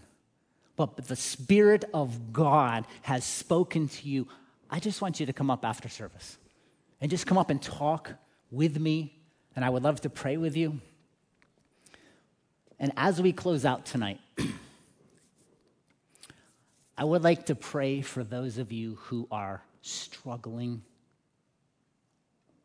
but 0.85 1.07
the 1.07 1.15
Spirit 1.15 1.83
of 1.93 2.31
God 2.31 2.87
has 3.01 3.25
spoken 3.25 3.89
to 3.89 4.07
you. 4.07 4.27
I 4.69 4.79
just 4.79 5.01
want 5.01 5.19
you 5.19 5.25
to 5.25 5.33
come 5.33 5.51
up 5.51 5.65
after 5.65 5.89
service 5.89 6.37
and 7.01 7.11
just 7.11 7.27
come 7.27 7.37
up 7.37 7.49
and 7.49 7.61
talk 7.61 8.13
with 8.49 8.79
me, 8.79 9.13
and 9.55 9.65
I 9.65 9.69
would 9.69 9.83
love 9.83 9.99
to 10.01 10.09
pray 10.09 10.37
with 10.37 10.55
you. 10.55 10.79
And 12.79 12.93
as 12.95 13.21
we 13.21 13.33
close 13.33 13.65
out 13.65 13.85
tonight, 13.85 14.21
I 16.97 17.03
would 17.03 17.23
like 17.23 17.47
to 17.47 17.55
pray 17.55 18.01
for 18.01 18.23
those 18.23 18.57
of 18.57 18.71
you 18.71 18.95
who 19.01 19.27
are 19.31 19.61
struggling 19.81 20.81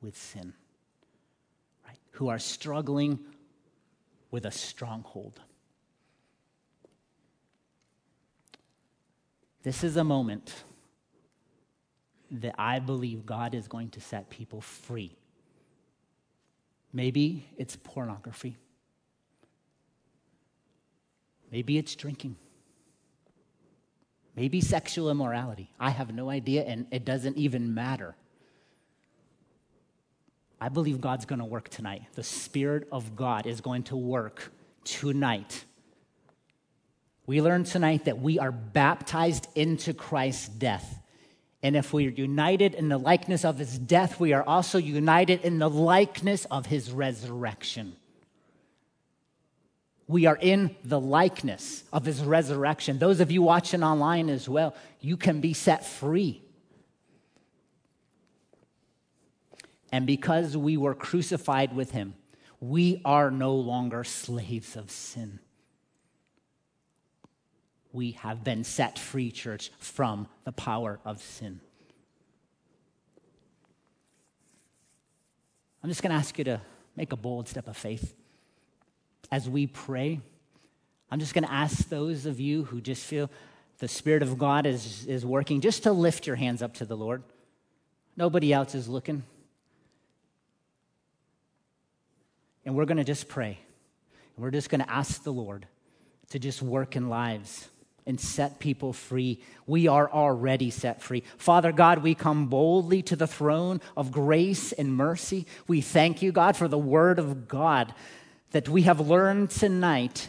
with 0.00 0.16
sin, 0.16 0.52
right? 1.84 1.98
Who 2.12 2.28
are 2.28 2.38
struggling 2.38 3.18
with 4.30 4.46
a 4.46 4.52
stronghold. 4.52 5.40
This 9.64 9.82
is 9.82 9.96
a 9.96 10.04
moment 10.04 10.52
that 12.30 12.54
I 12.58 12.78
believe 12.80 13.24
God 13.24 13.54
is 13.54 13.66
going 13.66 13.88
to 13.90 14.00
set 14.00 14.28
people 14.28 14.60
free. 14.60 15.16
Maybe 16.92 17.46
it's 17.56 17.74
pornography. 17.74 18.56
Maybe 21.50 21.78
it's 21.78 21.94
drinking. 21.94 22.36
Maybe 24.36 24.60
sexual 24.60 25.10
immorality. 25.10 25.70
I 25.80 25.90
have 25.90 26.14
no 26.14 26.28
idea, 26.28 26.64
and 26.64 26.86
it 26.90 27.06
doesn't 27.06 27.38
even 27.38 27.72
matter. 27.72 28.16
I 30.60 30.68
believe 30.68 31.00
God's 31.00 31.24
going 31.24 31.38
to 31.38 31.44
work 31.44 31.70
tonight. 31.70 32.02
The 32.14 32.22
Spirit 32.22 32.86
of 32.92 33.16
God 33.16 33.46
is 33.46 33.62
going 33.62 33.84
to 33.84 33.96
work 33.96 34.52
tonight. 34.84 35.64
We 37.26 37.40
learned 37.40 37.66
tonight 37.66 38.04
that 38.04 38.20
we 38.20 38.38
are 38.38 38.52
baptized 38.52 39.48
into 39.54 39.94
Christ's 39.94 40.48
death. 40.48 41.00
And 41.62 41.76
if 41.76 41.94
we 41.94 42.06
are 42.06 42.10
united 42.10 42.74
in 42.74 42.90
the 42.90 42.98
likeness 42.98 43.44
of 43.44 43.56
his 43.58 43.78
death, 43.78 44.20
we 44.20 44.34
are 44.34 44.42
also 44.42 44.76
united 44.76 45.40
in 45.40 45.58
the 45.58 45.70
likeness 45.70 46.44
of 46.46 46.66
his 46.66 46.90
resurrection. 46.90 47.96
We 50.06 50.26
are 50.26 50.36
in 50.36 50.76
the 50.84 51.00
likeness 51.00 51.84
of 51.90 52.04
his 52.04 52.22
resurrection. 52.22 52.98
Those 52.98 53.20
of 53.20 53.30
you 53.30 53.40
watching 53.40 53.82
online 53.82 54.28
as 54.28 54.46
well, 54.46 54.74
you 55.00 55.16
can 55.16 55.40
be 55.40 55.54
set 55.54 55.86
free. 55.86 56.42
And 59.90 60.06
because 60.06 60.54
we 60.54 60.76
were 60.76 60.94
crucified 60.94 61.74
with 61.74 61.92
him, 61.92 62.14
we 62.60 63.00
are 63.06 63.30
no 63.30 63.54
longer 63.54 64.04
slaves 64.04 64.76
of 64.76 64.90
sin. 64.90 65.38
We 67.94 68.10
have 68.20 68.44
been 68.44 68.64
set 68.64 68.98
free, 68.98 69.30
church, 69.30 69.70
from 69.78 70.28
the 70.44 70.52
power 70.52 71.00
of 71.04 71.22
sin. 71.22 71.60
I'm 75.82 75.88
just 75.88 76.02
going 76.02 76.10
to 76.10 76.16
ask 76.16 76.36
you 76.36 76.44
to 76.44 76.60
make 76.96 77.12
a 77.12 77.16
bold 77.16 77.48
step 77.48 77.68
of 77.68 77.76
faith 77.76 78.14
as 79.30 79.48
we 79.48 79.66
pray, 79.66 80.20
I'm 81.10 81.20
just 81.20 81.34
going 81.34 81.44
to 81.44 81.52
ask 81.52 81.88
those 81.88 82.26
of 82.26 82.40
you 82.40 82.64
who 82.64 82.80
just 82.80 83.04
feel 83.04 83.30
the 83.78 83.88
Spirit 83.88 84.22
of 84.22 84.38
God 84.38 84.66
is, 84.66 85.06
is 85.06 85.26
working 85.26 85.60
just 85.60 85.82
to 85.84 85.92
lift 85.92 86.26
your 86.26 86.36
hands 86.36 86.62
up 86.62 86.74
to 86.74 86.84
the 86.84 86.96
Lord. 86.96 87.22
Nobody 88.16 88.52
else 88.52 88.74
is 88.74 88.88
looking. 88.88 89.24
And 92.64 92.74
we're 92.74 92.84
going 92.86 92.98
to 92.98 93.04
just 93.04 93.28
pray. 93.28 93.58
And 94.36 94.44
We're 94.44 94.50
just 94.50 94.70
going 94.70 94.80
to 94.80 94.90
ask 94.90 95.22
the 95.22 95.32
Lord 95.32 95.66
to 96.30 96.38
just 96.38 96.62
work 96.62 96.96
in 96.96 97.08
lives 97.08 97.68
and 98.06 98.20
set 98.20 98.58
people 98.58 98.92
free. 98.92 99.40
We 99.66 99.88
are 99.88 100.10
already 100.10 100.70
set 100.70 101.02
free. 101.02 101.22
Father 101.38 101.72
God, 101.72 102.02
we 102.02 102.14
come 102.14 102.46
boldly 102.46 103.02
to 103.02 103.16
the 103.16 103.26
throne 103.26 103.80
of 103.96 104.12
grace 104.12 104.72
and 104.72 104.94
mercy. 104.94 105.46
We 105.66 105.80
thank 105.80 106.20
you, 106.20 106.32
God, 106.32 106.56
for 106.56 106.68
the 106.68 106.78
word 106.78 107.18
of 107.18 107.48
God 107.48 107.94
that 108.50 108.68
we 108.68 108.82
have 108.82 109.00
learned 109.00 109.50
tonight 109.50 110.28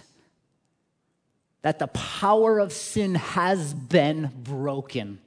that 1.62 1.80
the 1.80 1.88
power 1.88 2.60
of 2.60 2.72
sin 2.72 3.16
has 3.16 3.74
been 3.74 4.32
broken. 4.36 5.20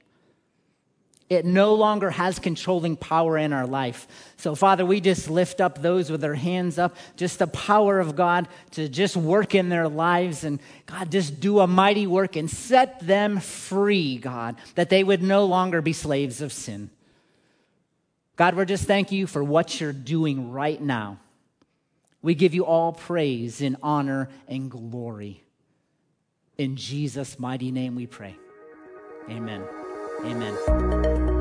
It 1.29 1.45
no 1.45 1.75
longer 1.75 2.09
has 2.09 2.39
controlling 2.39 2.97
power 2.97 3.37
in 3.37 3.53
our 3.53 3.67
life. 3.67 4.07
So, 4.37 4.55
Father, 4.55 4.83
we 4.83 4.99
just 4.99 5.29
lift 5.29 5.61
up 5.61 5.79
those 5.79 6.09
with 6.09 6.21
their 6.21 6.33
hands 6.33 6.79
up, 6.79 6.95
just 7.17 7.37
the 7.37 7.45
power 7.45 7.99
of 7.99 8.15
God 8.15 8.47
to 8.71 8.89
just 8.89 9.15
work 9.15 9.53
in 9.53 9.69
their 9.69 9.87
lives 9.87 10.43
and, 10.43 10.59
God, 10.87 11.11
just 11.11 11.39
do 11.39 11.59
a 11.59 11.67
mighty 11.67 12.07
work 12.07 12.35
and 12.35 12.49
set 12.49 12.99
them 13.05 13.39
free, 13.39 14.17
God, 14.17 14.55
that 14.73 14.89
they 14.89 15.03
would 15.03 15.21
no 15.21 15.45
longer 15.45 15.81
be 15.81 15.93
slaves 15.93 16.41
of 16.41 16.51
sin. 16.51 16.89
God, 18.35 18.55
we're 18.55 18.65
just 18.65 18.85
thank 18.85 19.11
you 19.11 19.27
for 19.27 19.43
what 19.43 19.79
you're 19.79 19.93
doing 19.93 20.51
right 20.51 20.81
now. 20.81 21.19
We 22.23 22.33
give 22.33 22.55
you 22.55 22.65
all 22.65 22.91
praise 22.91 23.61
and 23.61 23.77
honor 23.83 24.29
and 24.47 24.71
glory. 24.71 25.43
In 26.57 26.75
Jesus' 26.75 27.37
mighty 27.37 27.71
name 27.71 27.95
we 27.95 28.07
pray. 28.07 28.35
Amen. 29.29 29.78
Amen. 30.25 31.38